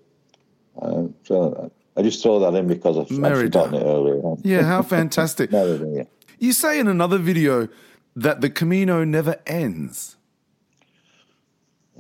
Uh, 0.82 1.04
so 1.24 1.72
I 1.96 2.02
just 2.02 2.22
throw 2.22 2.40
that 2.40 2.58
in 2.58 2.68
because 2.68 2.98
I've, 2.98 3.24
I've 3.24 3.38
forgotten 3.38 3.76
it 3.76 3.84
earlier. 3.84 4.36
Yeah, 4.44 4.64
how 4.64 4.82
fantastic! 4.84 5.52
Merida, 5.52 5.92
yeah. 5.92 6.04
You 6.40 6.54
say 6.54 6.80
in 6.80 6.88
another 6.88 7.18
video 7.18 7.68
that 8.16 8.42
the 8.42 8.50
Camino 8.50 9.04
never 9.04 9.38
ends. 9.46 10.18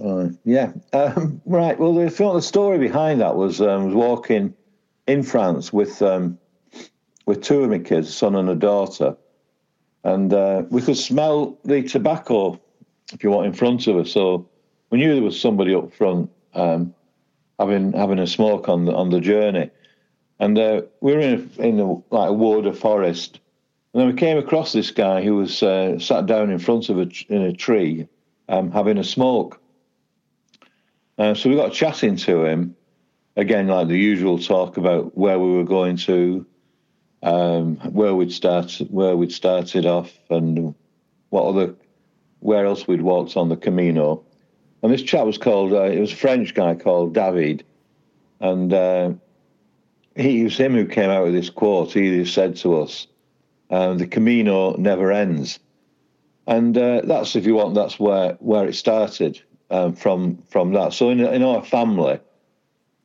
Uh, 0.03 0.29
yeah, 0.45 0.73
um, 0.93 1.41
right. 1.45 1.79
Well, 1.79 1.93
the, 1.93 2.09
the 2.09 2.41
story 2.41 2.77
behind 2.77 3.21
that 3.21 3.35
was 3.35 3.61
um, 3.61 3.85
was 3.85 3.95
walking 3.95 4.53
in 5.07 5.23
France 5.23 5.73
with 5.73 6.01
um, 6.01 6.37
with 7.25 7.41
two 7.41 7.63
of 7.63 7.69
my 7.69 7.79
kids, 7.79 8.09
a 8.09 8.11
son 8.11 8.35
and 8.35 8.49
a 8.49 8.55
daughter, 8.55 9.17
and 10.03 10.31
uh, 10.33 10.63
we 10.69 10.81
could 10.81 10.97
smell 10.97 11.57
the 11.63 11.81
tobacco, 11.81 12.59
if 13.13 13.23
you 13.23 13.29
want, 13.29 13.47
in 13.47 13.53
front 13.53 13.87
of 13.87 13.97
us. 13.97 14.11
So 14.11 14.49
we 14.89 14.99
knew 14.99 15.13
there 15.13 15.23
was 15.23 15.39
somebody 15.39 15.73
up 15.75 15.93
front 15.93 16.29
um, 16.53 16.93
having 17.59 17.93
having 17.93 18.19
a 18.19 18.27
smoke 18.27 18.69
on 18.69 18.85
the 18.85 18.93
on 18.93 19.09
the 19.09 19.19
journey, 19.19 19.69
and 20.39 20.57
uh, 20.57 20.81
we 21.01 21.13
were 21.13 21.19
in 21.19 21.51
a, 21.57 21.61
in 21.61 21.79
a, 21.79 21.93
like 22.13 22.29
a 22.29 22.33
wood, 22.33 22.65
a 22.65 22.73
forest, 22.73 23.39
and 23.93 24.01
then 24.01 24.07
we 24.07 24.13
came 24.13 24.37
across 24.37 24.73
this 24.73 24.91
guy 24.91 25.23
who 25.23 25.35
was 25.35 25.63
uh, 25.63 25.99
sat 25.99 26.25
down 26.25 26.49
in 26.49 26.59
front 26.59 26.89
of 26.89 26.97
a 26.99 27.09
in 27.29 27.41
a 27.41 27.53
tree, 27.53 28.07
um, 28.49 28.71
having 28.71 28.97
a 28.97 29.03
smoke. 29.03 29.61
Uh, 31.17 31.33
so 31.33 31.49
we 31.49 31.55
got 31.55 31.73
chatting 31.73 32.15
to 32.15 32.45
him, 32.45 32.75
again 33.35 33.67
like 33.67 33.87
the 33.87 33.97
usual 33.97 34.37
talk 34.37 34.77
about 34.77 35.17
where 35.17 35.39
we 35.39 35.51
were 35.51 35.63
going 35.63 35.97
to, 35.97 36.45
um, 37.23 37.77
where 37.91 38.13
we'd 38.13 38.31
start, 38.31 38.79
where 38.89 39.15
we'd 39.17 39.31
started 39.31 39.85
off, 39.85 40.13
and 40.29 40.75
what 41.29 41.45
other, 41.45 41.73
where 42.39 42.65
else 42.65 42.87
we'd 42.87 43.01
walked 43.01 43.37
on 43.37 43.49
the 43.49 43.57
Camino. 43.57 44.23
And 44.81 44.93
this 44.93 45.01
chap 45.01 45.25
was 45.25 45.37
called, 45.37 45.73
uh, 45.73 45.83
it 45.83 45.99
was 45.99 46.11
a 46.11 46.15
French 46.15 46.53
guy 46.53 46.75
called 46.75 47.13
David, 47.13 47.63
and 48.39 48.71
uh, 48.71 49.13
he 50.15 50.41
it 50.41 50.43
was 50.43 50.57
him 50.57 50.73
who 50.73 50.85
came 50.85 51.09
out 51.09 51.25
with 51.25 51.33
this 51.33 51.49
quote. 51.49 51.93
He 51.93 52.25
said 52.25 52.55
to 52.57 52.81
us, 52.81 53.07
um, 53.69 53.97
"The 53.97 54.07
Camino 54.07 54.75
never 54.75 55.11
ends," 55.11 55.59
and 56.45 56.77
uh, 56.77 57.01
that's 57.03 57.35
if 57.35 57.45
you 57.45 57.55
want, 57.55 57.75
that's 57.75 57.99
where 57.99 58.33
where 58.39 58.67
it 58.67 58.75
started 58.75 59.41
um, 59.71 59.93
from 59.93 60.43
from 60.49 60.73
that. 60.73 60.93
So 60.93 61.09
in 61.09 61.19
in 61.21 61.43
our 61.43 61.63
family, 61.63 62.19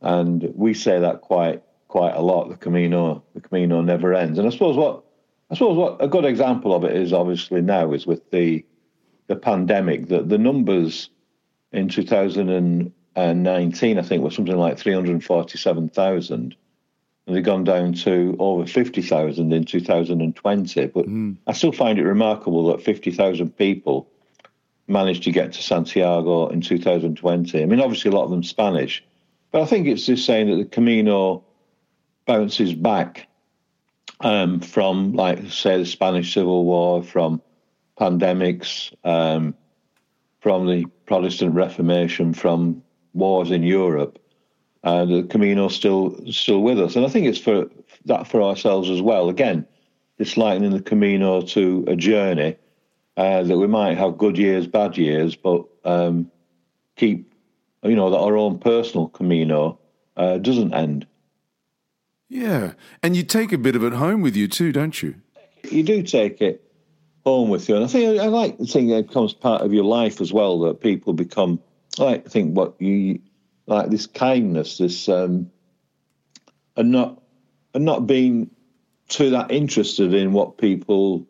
and 0.02 0.52
we 0.54 0.74
say 0.74 1.00
that 1.00 1.22
quite 1.22 1.62
quite 1.88 2.14
a 2.14 2.22
lot. 2.22 2.48
The 2.48 2.56
Camino, 2.56 3.22
the 3.34 3.40
Camino 3.40 3.82
never 3.82 4.14
ends. 4.14 4.38
And 4.38 4.48
I 4.48 4.50
suppose 4.50 4.76
what 4.76 5.04
I 5.50 5.54
suppose 5.54 5.76
what 5.76 6.02
a 6.02 6.08
good 6.08 6.24
example 6.24 6.74
of 6.74 6.84
it 6.84 6.96
is 6.96 7.12
obviously 7.12 7.60
now 7.60 7.92
is 7.92 8.06
with 8.06 8.30
the 8.30 8.64
the 9.32 9.40
pandemic 9.40 10.08
that 10.08 10.28
the 10.28 10.36
numbers 10.36 11.08
in 11.72 11.88
2019 11.88 13.98
I 13.98 14.02
think 14.02 14.22
were 14.22 14.30
something 14.30 14.56
like 14.56 14.78
347,000 14.78 16.54
and 17.24 17.36
they've 17.36 17.42
gone 17.42 17.64
down 17.64 17.94
to 17.94 18.36
over 18.38 18.66
50,000 18.66 19.52
in 19.52 19.64
2020 19.64 20.86
but 20.86 21.06
mm. 21.06 21.36
I 21.46 21.52
still 21.52 21.72
find 21.72 21.98
it 21.98 22.04
remarkable 22.04 22.66
that 22.66 22.82
50,000 22.82 23.56
people 23.56 24.08
managed 24.86 25.22
to 25.22 25.30
get 25.30 25.54
to 25.54 25.62
Santiago 25.62 26.48
in 26.48 26.60
2020 26.60 27.62
I 27.62 27.64
mean 27.64 27.80
obviously 27.80 28.10
a 28.10 28.14
lot 28.14 28.24
of 28.24 28.30
them 28.30 28.42
Spanish. 28.42 29.02
But 29.50 29.62
I 29.62 29.66
think 29.66 29.86
it's 29.86 30.04
just 30.04 30.26
saying 30.26 30.50
that 30.50 30.56
the 30.56 30.64
Camino 30.64 31.44
bounces 32.26 32.74
back 32.74 33.28
um, 34.20 34.60
from, 34.60 35.12
like, 35.12 35.50
say, 35.50 35.76
the 35.76 35.84
Spanish 35.84 36.32
Civil 36.32 36.64
War, 36.64 37.02
from 37.02 37.42
pandemics, 37.98 38.92
um, 39.04 39.54
from 40.40 40.66
the 40.66 40.86
Protestant 41.06 41.54
Reformation, 41.54 42.34
from 42.34 42.82
wars 43.14 43.50
in 43.50 43.62
Europe. 43.62 44.18
And 44.84 45.12
the 45.12 45.22
Camino 45.28 45.68
still 45.68 46.18
still 46.32 46.60
with 46.60 46.80
us, 46.80 46.96
and 46.96 47.06
I 47.06 47.08
think 47.08 47.26
it's 47.26 47.38
for 47.38 47.66
that 48.06 48.26
for 48.26 48.42
ourselves 48.42 48.90
as 48.90 49.00
well. 49.00 49.28
Again, 49.28 49.64
it's 50.18 50.36
likening 50.36 50.72
the 50.72 50.82
Camino 50.82 51.40
to 51.40 51.84
a 51.86 51.94
journey 51.94 52.56
uh, 53.16 53.44
that 53.44 53.56
we 53.56 53.68
might 53.68 53.96
have 53.96 54.18
good 54.18 54.36
years, 54.36 54.66
bad 54.66 54.98
years, 54.98 55.36
but 55.36 55.64
um, 55.84 56.32
keep 56.96 57.32
you 57.84 57.94
know 57.94 58.10
that 58.10 58.18
our 58.18 58.36
own 58.36 58.58
personal 58.58 59.06
Camino 59.06 59.78
uh, 60.16 60.38
doesn't 60.38 60.74
end. 60.74 61.06
Yeah. 62.28 62.72
And 63.02 63.14
you 63.14 63.24
take 63.24 63.52
a 63.52 63.58
bit 63.58 63.76
of 63.76 63.84
it 63.84 63.92
home 63.92 64.22
with 64.22 64.34
you 64.34 64.48
too, 64.48 64.72
don't 64.72 65.02
you? 65.02 65.16
You 65.70 65.82
do 65.82 66.02
take 66.02 66.40
it 66.40 66.64
home 67.24 67.48
with 67.48 67.68
you. 67.68 67.76
And 67.76 67.84
I 67.84 67.88
think 67.88 68.20
I 68.20 68.26
like 68.26 68.58
the 68.58 68.66
thing 68.66 68.88
that 68.88 69.08
becomes 69.08 69.32
part 69.32 69.62
of 69.62 69.72
your 69.72 69.84
life 69.84 70.20
as 70.20 70.32
well, 70.32 70.60
that 70.60 70.80
people 70.80 71.12
become, 71.12 71.60
I 71.98 72.02
like 72.02 72.28
think 72.28 72.56
what 72.56 72.80
you, 72.80 73.20
like 73.66 73.90
this 73.90 74.06
kindness, 74.06 74.78
this, 74.78 75.08
um, 75.08 75.50
and 76.76 76.90
not, 76.90 77.22
and 77.74 77.84
not 77.84 78.06
being 78.06 78.50
too 79.08 79.30
that 79.30 79.50
interested 79.50 80.14
in 80.14 80.32
what 80.32 80.58
people, 80.58 81.26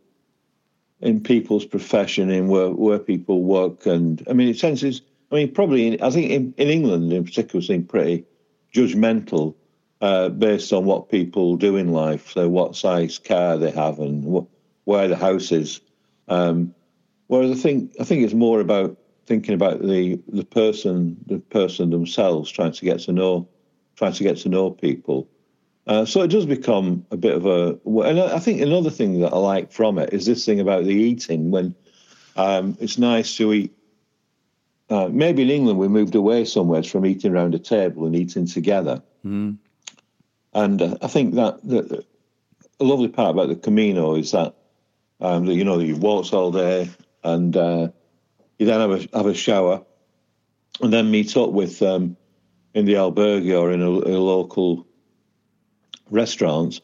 in 1.01 1.21
people's 1.21 1.67
profession, 1.67 2.31
in 2.31 2.49
where, 2.49 2.71
where 2.71 2.99
people 2.99 3.43
work. 3.43 3.87
And 3.87 4.25
I 4.31 4.33
mean, 4.33 4.49
it 4.49 4.59
senses, 4.59 5.03
I 5.31 5.37
mean, 5.37 5.53
probably, 5.53 5.89
in, 5.89 6.03
I 6.03 6.11
think 6.11 6.31
in, 6.31 6.55
in 6.57 6.69
England 6.69 7.13
in 7.13 7.25
particular, 7.25 7.63
seem 7.63 7.85
pretty 7.85 8.25
judgmental 8.73 9.55
uh, 10.01 10.29
based 10.31 10.73
on 10.73 10.85
what 10.85 11.11
people 11.11 11.57
do 11.57 11.77
in 11.77 11.93
life, 11.93 12.31
so 12.33 12.49
what 12.49 12.77
size 12.77 13.19
car 13.19 13.57
they 13.57 13.71
have 13.71 13.99
and 13.99 14.25
wh- 14.25 14.47
where 14.85 15.09
the 15.09 15.17
house 15.17 15.53
is. 15.53 15.81
Um, 16.29 16.75
whereas 17.27 17.51
I 17.51 17.55
think 17.55 17.95
I 18.01 18.05
think 18.05 18.25
it's 18.25 18.35
more 18.35 18.61
about 18.61 18.99
thinking 19.27 19.55
about 19.55 19.81
the 19.81 20.21
the 20.29 20.45
person 20.45 21.17
the 21.27 21.39
person 21.39 21.91
themselves, 21.91 22.51
trying 22.51 22.73
to 22.73 22.85
get 22.85 23.01
to 23.01 23.13
know 23.13 23.49
trying 23.97 24.13
to 24.13 24.23
get 24.23 24.39
to 24.39 24.49
know 24.49 24.71
people. 24.71 25.29
Uh, 25.87 26.05
so 26.05 26.23
it 26.23 26.29
does 26.29 26.47
become 26.47 27.05
a 27.11 27.17
bit 27.17 27.35
of 27.35 27.47
a. 27.47 27.79
And 28.03 28.21
I 28.21 28.39
think 28.39 28.61
another 28.61 28.91
thing 28.91 29.21
that 29.21 29.33
I 29.33 29.39
like 29.39 29.73
from 29.73 29.99
it 29.99 30.13
is 30.13 30.27
this 30.27 30.45
thing 30.45 30.61
about 30.61 30.85
the 30.85 30.95
eating. 30.95 31.51
When 31.51 31.75
um, 32.37 32.77
it's 32.81 32.99
nice 32.99 33.37
to 33.37 33.53
eat. 33.53 33.73
Uh, 34.91 35.09
maybe 35.09 35.43
in 35.43 35.49
England 35.49 35.79
we 35.79 35.89
moved 35.89 36.15
away 36.15 36.45
somewhere 36.45 36.83
from 36.83 37.07
eating 37.07 37.33
around 37.33 37.55
a 37.55 37.59
table 37.59 38.05
and 38.05 38.15
eating 38.15 38.47
together. 38.47 39.03
Mm. 39.25 39.57
And 40.53 40.83
uh, 40.83 40.99
I 41.01 41.07
think 41.07 41.35
that 41.35 41.67
the, 41.67 42.05
a 42.79 42.85
lovely 42.85 43.09
part 43.09 43.31
about 43.31 43.49
the 43.49 43.57
Camino 43.57 44.17
is 44.17 44.33
that, 44.33 44.55
um, 45.23 45.47
you 45.47 45.65
know 45.65 45.79
that 45.79 45.87
you 45.87 45.97
walk 45.97 46.33
all 46.33 46.51
day 46.51 46.91
and 47.25 47.57
uh, 47.57 47.89
you 48.59 48.67
then 48.67 48.81
have 48.81 48.91
a 48.91 49.17
have 49.17 49.27
a 49.27 49.35
shower 49.35 49.85
and 50.81 50.93
then 50.93 51.11
meet 51.11 51.37
up 51.37 51.51
with 51.51 51.81
um, 51.81 52.17
in 52.75 52.85
the 52.85 52.95
albergue 52.95 53.59
or 53.59 53.73
in 53.73 53.81
a, 53.83 53.89
a 53.89 54.19
local 54.19 54.87
restaurant 56.11 56.81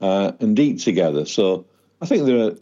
uh, 0.00 0.32
and 0.40 0.58
eat 0.58 0.80
together. 0.80 1.24
So 1.24 1.66
I 2.00 2.06
think 2.06 2.26
there 2.26 2.48
are 2.48 2.52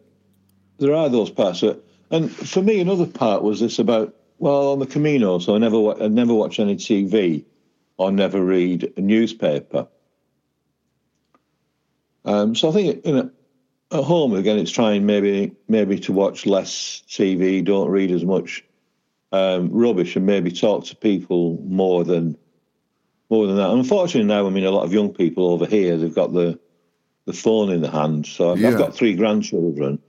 there 0.78 0.94
are 0.94 1.08
those 1.08 1.30
parts. 1.30 1.60
That, 1.60 1.82
and 2.10 2.30
for 2.30 2.62
me, 2.62 2.80
another 2.80 3.06
part 3.06 3.42
was 3.42 3.60
this 3.60 3.78
about 3.78 4.14
well 4.38 4.72
on 4.72 4.78
the 4.78 4.86
Camino. 4.86 5.38
So 5.40 5.54
I 5.54 5.58
never 5.58 6.02
I 6.02 6.08
never 6.08 6.34
watch 6.34 6.60
any 6.60 6.76
TV 6.76 7.44
or 7.96 8.12
never 8.12 8.42
read 8.42 8.92
a 8.96 9.00
newspaper. 9.00 9.88
Um, 12.24 12.54
so 12.54 12.68
I 12.68 12.72
think 12.72 13.06
you 13.06 13.12
know, 13.12 13.30
at 13.92 14.04
home 14.04 14.34
again, 14.34 14.58
it's 14.58 14.70
trying 14.70 15.06
maybe 15.06 15.54
maybe 15.68 15.98
to 16.00 16.12
watch 16.12 16.46
less 16.46 17.02
TV, 17.08 17.64
don't 17.64 17.88
read 17.88 18.10
as 18.10 18.24
much 18.24 18.64
um, 19.32 19.70
rubbish, 19.70 20.16
and 20.16 20.26
maybe 20.26 20.50
talk 20.50 20.84
to 20.86 20.96
people 20.96 21.58
more 21.64 22.04
than 22.04 22.36
more 23.30 23.46
than 23.46 23.56
that. 23.56 23.70
unfortunately, 23.70 24.28
now 24.28 24.46
I 24.46 24.50
mean 24.50 24.64
a 24.64 24.70
lot 24.70 24.84
of 24.84 24.92
young 24.92 25.12
people 25.12 25.48
over 25.48 25.66
here 25.66 25.96
they've 25.96 26.14
got 26.14 26.32
the 26.32 26.58
the 27.26 27.32
phone 27.32 27.70
in 27.70 27.80
the 27.80 27.90
hand. 27.90 28.26
So 28.26 28.52
I've, 28.52 28.60
yeah. 28.60 28.68
I've 28.68 28.78
got 28.78 28.94
three 28.94 29.14
grandchildren, 29.14 30.00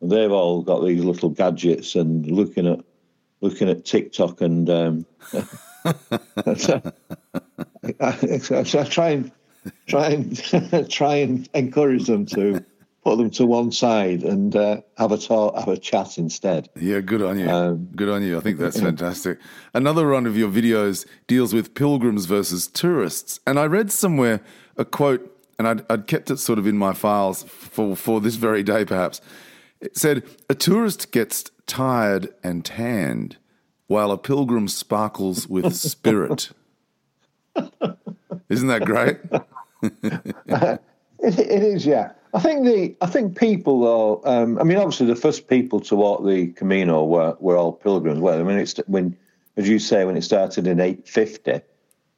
and 0.00 0.10
they've 0.10 0.32
all 0.32 0.62
got 0.62 0.84
these 0.84 1.04
little 1.04 1.30
gadgets 1.30 1.94
and 1.94 2.26
looking 2.26 2.66
at 2.66 2.80
looking 3.40 3.68
at 3.68 3.84
TikTok 3.84 4.40
and. 4.40 4.68
Um, 4.68 5.06
I, 5.86 6.86
I, 8.00 8.40
I, 8.50 8.60
I 8.60 8.84
try 8.84 9.10
and 9.10 9.30
try 9.86 10.08
and 10.08 10.90
try 10.90 11.16
and 11.16 11.48
encourage 11.54 12.06
them 12.06 12.24
to 12.26 12.64
put 13.04 13.18
them 13.18 13.30
to 13.30 13.44
one 13.44 13.70
side 13.70 14.22
and 14.22 14.56
uh, 14.56 14.80
have 14.96 15.12
a 15.12 15.18
talk, 15.18 15.54
have 15.56 15.68
a 15.68 15.76
chat 15.76 16.16
instead. 16.16 16.70
Yeah, 16.74 17.00
good 17.00 17.22
on 17.22 17.38
you. 17.38 17.48
Um, 17.48 17.88
good 17.94 18.08
on 18.08 18.22
you. 18.22 18.38
I 18.38 18.40
think 18.40 18.58
that's 18.58 18.80
fantastic. 18.80 19.38
Another 19.74 20.08
one 20.08 20.26
of 20.26 20.36
your 20.36 20.48
videos 20.48 21.06
deals 21.26 21.52
with 21.52 21.74
pilgrims 21.74 22.24
versus 22.24 22.66
tourists, 22.66 23.40
and 23.46 23.58
I 23.58 23.66
read 23.66 23.92
somewhere 23.92 24.40
a 24.76 24.84
quote, 24.86 25.30
and 25.58 25.68
I'd, 25.68 25.84
I'd 25.90 26.06
kept 26.06 26.30
it 26.30 26.38
sort 26.38 26.58
of 26.58 26.66
in 26.66 26.78
my 26.78 26.94
files 26.94 27.42
for 27.44 27.94
for 27.94 28.20
this 28.20 28.36
very 28.36 28.62
day, 28.62 28.84
perhaps. 28.84 29.20
It 29.80 29.96
said, 29.98 30.24
"A 30.48 30.54
tourist 30.54 31.12
gets 31.12 31.50
tired 31.66 32.32
and 32.42 32.64
tanned, 32.64 33.36
while 33.86 34.10
a 34.10 34.18
pilgrim 34.18 34.66
sparkles 34.66 35.46
with 35.46 35.74
spirit." 35.76 36.50
Isn't 38.48 38.68
that 38.68 38.84
great? 38.84 39.18
it, 41.24 41.38
it 41.38 41.62
is, 41.62 41.86
yeah. 41.86 42.12
I 42.34 42.40
think 42.40 42.64
the 42.64 42.96
I 43.00 43.06
think 43.06 43.38
people 43.38 43.80
though. 43.80 44.20
Um, 44.24 44.58
I 44.58 44.64
mean, 44.64 44.76
obviously, 44.76 45.06
the 45.06 45.14
first 45.14 45.46
people 45.46 45.78
to 45.80 45.94
walk 45.94 46.26
the 46.26 46.48
Camino 46.48 47.04
were 47.04 47.36
were 47.38 47.56
all 47.56 47.72
pilgrims. 47.72 48.18
Well, 48.18 48.40
I 48.40 48.42
mean, 48.42 48.58
it's 48.58 48.76
when, 48.88 49.16
as 49.56 49.68
you 49.68 49.78
say, 49.78 50.04
when 50.04 50.16
it 50.16 50.22
started 50.22 50.66
in 50.66 50.80
eight 50.80 51.08
fifty, 51.08 51.60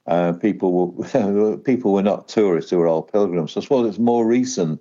uh, 0.06 0.32
people 0.32 0.72
were 0.72 1.58
people 1.64 1.92
were 1.92 2.02
not 2.02 2.28
tourists; 2.28 2.70
they 2.70 2.78
were 2.78 2.88
all 2.88 3.02
pilgrims. 3.02 3.52
So 3.52 3.60
I 3.60 3.62
suppose 3.62 3.90
it's 3.90 3.98
more 3.98 4.26
recent 4.26 4.80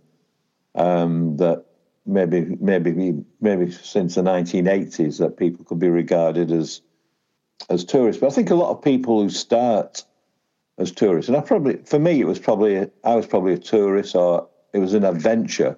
um, 0.73 1.35
that 1.37 1.65
maybe 2.05 2.55
maybe 2.61 3.25
maybe 3.41 3.71
since 3.71 4.15
the 4.15 4.23
nineteen 4.23 4.67
eighties 4.67 5.17
that 5.17 5.35
people 5.35 5.65
could 5.65 5.79
be 5.79 5.89
regarded 5.89 6.49
as 6.49 6.81
as 7.69 7.83
tourists. 7.83 8.21
But 8.21 8.31
I 8.31 8.35
think 8.35 8.51
a 8.51 8.55
lot 8.55 8.71
of 8.71 8.81
people 8.81 9.21
who 9.21 9.29
start 9.29 10.05
as 10.77 10.91
tourists, 10.91 11.29
and 11.29 11.37
I 11.37 11.41
probably 11.41 11.77
for 11.77 11.99
me 11.99 12.19
it 12.19 12.27
was 12.27 12.39
probably 12.39 12.89
I 13.03 13.15
was 13.15 13.25
probably 13.25 13.53
a 13.53 13.57
tourist 13.57 14.15
or 14.15 14.47
it 14.73 14.79
was 14.79 14.93
an 14.93 15.05
adventure. 15.05 15.77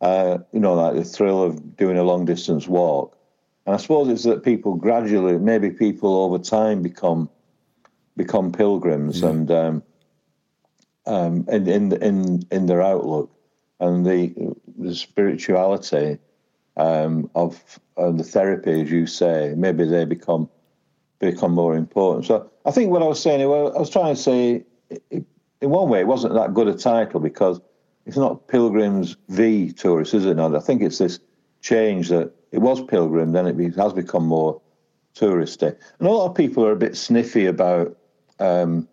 Uh, 0.00 0.38
you 0.52 0.60
know, 0.60 0.74
like 0.74 0.94
the 0.94 1.04
thrill 1.04 1.42
of 1.42 1.76
doing 1.76 1.96
a 1.96 2.02
long 2.02 2.26
distance 2.26 2.68
walk. 2.68 3.16
And 3.64 3.74
I 3.74 3.78
suppose 3.78 4.08
it's 4.08 4.24
that 4.24 4.42
people 4.42 4.74
gradually, 4.74 5.38
maybe 5.38 5.70
people 5.70 6.16
over 6.16 6.38
time 6.38 6.82
become 6.82 7.30
become 8.16 8.52
pilgrims 8.52 9.20
yeah. 9.20 9.28
and 9.30 9.50
um, 9.50 9.82
um, 11.06 11.46
in, 11.48 11.68
in 11.68 11.92
in 12.02 12.42
in 12.50 12.66
their 12.66 12.82
outlook 12.82 13.30
and 13.80 14.04
the 14.04 14.34
the 14.78 14.94
spirituality 14.94 16.18
um, 16.76 17.30
of 17.34 17.80
uh, 17.96 18.10
the 18.10 18.24
therapy, 18.24 18.82
as 18.82 18.90
you 18.90 19.06
say, 19.06 19.54
maybe 19.56 19.84
they 19.84 20.04
become 20.04 20.48
become 21.18 21.52
more 21.52 21.76
important. 21.76 22.26
So 22.26 22.50
I 22.64 22.70
think 22.70 22.90
what 22.90 23.02
I 23.02 23.06
was 23.06 23.20
saying, 23.20 23.40
I 23.40 23.46
was 23.46 23.90
trying 23.90 24.14
to 24.14 24.20
say, 24.20 24.64
in 25.10 25.26
one 25.70 25.88
way, 25.88 26.00
it 26.00 26.06
wasn't 26.06 26.34
that 26.34 26.54
good 26.54 26.68
a 26.68 26.74
title 26.74 27.20
because 27.20 27.60
it's 28.06 28.16
not 28.16 28.48
pilgrims 28.48 29.16
v 29.28 29.72
tourists, 29.72 30.14
is 30.14 30.26
it 30.26 30.36
not? 30.36 30.54
I 30.54 30.60
think 30.60 30.82
it's 30.82 30.98
this 30.98 31.18
change 31.62 32.10
that 32.10 32.32
it 32.52 32.58
was 32.58 32.82
pilgrim, 32.82 33.32
then 33.32 33.46
it 33.46 33.74
has 33.76 33.92
become 33.92 34.26
more 34.26 34.60
touristy. 35.14 35.76
And 35.98 36.08
a 36.08 36.10
lot 36.10 36.28
of 36.28 36.36
people 36.36 36.64
are 36.66 36.72
a 36.72 36.76
bit 36.76 36.96
sniffy 36.96 37.46
about 37.46 37.96
um, 38.38 38.88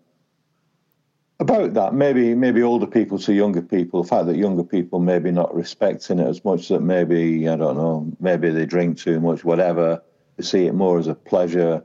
about 1.39 1.73
that. 1.73 1.93
Maybe 1.93 2.35
maybe 2.35 2.63
older 2.63 2.87
people 2.87 3.19
to 3.19 3.33
younger 3.33 3.61
people. 3.61 4.03
The 4.03 4.09
fact 4.09 4.27
that 4.27 4.37
younger 4.37 4.63
people 4.63 4.99
maybe 4.99 5.31
not 5.31 5.53
respecting 5.53 6.19
it 6.19 6.27
as 6.27 6.45
much 6.45 6.69
that 6.69 6.81
maybe 6.81 7.49
I 7.49 7.55
don't 7.55 7.75
know. 7.75 8.11
Maybe 8.19 8.49
they 8.51 8.65
drink 8.65 8.97
too 8.97 9.19
much, 9.19 9.43
whatever. 9.43 10.01
They 10.37 10.43
see 10.43 10.65
it 10.67 10.73
more 10.73 10.99
as 10.99 11.07
a 11.07 11.15
pleasure. 11.15 11.83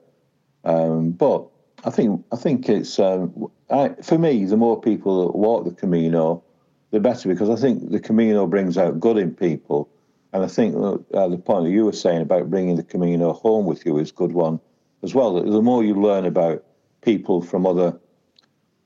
Um, 0.67 1.13
but 1.13 1.47
I 1.85 1.91
think 1.91 2.25
I 2.33 2.37
think 2.37 2.69
it's 2.69 2.99
um, 2.99 3.49
I, 3.71 3.91
for 4.03 4.19
me. 4.19 4.45
The 4.45 4.57
more 4.57 4.79
people 4.81 5.27
that 5.27 5.37
walk 5.39 5.65
the 5.65 5.71
Camino, 5.71 6.43
the 6.91 7.01
better 7.01 7.29
because 7.29 7.49
I 7.49 7.57
think 7.57 7.91
the 7.91 8.01
Camino 8.01 8.47
brings 8.47 8.77
out 8.77 9.01
good 9.01 9.17
in 9.17 9.35
people. 9.35 9.89
And 10.33 10.45
I 10.45 10.49
think 10.49 10.75
uh, 10.75 11.29
the 11.29 11.39
point 11.39 11.65
that 11.65 11.71
you 11.71 11.87
were 11.87 11.93
saying 11.93 12.21
about 12.21 12.51
bringing 12.51 12.77
the 12.77 12.83
Camino 12.83 13.33
home 13.33 13.65
with 13.65 13.87
you 13.87 13.97
is 13.99 14.11
a 14.11 14.15
good 14.15 14.33
one 14.33 14.61
as 15.03 15.15
well. 15.15 15.33
The 15.41 15.63
more 15.63 15.83
you 15.83 15.95
learn 15.95 16.27
about 16.27 16.65
people 17.01 17.41
from 17.41 17.65
other 17.65 17.99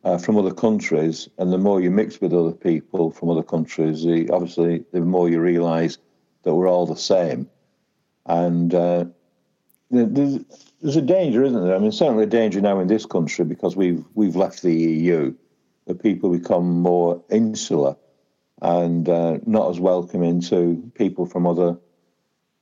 uh, 0.04 0.18
from 0.18 0.36
other 0.36 0.52
countries, 0.52 1.28
and 1.38 1.52
the 1.52 1.58
more 1.58 1.80
you 1.80 1.90
mix 1.90 2.20
with 2.20 2.32
other 2.32 2.52
people 2.52 3.10
from 3.10 3.30
other 3.30 3.42
countries, 3.42 4.04
the, 4.04 4.30
obviously 4.30 4.84
the 4.92 5.00
more 5.00 5.28
you 5.28 5.40
realise 5.40 5.98
that 6.42 6.54
we're 6.54 6.68
all 6.68 6.86
the 6.86 6.96
same. 6.96 7.48
And 8.26 8.74
uh, 8.74 9.06
there's, 9.90 10.38
there's 10.80 10.96
a 10.96 11.02
danger, 11.02 11.42
isn't 11.42 11.64
there? 11.64 11.74
I 11.74 11.78
mean, 11.78 11.92
certainly 11.92 12.24
a 12.24 12.26
danger 12.26 12.60
now 12.60 12.78
in 12.80 12.88
this 12.88 13.06
country 13.06 13.44
because 13.44 13.76
we've 13.76 14.04
we've 14.14 14.36
left 14.36 14.62
the 14.62 14.74
EU 14.74 15.34
that 15.86 16.02
people 16.02 16.30
become 16.30 16.80
more 16.80 17.22
insular 17.30 17.96
and 18.62 19.08
uh, 19.08 19.38
not 19.46 19.70
as 19.70 19.80
welcoming 19.80 20.40
to 20.42 20.90
people 20.94 21.26
from 21.26 21.46
other 21.46 21.76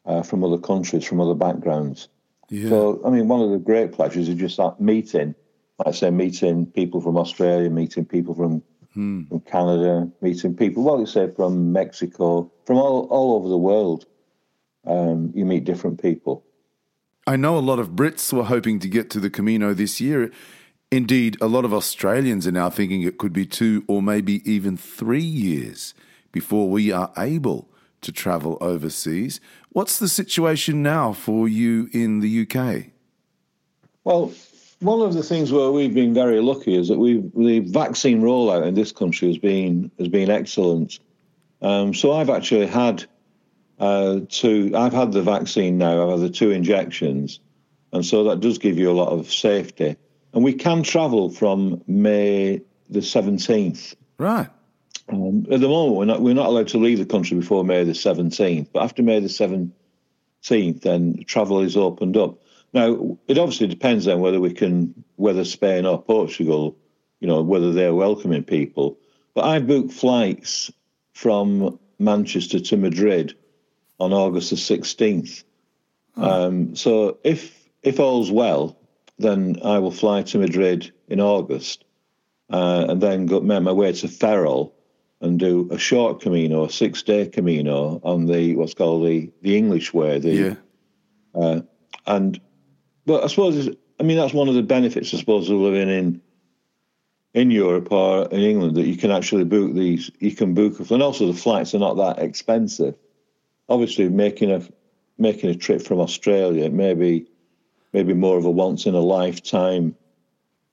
uh, 0.07 0.23
from 0.23 0.43
other 0.43 0.59
countries, 0.59 1.05
from 1.05 1.21
other 1.21 1.35
backgrounds. 1.35 2.09
Yeah. 2.49 2.71
So, 2.71 3.03
I 3.05 3.11
mean, 3.11 3.29
one 3.29 3.43
of 3.43 3.51
the 3.51 3.59
great 3.59 3.93
pleasures 3.93 4.29
is 4.29 4.37
just 4.37 4.57
that 4.57 4.81
meeting. 4.81 5.35
Like 5.79 5.89
I 5.89 5.93
say, 5.93 6.11
meeting 6.11 6.67
people 6.67 7.01
from 7.01 7.19
Australia, 7.19 7.69
meeting 7.69 8.07
people 8.07 8.35
from 8.35 8.63
hmm. 8.95 9.25
from 9.25 9.41
Canada, 9.41 10.11
meeting 10.23 10.57
people. 10.57 10.83
Well, 10.83 10.99
you 10.99 11.07
say 11.07 11.31
from 11.37 11.73
Mexico, 11.73 12.51
from 12.67 12.79
all 12.79 13.07
all 13.11 13.37
over 13.37 13.49
the 13.49 13.59
world. 13.59 14.07
Um, 14.87 15.33
you 15.35 15.45
meet 15.45 15.65
different 15.65 16.01
people. 16.01 16.45
I 17.29 17.37
know 17.37 17.59
a 17.59 17.61
lot 17.61 17.79
of 17.79 17.91
Brits 17.91 18.33
were 18.33 18.45
hoping 18.45 18.79
to 18.79 18.89
get 18.89 19.11
to 19.11 19.21
the 19.21 19.29
Camino 19.29 19.75
this 19.75 20.01
year. 20.01 20.31
Indeed, 20.91 21.37
a 21.43 21.47
lot 21.47 21.67
of 21.67 21.75
Australians 21.75 22.47
are 22.47 22.53
now 22.53 22.71
thinking 22.71 23.03
it 23.03 23.19
could 23.19 23.35
be 23.35 23.45
two 23.45 23.85
or 23.87 24.01
maybe 24.01 24.41
even 24.51 24.79
three 24.79 25.21
years 25.21 25.93
before 26.33 26.71
we 26.71 26.91
are 26.91 27.13
able 27.19 27.69
to 28.01 28.13
travel 28.13 28.57
overseas. 28.63 29.43
What's 29.69 29.99
the 29.99 30.09
situation 30.09 30.83
now 30.83 31.13
for 31.13 31.47
you 31.47 31.91
in 31.93 32.21
the 32.21 32.47
UK? 32.47 32.93
Well, 34.05 34.33
one 34.81 35.03
of 35.03 35.13
the 35.13 35.23
things 35.23 35.53
where 35.53 35.71
we've 35.71 35.93
been 35.93 36.15
very 36.15 36.41
lucky 36.41 36.79
is 36.79 36.89
that 36.89 36.99
we 36.99 37.23
the 37.37 37.59
vaccine 37.59 38.23
rollout 38.23 38.67
in 38.67 38.73
this 38.73 38.91
country 38.91 39.29
has 39.29 39.37
been 39.37 39.91
has 39.99 40.09
been 40.09 40.31
excellent. 40.31 40.99
Um, 41.61 41.93
so 41.93 42.13
I've 42.13 42.31
actually 42.31 42.69
had 42.69 43.05
uh, 43.79 44.21
two. 44.29 44.73
I've 44.75 44.93
had 44.93 45.13
the 45.13 45.23
vaccine 45.23 45.79
now. 45.79 46.05
I've 46.05 46.21
had 46.21 46.29
the 46.29 46.35
two 46.35 46.51
injections, 46.51 47.41
and 47.93 48.05
so 48.05 48.25
that 48.25 48.41
does 48.41 48.59
give 48.59 48.79
you 48.79 48.91
a 48.91 48.93
lot 48.93 49.09
of 49.09 49.33
safety 49.33 49.97
and 50.33 50.45
we 50.45 50.53
can 50.53 50.83
travel 50.83 51.31
from 51.31 51.83
May 51.87 52.63
the 52.89 53.03
seventeenth. 53.03 53.95
Right. 54.19 54.49
Um, 55.09 55.47
at 55.51 55.61
the 55.61 55.69
moment, 55.69 55.97
we're 55.97 56.05
not 56.05 56.21
we're 56.21 56.35
not 56.35 56.47
allowed 56.47 56.69
to 56.69 56.79
leave 56.79 56.99
the 56.99 57.07
country 57.07 57.39
before 57.39 57.65
May 57.65 57.85
the 57.85 57.95
seventeenth. 57.95 58.71
But 58.73 58.83
after 58.83 59.03
May 59.03 59.21
the 59.21 59.29
seventeenth, 59.29 60.83
then 60.83 61.25
travel 61.27 61.61
is 61.61 61.77
opened 61.77 62.17
up. 62.17 62.39
Now, 62.75 63.19
it 63.27 63.39
obviously 63.39 63.67
depends 63.67 64.07
on 64.07 64.21
whether 64.21 64.41
we 64.41 64.53
can 64.53 64.95
whether 65.17 65.45
Spain 65.45 65.87
or 65.87 66.03
Portugal, 66.03 66.77
you 67.21 67.29
know, 67.29 67.43
whether 67.43 67.73
they're 67.73 67.95
welcoming 67.95 68.45
people. 68.45 68.99
But 69.35 69.45
I 69.45 69.59
booked 69.61 69.93
flights 69.93 70.71
from 71.15 71.79
Manchester 71.99 72.61
to 72.61 72.77
Madrid 72.77 73.35
on 73.99 74.13
August 74.13 74.51
the 74.51 74.57
sixteenth. 74.57 75.45
Oh. 76.17 76.47
Um, 76.47 76.77
so 76.77 77.19
if 77.25 77.69
if 77.83 78.01
all's 78.01 78.31
well, 78.31 78.79
then 79.19 79.59
I 79.65 79.79
will 79.79 79.91
fly 79.91 80.23
to 80.23 80.39
Madrid 80.39 80.93
in 81.09 81.21
August 81.21 81.85
uh, 82.51 82.87
and 82.89 83.01
then 83.01 83.27
go, 83.27 83.41
make 83.41 83.63
my 83.63 83.73
way 83.73 83.93
to 83.93 84.09
Ferrol 84.09 84.75
and 85.21 85.39
do 85.39 85.69
a 85.71 85.79
short 85.79 86.21
Camino, 86.21 86.65
a 86.65 86.71
six 86.71 87.03
day 87.03 87.27
Camino 87.27 88.01
on 88.05 88.27
the 88.27 88.57
what's 88.57 88.75
called 88.75 89.07
the, 89.07 89.31
the 89.43 89.57
English 89.57 89.93
way. 89.93 90.19
The, 90.19 90.31
yeah. 90.31 90.55
Uh, 91.35 91.61
and, 92.07 92.41
but 93.05 93.25
I 93.25 93.27
suppose, 93.27 93.69
I 94.01 94.03
mean, 94.03 94.17
that's 94.17 94.35
one 94.35 94.49
of 94.49 94.55
the 94.55 94.63
benefits, 94.63 95.13
I 95.13 95.19
suppose, 95.19 95.51
of 95.51 95.59
living 95.59 95.89
in 95.89 96.21
in 97.35 97.51
Europe 97.51 97.93
or 97.93 98.27
in 98.29 98.41
England 98.41 98.77
that 98.77 98.87
you 98.87 98.97
can 98.97 99.11
actually 99.11 99.45
book 99.45 99.75
these, 99.75 100.11
you 100.19 100.35
can 100.35 100.55
book, 100.55 100.81
and 100.91 101.03
also 101.03 101.27
the 101.27 101.39
flights 101.39 101.75
are 101.75 101.79
not 101.79 101.97
that 101.97 102.19
expensive. 102.19 102.95
Obviously, 103.69 104.09
making 104.09 104.51
a 104.51 104.63
making 105.19 105.51
a 105.51 105.55
trip 105.55 105.83
from 105.83 106.01
Australia, 106.01 106.71
maybe 106.71 107.27
maybe 107.93 108.15
more 108.15 108.39
of 108.39 108.45
a 108.45 108.51
once 108.51 108.87
in 108.87 108.95
a 108.95 109.01
lifetime 109.01 109.95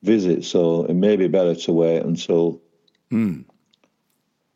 visit. 0.02 0.44
So 0.44 0.84
it 0.84 0.94
may 0.94 1.16
be 1.16 1.28
better 1.28 1.54
to 1.54 1.72
wait 1.72 2.02
until 2.02 2.60
mm. 3.10 3.44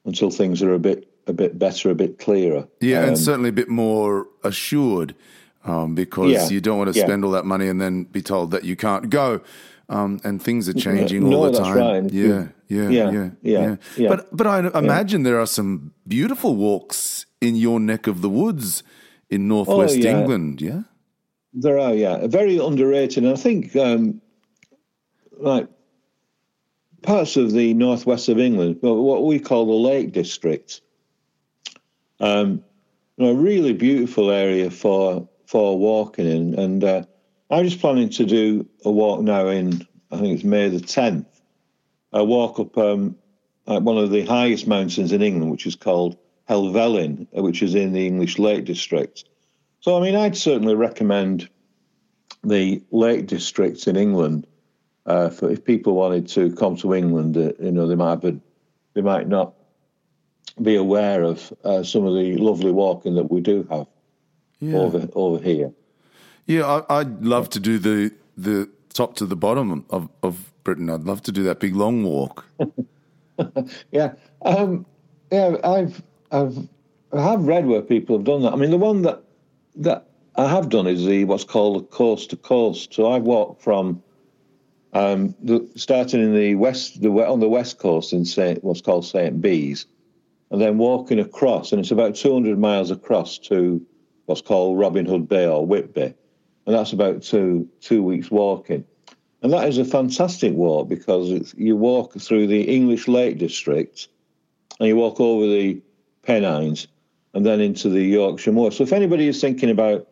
until 0.05 0.31
things 0.31 0.63
are 0.63 0.75
a 0.75 0.79
bit 0.79 1.11
a 1.27 1.33
bit 1.33 1.59
better, 1.59 1.91
a 1.91 1.95
bit 1.95 2.19
clearer. 2.19 2.69
Yeah, 2.81 3.01
um, 3.01 3.09
and 3.09 3.19
certainly 3.19 3.51
a 3.51 3.53
bit 3.53 3.69
more 3.69 4.27
assured. 4.45 5.15
Um, 5.63 5.95
because 5.95 6.33
yeah, 6.33 6.49
you 6.49 6.63
don't 6.63 6.79
want 6.79 6.91
to 6.91 6.99
yeah. 6.99 7.05
spend 7.05 7.23
all 7.23 7.33
that 7.33 7.45
money 7.45 7.69
and 7.69 7.79
then 7.79 8.05
be 8.05 8.23
told 8.23 8.51
that 8.53 8.65
you 8.65 8.77
can't 8.77 9.11
go. 9.11 9.43
Um, 9.91 10.19
and 10.25 10.41
things 10.41 10.71
are 10.71 10.73
changing 10.73 11.29
no, 11.29 11.37
all 11.37 11.51
the 11.51 11.59
time. 11.59 11.77
Right. 11.77 12.11
Yeah, 12.11 12.47
yeah, 12.71 12.89
yeah, 12.89 13.11
yeah, 13.11 13.31
yeah, 13.43 13.77
yeah. 13.97 14.09
But 14.09 14.37
but 14.37 14.47
I 14.47 14.79
imagine 14.79 15.25
there 15.25 15.41
are 15.41 15.47
some 15.47 15.93
beautiful 16.07 16.55
walks 16.55 17.27
in 17.41 17.57
your 17.57 17.81
neck 17.81 18.07
of 18.07 18.23
the 18.23 18.31
woods 18.31 18.83
in 19.29 19.49
northwest 19.49 19.99
oh, 19.99 20.09
England. 20.09 20.61
Yeah, 20.61 20.83
there 21.53 21.79
are, 21.79 21.95
yeah, 21.95 22.27
very 22.29 22.59
underrated. 22.59 23.25
And 23.25 23.33
I 23.33 23.37
think, 23.37 23.75
um, 23.75 24.21
like 25.39 25.69
parts 27.03 27.37
of 27.37 27.53
the 27.53 27.75
northwest 27.75 28.29
of 28.29 28.39
England, 28.39 28.79
what 28.81 29.25
we 29.25 29.41
call 29.41 29.67
the 29.67 29.73
Lake 29.73 30.13
District, 30.13 30.81
Um, 32.21 32.63
a 33.19 33.35
really 33.35 33.73
beautiful 33.73 34.31
area 34.31 34.71
for 34.71 35.29
for 35.47 35.77
walking 35.77 36.27
in, 36.27 36.55
and 36.59 36.85
uh, 36.85 37.03
I'm 37.51 37.65
just 37.65 37.81
planning 37.81 38.11
to 38.11 38.25
do 38.25 38.67
a 38.85 38.91
walk 38.91 39.23
now 39.23 39.49
in 39.49 39.87
I 40.11 40.19
think 40.19 40.35
it's 40.35 40.45
May 40.45 40.69
the 40.69 40.79
10th. 40.79 41.27
A 42.13 42.25
walk 42.25 42.59
up 42.59 42.77
um, 42.77 43.17
one 43.65 43.99
of 43.99 44.11
the 44.11 44.25
highest 44.25 44.67
mountains 44.67 45.13
in 45.13 45.23
England, 45.23 45.51
which 45.51 45.67
is 45.67 45.77
called 45.77 46.17
Helvellyn, 46.49 47.27
which 47.33 47.63
is 47.63 47.75
in 47.75 47.93
the 47.93 48.07
English 48.07 48.39
Lake 48.39 48.65
District. 48.65 49.25
So, 49.81 49.97
I 49.97 50.01
mean, 50.01 50.17
I'd 50.17 50.37
certainly 50.37 50.75
recommend 50.75 51.49
the 52.43 52.83
Lake 52.91 53.27
District 53.27 53.87
in 53.87 53.97
England 53.97 54.47
uh, 55.07 55.31
for 55.31 55.51
if 55.51 55.65
people 55.65 55.95
wanted 55.95 56.29
to 56.29 56.55
come 56.57 56.77
to 56.77 56.95
England. 56.95 57.37
Uh, 57.37 57.53
you 57.61 57.73
know, 57.73 57.87
they 57.87 57.95
might 57.95 58.23
have, 58.23 58.41
they 58.95 59.01
might 59.01 59.29
not 59.29 59.55
be 60.61 60.75
aware 60.75 61.23
of 61.23 61.53
uh, 61.65 61.83
some 61.83 62.05
of 62.05 62.15
the 62.15 62.37
lovely 62.37 62.73
walking 62.73 63.15
that 63.15 63.31
we 63.31 63.41
do 63.41 63.67
have 63.71 63.87
yeah. 64.61 64.77
over 64.77 65.09
over 65.15 65.43
here. 65.43 65.73
Yeah, 66.47 66.83
I, 66.89 66.99
would 66.99 67.25
love 67.25 67.51
to 67.51 67.61
do 67.61 67.79
the 67.79 68.13
the 68.37 68.69
top 68.93 69.15
to 69.17 69.27
the 69.27 69.37
bottom 69.37 69.85
of, 69.91 70.09
of 70.23 70.50
Britain. 70.65 70.91
I'd 70.91 71.05
love 71.05 71.23
to 71.23 71.33
do 71.33 71.43
that 71.45 71.61
big 71.61 71.75
long 71.75 72.05
walk. 72.05 72.45
yeah, 73.91 74.13
um, 74.43 74.87
yeah. 75.31 75.57
I've 75.65 76.03
I've 76.31 76.69
I 77.13 77.23
have 77.23 77.45
read 77.45 77.67
where 77.67 77.83
people 77.83 78.17
have 78.17 78.25
done 78.25 78.43
that. 78.43 78.53
I 78.53 78.57
mean, 78.57 78.71
the 78.71 78.77
one 78.77 79.03
that 79.03 79.23
that 79.77 80.07
I 80.37 80.49
have 80.49 80.69
done 80.69 80.87
is 80.87 81.05
the 81.05 81.25
what's 81.25 81.45
called 81.45 81.83
the 81.83 81.87
coast 81.87 82.31
to 82.31 82.37
coast. 82.37 82.95
So 82.95 83.11
I 83.11 83.19
walked 83.19 83.63
from 83.63 84.03
um, 84.93 85.35
the, 85.43 85.69
starting 85.77 86.21
in 86.21 86.35
the 86.35 86.55
west, 86.57 87.01
the 87.01 87.11
on 87.11 87.41
the 87.41 87.49
west 87.49 87.79
coast 87.79 88.13
in 88.13 88.25
Saint, 88.25 88.63
what's 88.65 88.81
called 88.81 89.05
Saint 89.05 89.41
Bees, 89.41 89.87
and 90.51 90.61
then 90.61 90.79
walking 90.79 91.21
across, 91.21 91.73
and 91.73 91.81
it's 91.81 91.91
about 91.91 92.17
200 92.17 92.59
miles 92.59 92.91
across 92.91 93.39
to 93.39 93.85
what's 94.27 94.41
called 94.41 94.79
Robin 94.79 95.07
Hood 95.07 95.29
Bay 95.29 95.47
or 95.47 95.67
Whitby, 95.67 96.15
and 96.67 96.75
that's 96.75 96.93
about 96.93 97.23
two 97.23 97.69
two 97.81 98.03
weeks 98.03 98.31
walking. 98.31 98.85
And 99.43 99.53
that 99.53 99.69
is 99.69 99.79
a 99.79 99.85
fantastic 99.85 100.53
walk 100.53 100.89
because 100.89 101.55
you 101.57 101.77
walk 101.77 102.15
through 102.21 102.47
the 102.47 102.63
English 102.63 103.09
Lake 103.09 103.39
District, 103.39 104.09
and 104.79 104.89
you 104.89 104.97
walk 104.97 105.21
over 105.21 105.47
the 105.47 105.81
Pennines, 106.23 106.89
and 107.33 107.47
then 107.47 107.61
into 107.61 107.89
the 107.89 108.03
Yorkshire 108.03 108.53
Moor. 108.53 108.71
So 108.71 108.83
if 108.83 108.93
anybody 108.93 109.29
is 109.29 109.41
thinking 109.41 109.71
about 109.71 110.07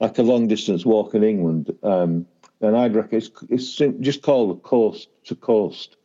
like 0.00 0.18
a 0.18 0.22
long 0.22 0.48
distance 0.48 0.84
walk 0.84 1.14
in 1.14 1.22
England, 1.22 1.72
um, 1.82 2.26
then 2.58 2.74
I'd 2.74 2.94
recommend 2.94 3.30
it's, 3.48 3.80
it's 3.80 3.98
just 4.00 4.22
called 4.22 4.56
a 4.56 4.60
coast 4.60 5.08
to 5.26 5.36
coast 5.36 5.96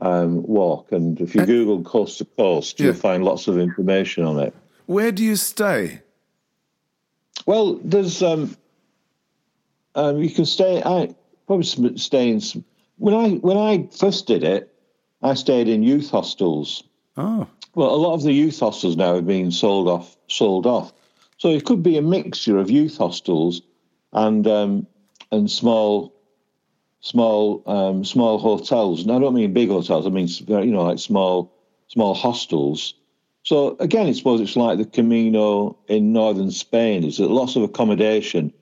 um, 0.00 0.42
walk. 0.44 0.92
And 0.92 1.20
if 1.20 1.34
you 1.34 1.44
Google 1.44 1.82
coast 1.82 2.18
to 2.18 2.24
coast, 2.24 2.80
you'll 2.80 2.94
find 2.94 3.24
lots 3.24 3.48
of 3.48 3.58
information 3.58 4.24
on 4.24 4.38
it. 4.38 4.54
Where 4.86 5.12
do 5.12 5.22
you 5.22 5.36
stay? 5.36 6.00
Well, 7.44 7.74
there's 7.84 8.22
um, 8.22 8.56
um, 9.94 10.22
you 10.22 10.30
can 10.30 10.46
stay. 10.46 10.82
I 10.82 11.14
probably 11.48 11.96
stay 11.96 12.28
in. 12.28 12.40
When 12.98 13.14
I 13.14 13.30
when 13.38 13.56
I 13.56 13.88
first 13.96 14.26
did 14.26 14.44
it, 14.44 14.72
I 15.22 15.34
stayed 15.34 15.68
in 15.68 15.82
youth 15.82 16.10
hostels. 16.10 16.84
Oh, 17.16 17.48
well, 17.74 17.92
a 17.92 17.96
lot 17.96 18.14
of 18.14 18.22
the 18.22 18.32
youth 18.32 18.60
hostels 18.60 18.96
now 18.96 19.16
are 19.16 19.22
being 19.22 19.50
sold 19.50 19.88
off. 19.88 20.16
Sold 20.28 20.66
off, 20.66 20.92
so 21.38 21.48
it 21.48 21.64
could 21.64 21.82
be 21.82 21.96
a 21.96 22.02
mixture 22.02 22.58
of 22.58 22.70
youth 22.70 22.98
hostels 22.98 23.62
and 24.12 24.46
um, 24.46 24.86
and 25.32 25.50
small 25.50 26.12
small 27.00 27.62
um, 27.66 28.04
small 28.04 28.38
hotels. 28.38 29.02
And 29.02 29.10
I 29.10 29.18
don't 29.18 29.34
mean 29.34 29.52
big 29.52 29.70
hotels. 29.70 30.06
I 30.06 30.10
mean 30.10 30.28
you 30.46 30.72
know 30.72 30.84
like 30.84 30.98
small 30.98 31.50
small 31.88 32.14
hostels. 32.14 32.94
So 33.44 33.76
again, 33.80 34.06
I 34.06 34.12
suppose 34.12 34.42
it's 34.42 34.56
like 34.56 34.76
the 34.76 34.84
Camino 34.84 35.78
in 35.88 36.12
northern 36.12 36.50
Spain. 36.50 37.02
That 37.02 37.20
lots 37.20 37.56
of 37.56 37.62
accommodation 37.62 38.52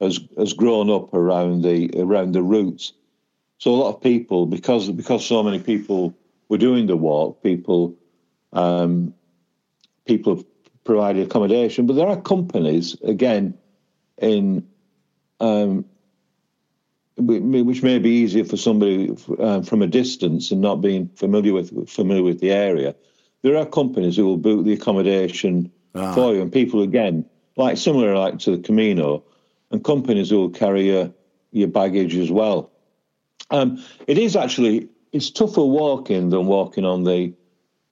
has 0.00 0.20
has 0.38 0.52
grown 0.52 0.90
up 0.90 1.12
around 1.14 1.62
the 1.62 1.90
around 1.96 2.32
the 2.32 2.42
routes. 2.42 2.92
So 3.58 3.74
a 3.74 3.76
lot 3.76 3.94
of 3.94 4.00
people, 4.00 4.46
because 4.46 4.90
because 4.90 5.24
so 5.24 5.42
many 5.42 5.58
people 5.58 6.14
were 6.48 6.58
doing 6.58 6.86
the 6.86 6.96
walk, 6.96 7.42
people 7.42 7.94
um, 8.52 9.14
people 10.06 10.36
have 10.36 10.44
provided 10.84 11.26
accommodation. 11.26 11.86
But 11.86 11.96
there 11.96 12.08
are 12.08 12.20
companies 12.20 12.96
again 13.02 13.56
in 14.18 14.66
um, 15.40 15.84
which 17.16 17.82
may 17.82 17.98
be 17.98 18.10
easier 18.10 18.44
for 18.44 18.56
somebody 18.56 19.14
um, 19.38 19.62
from 19.62 19.82
a 19.82 19.86
distance 19.86 20.50
and 20.50 20.60
not 20.60 20.76
being 20.76 21.08
familiar 21.16 21.52
with 21.52 21.88
familiar 21.88 22.22
with 22.22 22.40
the 22.40 22.52
area. 22.52 22.94
There 23.42 23.56
are 23.56 23.66
companies 23.66 24.16
who 24.16 24.26
will 24.26 24.36
book 24.36 24.64
the 24.64 24.72
accommodation 24.72 25.70
ah. 25.94 26.14
for 26.14 26.34
you, 26.34 26.42
and 26.42 26.52
people 26.52 26.82
again, 26.82 27.24
like 27.56 27.76
similar 27.76 28.16
like 28.16 28.38
to 28.40 28.56
the 28.56 28.62
Camino, 28.62 29.22
and 29.70 29.84
companies 29.84 30.30
who 30.30 30.38
will 30.38 30.50
carry 30.50 30.88
your 30.88 31.12
your 31.52 31.68
baggage 31.68 32.16
as 32.16 32.30
well. 32.30 32.70
Um, 33.50 33.84
it 34.06 34.18
is 34.18 34.36
actually 34.36 34.88
it's 35.12 35.30
tougher 35.30 35.64
walking 35.64 36.30
than 36.30 36.46
walking 36.46 36.84
on 36.84 37.04
the 37.04 37.32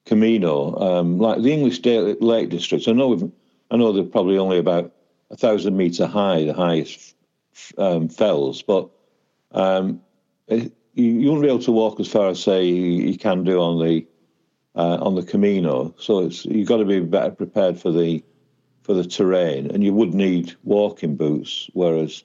Camino, 0.05 0.75
um, 0.79 1.19
like 1.19 1.41
the 1.41 1.51
English 1.51 1.85
Lake 1.85 2.49
District. 2.49 2.87
I 2.87 2.93
know 2.93 3.31
I 3.69 3.77
know 3.77 3.91
they're 3.91 4.03
probably 4.03 4.37
only 4.37 4.57
about 4.57 4.93
a 5.29 5.37
thousand 5.37 5.77
meter 5.77 6.07
high, 6.07 6.45
the 6.45 6.53
highest 6.53 7.15
um, 7.77 8.09
fells, 8.09 8.61
but 8.61 8.89
um, 9.51 10.01
it, 10.47 10.71
you, 10.95 11.05
you 11.05 11.29
won't 11.29 11.43
be 11.43 11.47
able 11.47 11.59
to 11.59 11.71
walk 11.71 11.99
as 11.99 12.07
far 12.07 12.29
as 12.29 12.41
say 12.41 12.65
you, 12.65 13.17
can 13.17 13.43
do 13.43 13.61
on 13.61 13.85
the 13.85 14.07
uh, 14.75 14.97
on 15.01 15.15
the 15.15 15.23
Camino. 15.23 15.93
So 15.99 16.25
it's 16.25 16.45
you've 16.45 16.67
got 16.67 16.77
to 16.77 16.85
be 16.85 17.01
better 17.01 17.31
prepared 17.31 17.79
for 17.79 17.91
the 17.91 18.23
for 18.89 18.95
the 18.95 19.05
terrain, 19.05 19.69
and 19.69 19.83
you 19.83 19.93
would 19.93 20.15
need 20.15 20.55
walking 20.63 21.15
boots. 21.15 21.69
Whereas 21.73 22.23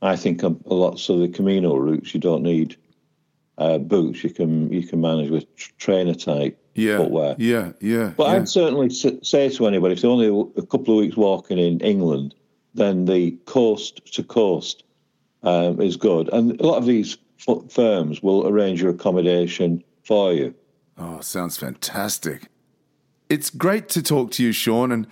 I 0.00 0.14
think 0.14 0.44
a, 0.44 0.54
a 0.66 0.72
lots 0.72 1.08
of 1.08 1.18
the 1.18 1.26
Camino 1.26 1.74
routes 1.74 2.14
you 2.14 2.20
don't 2.20 2.44
need 2.44 2.76
uh, 3.58 3.78
boots. 3.78 4.22
You 4.22 4.30
can 4.30 4.72
you 4.72 4.86
can 4.86 5.00
manage 5.00 5.30
with 5.30 5.46
trainer 5.78 6.14
type 6.14 6.56
yeah, 6.76 6.98
footwear. 6.98 7.34
Yeah, 7.38 7.72
yeah. 7.80 8.12
But 8.16 8.28
yeah. 8.28 8.32
I'd 8.34 8.48
certainly 8.48 8.88
say 8.90 9.48
to 9.48 9.66
anybody 9.66 9.94
if 9.94 10.02
they're 10.02 10.10
only 10.12 10.28
a 10.56 10.62
couple 10.62 10.94
of 10.94 11.00
weeks 11.00 11.16
walking 11.16 11.58
in 11.58 11.80
England, 11.80 12.36
then 12.72 13.06
the 13.06 13.32
coast 13.46 14.14
to 14.14 14.22
coast 14.22 14.84
um, 15.42 15.80
is 15.80 15.96
good. 15.96 16.28
And 16.32 16.60
a 16.60 16.66
lot 16.68 16.78
of 16.78 16.86
these 16.86 17.18
firms 17.68 18.22
will 18.22 18.46
arrange 18.46 18.80
your 18.80 18.92
accommodation 18.92 19.82
for 20.04 20.32
you. 20.32 20.54
Oh, 20.96 21.18
sounds 21.18 21.56
fantastic. 21.56 22.46
It's 23.28 23.50
great 23.50 23.88
to 23.88 24.02
talk 24.04 24.30
to 24.32 24.44
you, 24.44 24.52
Sean, 24.52 24.92
and 24.92 25.08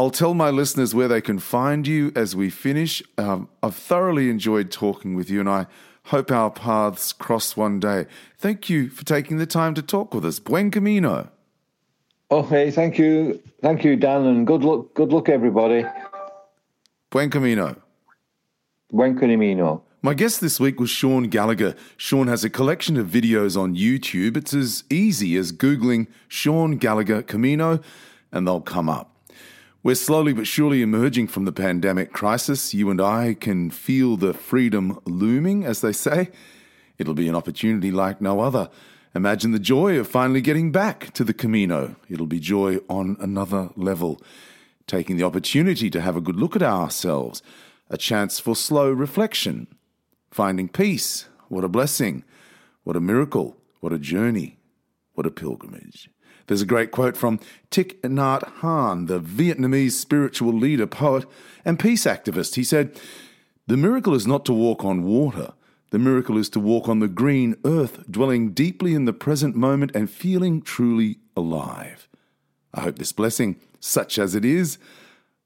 I'll 0.00 0.08
tell 0.08 0.32
my 0.32 0.48
listeners 0.48 0.94
where 0.94 1.08
they 1.08 1.20
can 1.20 1.38
find 1.38 1.86
you 1.86 2.10
as 2.16 2.34
we 2.34 2.48
finish. 2.48 3.02
Um, 3.18 3.50
I've 3.62 3.76
thoroughly 3.76 4.30
enjoyed 4.30 4.70
talking 4.70 5.14
with 5.14 5.28
you, 5.28 5.40
and 5.40 5.48
I 5.50 5.66
hope 6.04 6.32
our 6.32 6.50
paths 6.50 7.12
cross 7.12 7.54
one 7.54 7.80
day. 7.80 8.06
Thank 8.38 8.70
you 8.70 8.88
for 8.88 9.04
taking 9.04 9.36
the 9.36 9.44
time 9.44 9.74
to 9.74 9.82
talk 9.82 10.14
with 10.14 10.24
us. 10.24 10.38
Buen 10.38 10.70
camino. 10.70 11.28
Oh, 12.30 12.44
hey, 12.44 12.70
thank 12.70 12.96
you. 12.96 13.42
Thank 13.60 13.84
you, 13.84 13.94
Dan, 13.94 14.24
and 14.24 14.46
good 14.46 14.64
luck, 14.64 14.94
good 14.94 15.12
luck, 15.12 15.28
everybody. 15.28 15.84
Buen 17.10 17.28
camino. 17.28 17.76
Buen 18.90 19.18
camino. 19.18 19.82
My 20.00 20.14
guest 20.14 20.40
this 20.40 20.58
week 20.58 20.80
was 20.80 20.88
Sean 20.88 21.24
Gallagher. 21.24 21.74
Sean 21.98 22.26
has 22.26 22.42
a 22.42 22.48
collection 22.48 22.96
of 22.96 23.06
videos 23.06 23.54
on 23.54 23.76
YouTube. 23.76 24.38
It's 24.38 24.54
as 24.54 24.82
easy 24.88 25.36
as 25.36 25.52
Googling 25.52 26.06
Sean 26.26 26.78
Gallagher 26.78 27.20
Camino, 27.20 27.80
and 28.32 28.46
they'll 28.46 28.62
come 28.62 28.88
up. 28.88 29.09
We're 29.82 29.94
slowly 29.94 30.32
but 30.32 30.46
surely 30.46 30.82
emerging 30.82 31.28
from 31.28 31.46
the 31.46 31.52
pandemic 31.52 32.12
crisis. 32.12 32.74
You 32.74 32.90
and 32.90 33.00
I 33.00 33.34
can 33.34 33.70
feel 33.70 34.16
the 34.16 34.34
freedom 34.34 35.00
looming, 35.04 35.64
as 35.64 35.80
they 35.80 35.92
say. 35.92 36.30
It'll 36.98 37.14
be 37.14 37.28
an 37.28 37.34
opportunity 37.34 37.90
like 37.90 38.20
no 38.20 38.40
other. 38.40 38.68
Imagine 39.14 39.52
the 39.52 39.58
joy 39.58 39.98
of 39.98 40.06
finally 40.06 40.40
getting 40.40 40.70
back 40.70 41.12
to 41.14 41.24
the 41.24 41.32
Camino. 41.32 41.96
It'll 42.08 42.26
be 42.26 42.38
joy 42.38 42.78
on 42.88 43.16
another 43.20 43.70
level. 43.74 44.20
Taking 44.86 45.16
the 45.16 45.24
opportunity 45.24 45.88
to 45.90 46.00
have 46.00 46.16
a 46.16 46.20
good 46.20 46.36
look 46.36 46.54
at 46.54 46.62
ourselves, 46.62 47.42
a 47.88 47.96
chance 47.96 48.38
for 48.38 48.54
slow 48.54 48.90
reflection, 48.90 49.66
Finding 50.30 50.68
peace, 50.68 51.26
what 51.48 51.64
a 51.64 51.68
blessing, 51.68 52.22
what 52.84 52.94
a 52.94 53.00
miracle, 53.00 53.56
what 53.80 53.92
a 53.92 53.98
journey, 53.98 54.58
what 55.14 55.26
a 55.26 55.30
pilgrimage. 55.30 56.08
There's 56.50 56.62
a 56.62 56.66
great 56.66 56.90
quote 56.90 57.16
from 57.16 57.38
Thich 57.70 57.94
Nhat 58.00 58.42
Hanh, 58.58 59.06
the 59.06 59.20
Vietnamese 59.20 59.92
spiritual 59.92 60.52
leader, 60.52 60.84
poet, 60.84 61.24
and 61.64 61.78
peace 61.78 62.06
activist. 62.06 62.56
He 62.56 62.64
said, 62.64 63.00
The 63.68 63.76
miracle 63.76 64.14
is 64.14 64.26
not 64.26 64.44
to 64.46 64.52
walk 64.52 64.84
on 64.84 65.04
water. 65.04 65.52
The 65.90 66.00
miracle 66.00 66.36
is 66.36 66.48
to 66.48 66.58
walk 66.58 66.88
on 66.88 66.98
the 66.98 67.06
green 67.06 67.54
earth, 67.64 68.10
dwelling 68.10 68.50
deeply 68.50 68.94
in 68.94 69.04
the 69.04 69.12
present 69.12 69.54
moment 69.54 69.92
and 69.94 70.10
feeling 70.10 70.60
truly 70.60 71.18
alive. 71.36 72.08
I 72.74 72.80
hope 72.80 72.98
this 72.98 73.12
blessing, 73.12 73.54
such 73.78 74.18
as 74.18 74.34
it 74.34 74.44
is, 74.44 74.76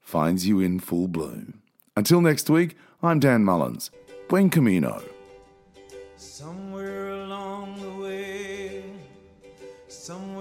finds 0.01 0.47
you 0.47 0.59
in 0.59 0.79
full 0.79 1.07
bloom. 1.07 1.61
Until 1.95 2.19
next 2.19 2.49
week, 2.49 2.77
I'm 3.03 3.19
Dan 3.19 3.45
Mullins. 3.45 3.91
Buen 4.27 4.49
Camino. 4.49 5.03
Somewhere 6.17 7.11
along 7.11 7.79
the 7.79 8.03
way, 8.03 8.83
somewhere 9.87 10.34